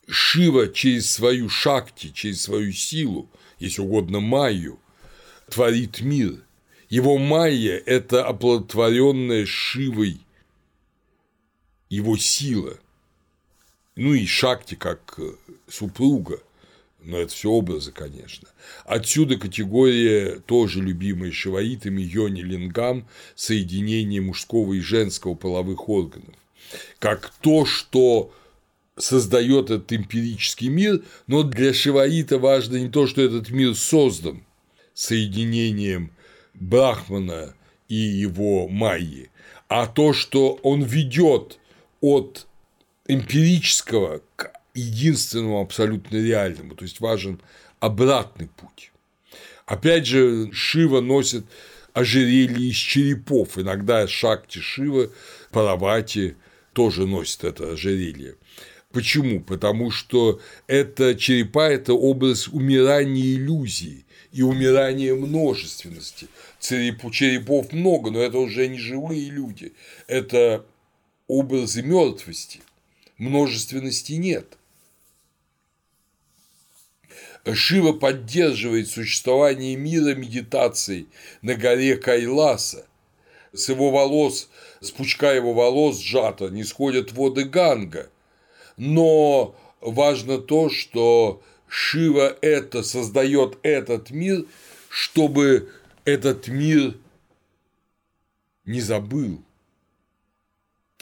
[0.06, 4.78] Шива через свою шакти, через свою силу, если угодно майю,
[5.48, 6.34] творит мир–
[6.94, 10.20] его майя– это оплодотворенная Шивой
[11.88, 12.78] его сила.
[13.96, 15.32] Ну и Шакти как э,
[15.68, 16.40] супруга,
[17.02, 18.46] но это все образы, конечно.
[18.84, 26.36] Отсюда категория, тоже любимая шиваитами, йони лингам, соединение мужского и женского половых органов.
[27.00, 28.32] Как то, что
[28.96, 34.44] создает этот эмпирический мир, но для шиваита важно не то, что этот мир создан
[34.94, 36.13] соединением
[36.54, 37.54] Брахмана
[37.88, 39.30] и его Майи,
[39.68, 41.58] а то, что он ведет
[42.00, 42.46] от
[43.06, 47.40] эмпирического к единственному абсолютно реальному, то есть важен
[47.80, 48.92] обратный путь.
[49.66, 51.44] Опять же, Шива носит
[51.92, 55.10] ожерелье из черепов, иногда Шакти Шива,
[55.50, 56.36] Паравати
[56.72, 58.36] тоже носит это ожерелье.
[58.92, 59.40] Почему?
[59.40, 64.03] Потому что это черепа– это образ умирания иллюзии
[64.34, 66.26] и умирания множественности.
[66.58, 69.72] Черепов много, но это уже не живые люди,
[70.08, 70.66] это
[71.28, 72.60] образы мертвости,
[73.16, 74.58] множественности нет.
[77.52, 81.06] Шива поддерживает существование мира медитацией
[81.40, 82.86] на горе Кайласа.
[83.52, 84.48] С его волос,
[84.80, 88.10] с пучка его волос сжато не сходят воды Ганга.
[88.76, 91.40] Но важно то, что
[91.76, 94.44] Шива это создает этот мир,
[94.88, 95.72] чтобы
[96.04, 96.94] этот мир
[98.64, 99.42] не забыл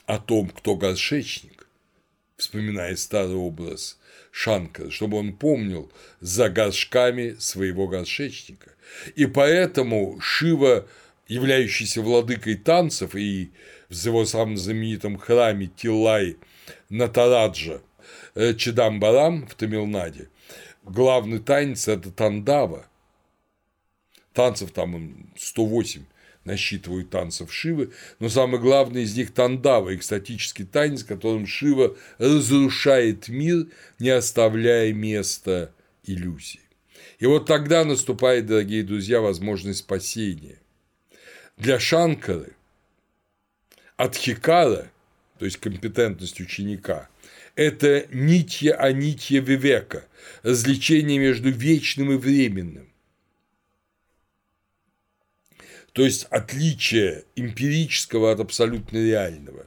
[0.07, 1.69] о том, кто горшечник,
[2.39, 3.99] вспоминая старый образ
[4.31, 8.73] Шанкара, чтобы он помнил за горшками своего горшечника.
[9.15, 10.89] И поэтому Шива,
[11.29, 13.51] являющийся владыкой танцев и
[13.91, 16.39] в его самом знаменитом храме Тилай
[16.89, 17.83] Натараджа
[18.35, 20.31] э, Чидамбарам в Тамилнаде,
[20.85, 22.87] главный танец– это Тандава.
[24.33, 26.05] Танцев там 108
[26.45, 33.67] насчитывают танцев Шивы, но самое главное из них Тандава, экстатический танец, которым Шива разрушает мир,
[33.99, 35.73] не оставляя места
[36.05, 36.61] иллюзии.
[37.19, 40.59] И вот тогда наступает, дорогие друзья, возможность спасения.
[41.57, 42.57] Для Шанкары
[43.97, 44.91] Адхикара,
[45.39, 47.09] то есть компетентность ученика,
[47.55, 50.07] это нитья анитья вивека,
[50.43, 52.89] развлечение между вечным и временным.
[55.93, 59.67] То есть отличие эмпирического от абсолютно реального.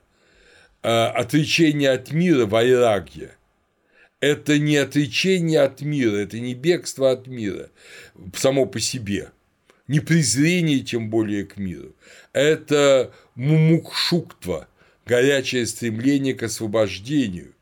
[0.81, 3.35] А отречение от мира– вайрагья.
[4.19, 7.69] Это не отречение от мира, это не бегство от мира
[8.33, 9.31] само по себе,
[9.87, 11.95] не презрение тем более к миру.
[12.33, 14.67] Это мумукшуктва,
[15.05, 17.54] горячее стремление к освобождению,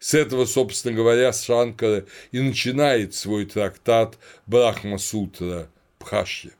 [0.00, 6.52] с этого, собственно говоря, Шанкара и начинает свой трактат Брахма-сутра Пхашья.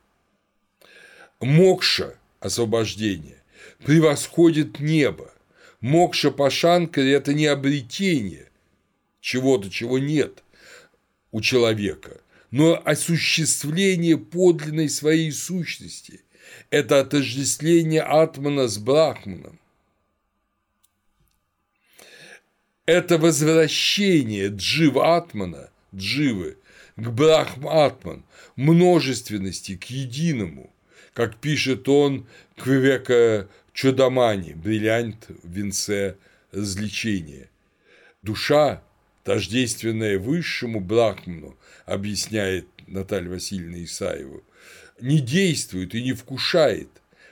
[1.40, 3.42] Мокша– освобождение–
[3.84, 5.32] превосходит небо.
[5.80, 8.50] Мокша по Шанкаре– это не обретение
[9.20, 10.44] чего-то, чего нет
[11.32, 16.20] у человека, но осуществление подлинной своей сущности.
[16.68, 19.59] Это отождествление Атмана с Брахманом.
[22.90, 26.56] Это возвращение Джив-Атмана, Дживы,
[26.96, 28.24] к Брахм-Атман,
[28.56, 30.74] множественности, к единому,
[31.14, 32.26] как пишет он
[32.56, 36.16] к века Чудамани, бриллиант в венце
[36.50, 37.48] развлечения.
[38.22, 38.82] Душа,
[39.22, 41.56] тождественная высшему Брахману,
[41.86, 44.42] объясняет Наталья Васильевна Исаева,
[45.00, 46.88] не действует и не вкушает,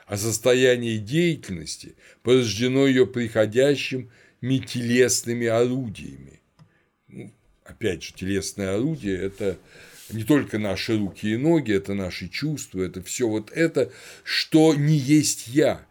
[0.07, 4.09] а состояние деятельности порождено ее приходящим
[4.61, 6.41] телесными орудиями.
[7.09, 7.33] Ну,
[7.65, 9.59] опять же, телесное орудие– это
[10.11, 13.93] не только наши руки и ноги, это наши чувства, это все вот это,
[14.25, 15.87] что не есть я.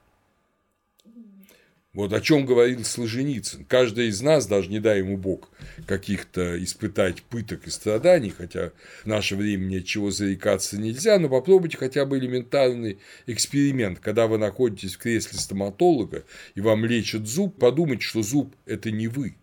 [1.98, 3.66] Вот о чем говорил Солженицын.
[3.66, 5.50] Каждый из нас, даже не дай ему Бог
[5.88, 8.72] каких-то испытать пыток и страданий, хотя
[9.04, 13.98] в наше время ни от зарекаться нельзя, но попробуйте хотя бы элементарный эксперимент.
[13.98, 19.08] Когда вы находитесь в кресле стоматолога и вам лечат зуб, подумайте, что зуб– это не
[19.08, 19.36] вы.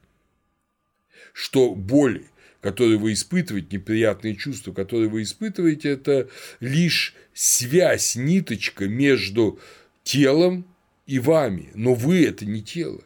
[1.33, 2.23] Что боль
[2.61, 9.59] которые вы испытываете, неприятные чувства, которые вы испытываете, это лишь связь, ниточка между
[10.03, 10.65] телом
[11.07, 13.03] и вами, но вы– это не тело.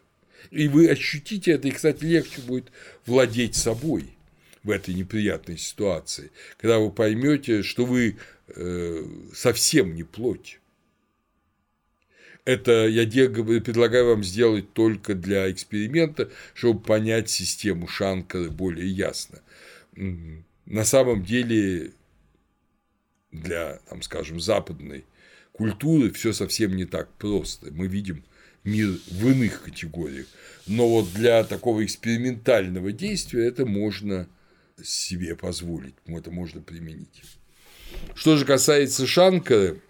[0.50, 2.70] И вы ощутите это, и, кстати, легче будет
[3.06, 4.16] владеть собой
[4.62, 8.16] в этой неприятной ситуации, когда вы поймете, что вы
[8.48, 9.04] э,
[9.34, 10.60] совсем не плоть.
[12.44, 19.42] Это я предлагаю вам сделать только для эксперимента, чтобы понять систему Шанкары более ясно.
[20.64, 21.92] На самом деле
[23.32, 25.04] для, там, скажем, западной
[25.58, 27.72] культуры все совсем не так просто.
[27.72, 28.24] Мы видим
[28.64, 30.26] мир в иных категориях.
[30.66, 34.28] Но вот для такого экспериментального действия это можно
[34.82, 37.22] себе позволить, это можно применить.
[38.14, 39.80] Что же касается Шанкары,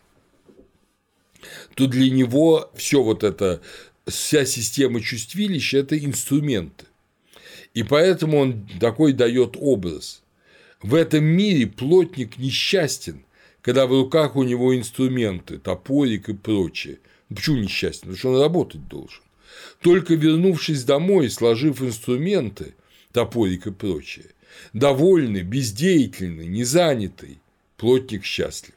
[1.75, 3.61] то для него все вот это,
[4.07, 6.87] вся система чувствилища– это инструменты.
[7.75, 10.23] И поэтому он такой дает образ.
[10.81, 13.25] В этом мире плотник несчастен,
[13.63, 16.99] когда в руках у него инструменты, топорик и прочее.
[17.29, 18.01] Ну, почему несчастен?
[18.01, 19.23] Потому что он работать должен.
[19.83, 22.75] Только вернувшись домой, сложив инструменты,
[23.13, 24.27] топорик и прочее,
[24.73, 27.39] довольный, бездеятельный, незанятый,
[27.77, 28.75] плотник счастлив.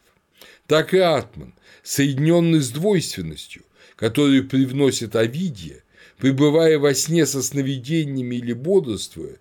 [0.67, 1.53] Так и Атман,
[1.83, 3.63] соединенный с двойственностью,
[3.95, 5.83] которую привносит Овидия,
[6.17, 9.37] пребывая во сне со сновидениями или бодрствуя,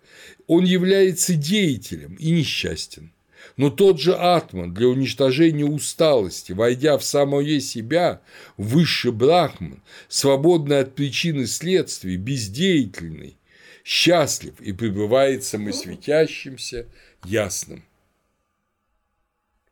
[0.46, 3.12] он является деятелем и несчастен.
[3.60, 8.22] Но тот же Атман для уничтожения усталости, войдя в самое себя,
[8.56, 13.36] высший Брахман, свободный от причин и следствий, бездеятельный,
[13.84, 16.86] счастлив и пребывает самосветящимся,
[17.26, 17.84] ясным.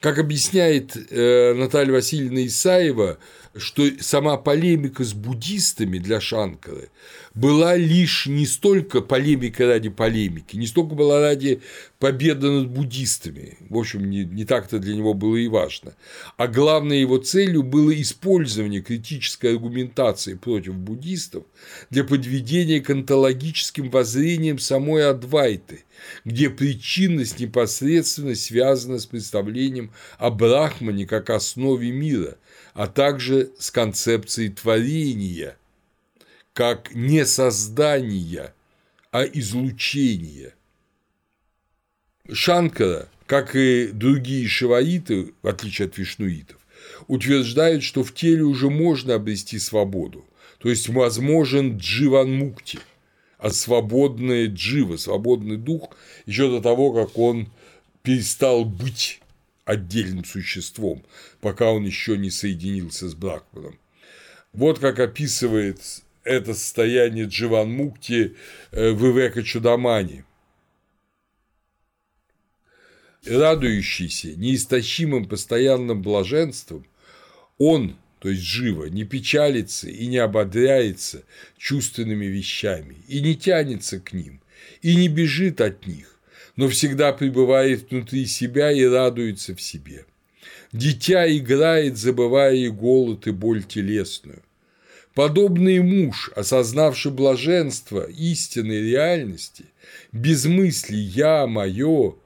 [0.01, 3.19] Как объясняет э, Наталья Васильевна Исаева,
[3.57, 6.91] что сама полемика с буддистами для Шанкары
[7.35, 11.63] была лишь не столько полемика ради полемики, не столько была ради
[11.99, 15.95] победы над буддистами, в общем, не, так-то для него было и важно,
[16.37, 21.43] а главной его целью было использование критической аргументации против буддистов
[21.91, 25.85] для подведения к онтологическим воззрениям самой Адвайты,
[26.25, 32.37] где причинность непосредственно связана с представлением о Брахмане как основе мира,
[32.75, 35.57] а также с концепцией творения,
[36.53, 38.55] как не создания,
[39.11, 40.55] а излучения.
[42.31, 46.59] Шанкара, как и другие шиваиты, в отличие от вишнуитов,
[47.07, 50.27] утверждают, что в теле уже можно обрести свободу,
[50.59, 52.81] то есть возможен дживан-мукти,
[53.39, 55.97] а свободное джива, свободный дух
[56.27, 57.49] еще до того, как он
[58.03, 59.21] перестал быть
[59.65, 61.05] отдельным существом,
[61.41, 63.79] пока он еще не соединился с Брахманом.
[64.53, 65.81] Вот как описывает
[66.25, 68.37] это состояние Дживан Мукти
[68.71, 70.25] э, в Ивека Чудамани.
[73.25, 76.87] Радующийся неистощимым постоянным блаженством,
[77.59, 81.25] он, то есть живо, не печалится и не ободряется
[81.57, 84.41] чувственными вещами, и не тянется к ним,
[84.83, 86.19] и не бежит от них,
[86.57, 90.05] но всегда пребывает внутри себя и радуется в себе.
[90.73, 94.43] Дитя играет, забывая и голод, и боль телесную.
[95.15, 99.65] Подобный муж, осознавший блаженство истинной реальности,
[100.13, 102.19] без мысли «я», «моё»,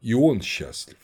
[0.00, 0.96] и он счастлив.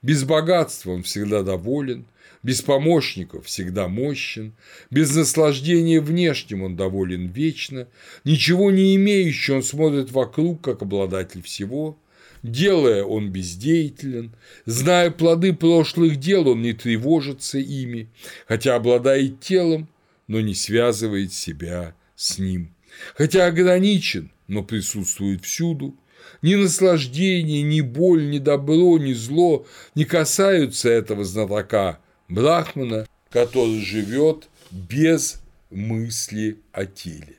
[0.00, 2.06] Без богатства он всегда доволен,
[2.44, 4.54] без помощников всегда мощен,
[4.90, 7.88] без наслаждения внешним он доволен вечно,
[8.22, 11.98] ничего не имеющий он смотрит вокруг, как обладатель всего,
[12.42, 18.10] делая он бездеятелен, зная плоды прошлых дел, он не тревожится ими,
[18.46, 19.88] хотя обладает телом,
[20.28, 22.74] но не связывает себя с ним,
[23.16, 25.96] хотя ограничен, но присутствует всюду,
[26.42, 34.48] ни наслаждение, ни боль, ни добро, ни зло не касаются этого знатока, Брахмана, который живет
[34.70, 35.40] без
[35.70, 37.38] мысли о теле.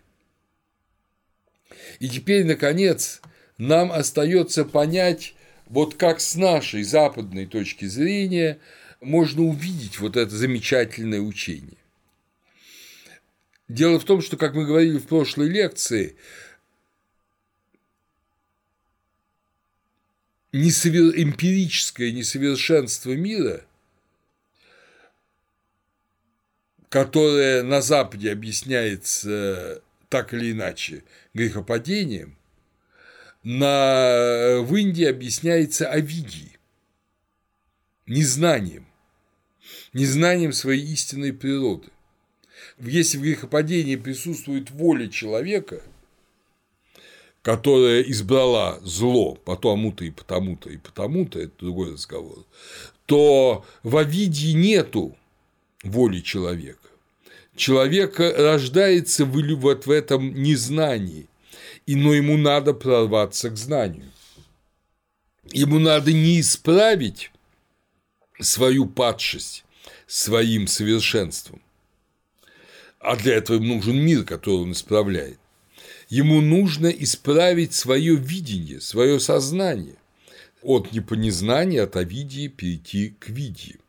[1.99, 3.21] И теперь, наконец,
[3.57, 5.35] нам остается понять,
[5.67, 8.59] вот как с нашей западной точки зрения
[9.01, 11.77] можно увидеть вот это замечательное учение.
[13.67, 16.15] Дело в том, что, как мы говорили в прошлой лекции,
[20.51, 23.65] эмпирическое несовершенство мира,
[26.95, 31.03] которое на Западе объясняется так или иначе
[31.33, 32.37] грехопадением,
[33.43, 34.61] на...
[34.61, 36.57] в Индии объясняется авидией,
[38.07, 38.87] незнанием,
[39.91, 41.89] незнанием своей истинной природы.
[42.79, 45.81] Если в грехопадении присутствует воля человека,
[47.41, 52.45] которая избрала зло по тому-то и потому-то и потому-то, это другой разговор,
[53.05, 55.17] то в Овидии нету
[55.83, 56.84] воли человека.
[57.55, 61.27] Человек рождается вот в этом незнании,
[61.85, 64.11] и но ему надо прорваться к знанию.
[65.51, 67.31] Ему надо не исправить
[68.39, 69.63] свою падшесть
[70.05, 71.61] своим совершенством,
[72.99, 75.39] а для этого ему нужен мир, который он исправляет.
[76.09, 79.95] Ему нужно исправить свое видение, свое сознание
[80.61, 83.79] от непознания, от овидии перейти к видии.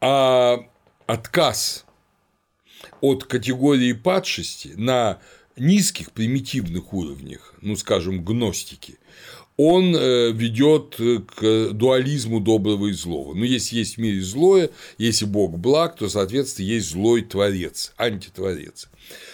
[0.00, 0.66] А
[1.08, 1.86] отказ
[3.00, 5.18] от категории падшести на
[5.56, 8.98] низких примитивных уровнях, ну, скажем, гностики,
[9.56, 13.32] он э, ведет к дуализму доброго и злого.
[13.32, 17.92] Но ну, если есть в мире злое, если Бог благ, то, соответственно, есть злой творец,
[17.96, 18.88] антитворец.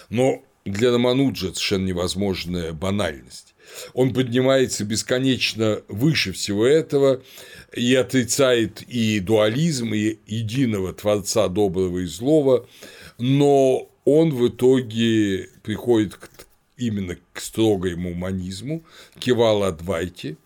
[0.09, 3.54] Но для Рамануджа совершенно невозможная банальность.
[3.93, 7.23] Он поднимается бесконечно выше всего этого
[7.75, 12.69] и отрицает и дуализм, и единого Творца доброго и злого,
[13.19, 16.29] но он в итоге приходит к
[16.77, 18.85] именно к строгому гуманизму,
[19.19, 20.37] Кивала Адвайте,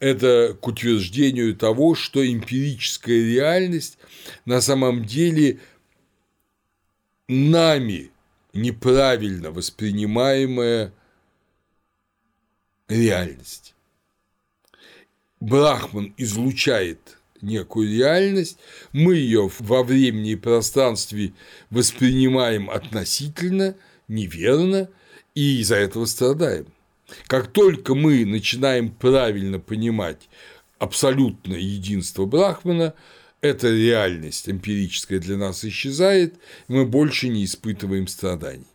[0.00, 3.98] это к утверждению того, что эмпирическая реальность
[4.44, 5.58] на самом деле
[7.28, 8.10] нами
[8.52, 10.92] неправильно воспринимаемая
[12.88, 13.74] реальность.
[15.40, 18.58] Брахман излучает некую реальность,
[18.92, 21.32] мы ее во времени и пространстве
[21.70, 23.76] воспринимаем относительно,
[24.08, 24.88] неверно,
[25.34, 26.66] и из-за этого страдаем.
[27.26, 30.28] Как только мы начинаем правильно понимать
[30.78, 32.94] абсолютное единство Брахмана,
[33.42, 36.34] эта реальность эмпирическая для нас исчезает,
[36.68, 38.66] мы больше не испытываем страданий.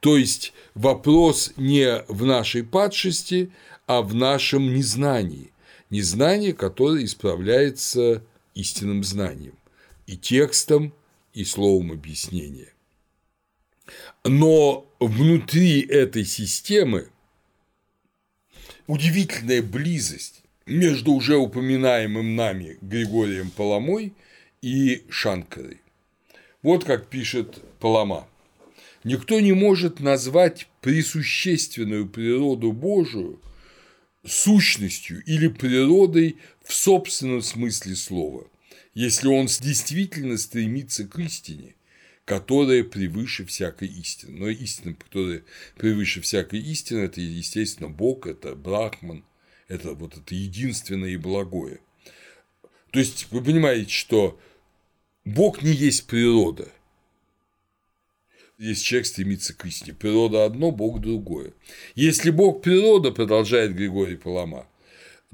[0.00, 3.50] То есть вопрос не в нашей падшести,
[3.86, 5.52] а в нашем незнании.
[5.90, 8.22] Незнание, которое исправляется
[8.54, 9.54] истинным знанием
[10.06, 10.92] и текстом,
[11.32, 12.72] и словом объяснения.
[14.24, 17.08] Но внутри этой системы
[18.86, 24.12] удивительная близость между уже упоминаемым нами Григорием Паламой
[24.60, 25.80] и Шанкарой.
[26.62, 28.26] Вот как пишет Палама.
[29.08, 33.40] Никто не может назвать присущественную природу Божию
[34.22, 38.46] сущностью или природой в собственном смысле слова,
[38.92, 41.74] если он действительно стремится к истине
[42.26, 44.40] которая превыше всякой истины.
[44.40, 45.42] Но истина, которая
[45.78, 49.24] превыше всякой истины, это, естественно, Бог, это Брахман,
[49.68, 51.80] это вот это единственное и благое.
[52.90, 54.38] То есть вы понимаете, что
[55.24, 56.70] Бог не есть природа.
[58.58, 61.52] Если человек стремится к истине, природа одно, Бог другое.
[61.94, 64.66] Если Бог природа, продолжает Григорий Палама,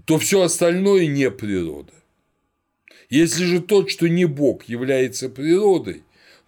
[0.05, 1.93] то все остальное не природа.
[3.09, 6.03] Если же тот, что не Бог, является природой,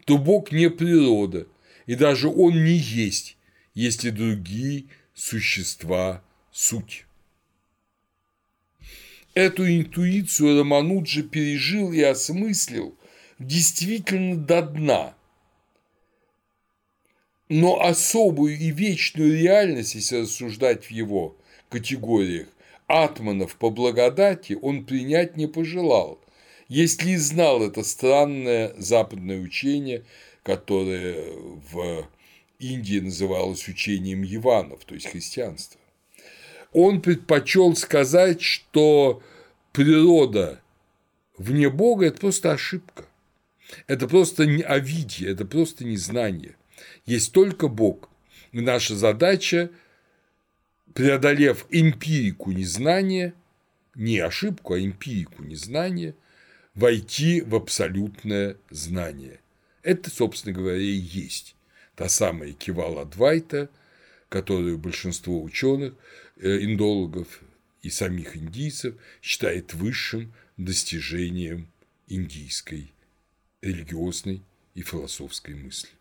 [0.04, 1.46] то Бог не природа,
[1.86, 3.38] и даже Он не есть,
[3.74, 4.84] есть и другие
[5.14, 6.22] существа
[6.52, 7.06] суть.
[9.32, 12.98] Эту интуицию Рамануджа пережил и осмыслил
[13.38, 15.15] действительно до дна.
[17.48, 21.36] Но особую и вечную реальность, если рассуждать в его
[21.68, 22.48] категориях,
[22.88, 26.20] атманов по благодати он принять не пожелал,
[26.68, 30.04] если и знал это странное западное учение,
[30.42, 31.24] которое
[31.72, 32.08] в
[32.58, 35.80] Индии называлось учением Иванов, то есть христианство.
[36.72, 39.22] Он предпочел сказать, что
[39.72, 40.60] природа
[41.38, 43.06] вне Бога– это просто ошибка.
[43.86, 46.54] Это просто не овидие, это просто незнание.
[47.06, 48.10] Есть только Бог.
[48.52, 49.70] И наша задача,
[50.92, 53.34] преодолев эмпирику незнания,
[53.94, 56.14] не ошибку, а эмпирику незнания–
[56.76, 59.40] войти в абсолютное знание.
[59.82, 61.56] Это, собственно говоря, и есть
[61.96, 63.70] та самая кивала Двайта,
[64.28, 65.94] которую большинство ученых,
[66.36, 67.42] э, индологов
[67.82, 71.68] и самих индийцев считает высшим достижением
[72.08, 72.92] индийской
[73.62, 74.42] религиозной
[74.74, 75.95] и философской мысли.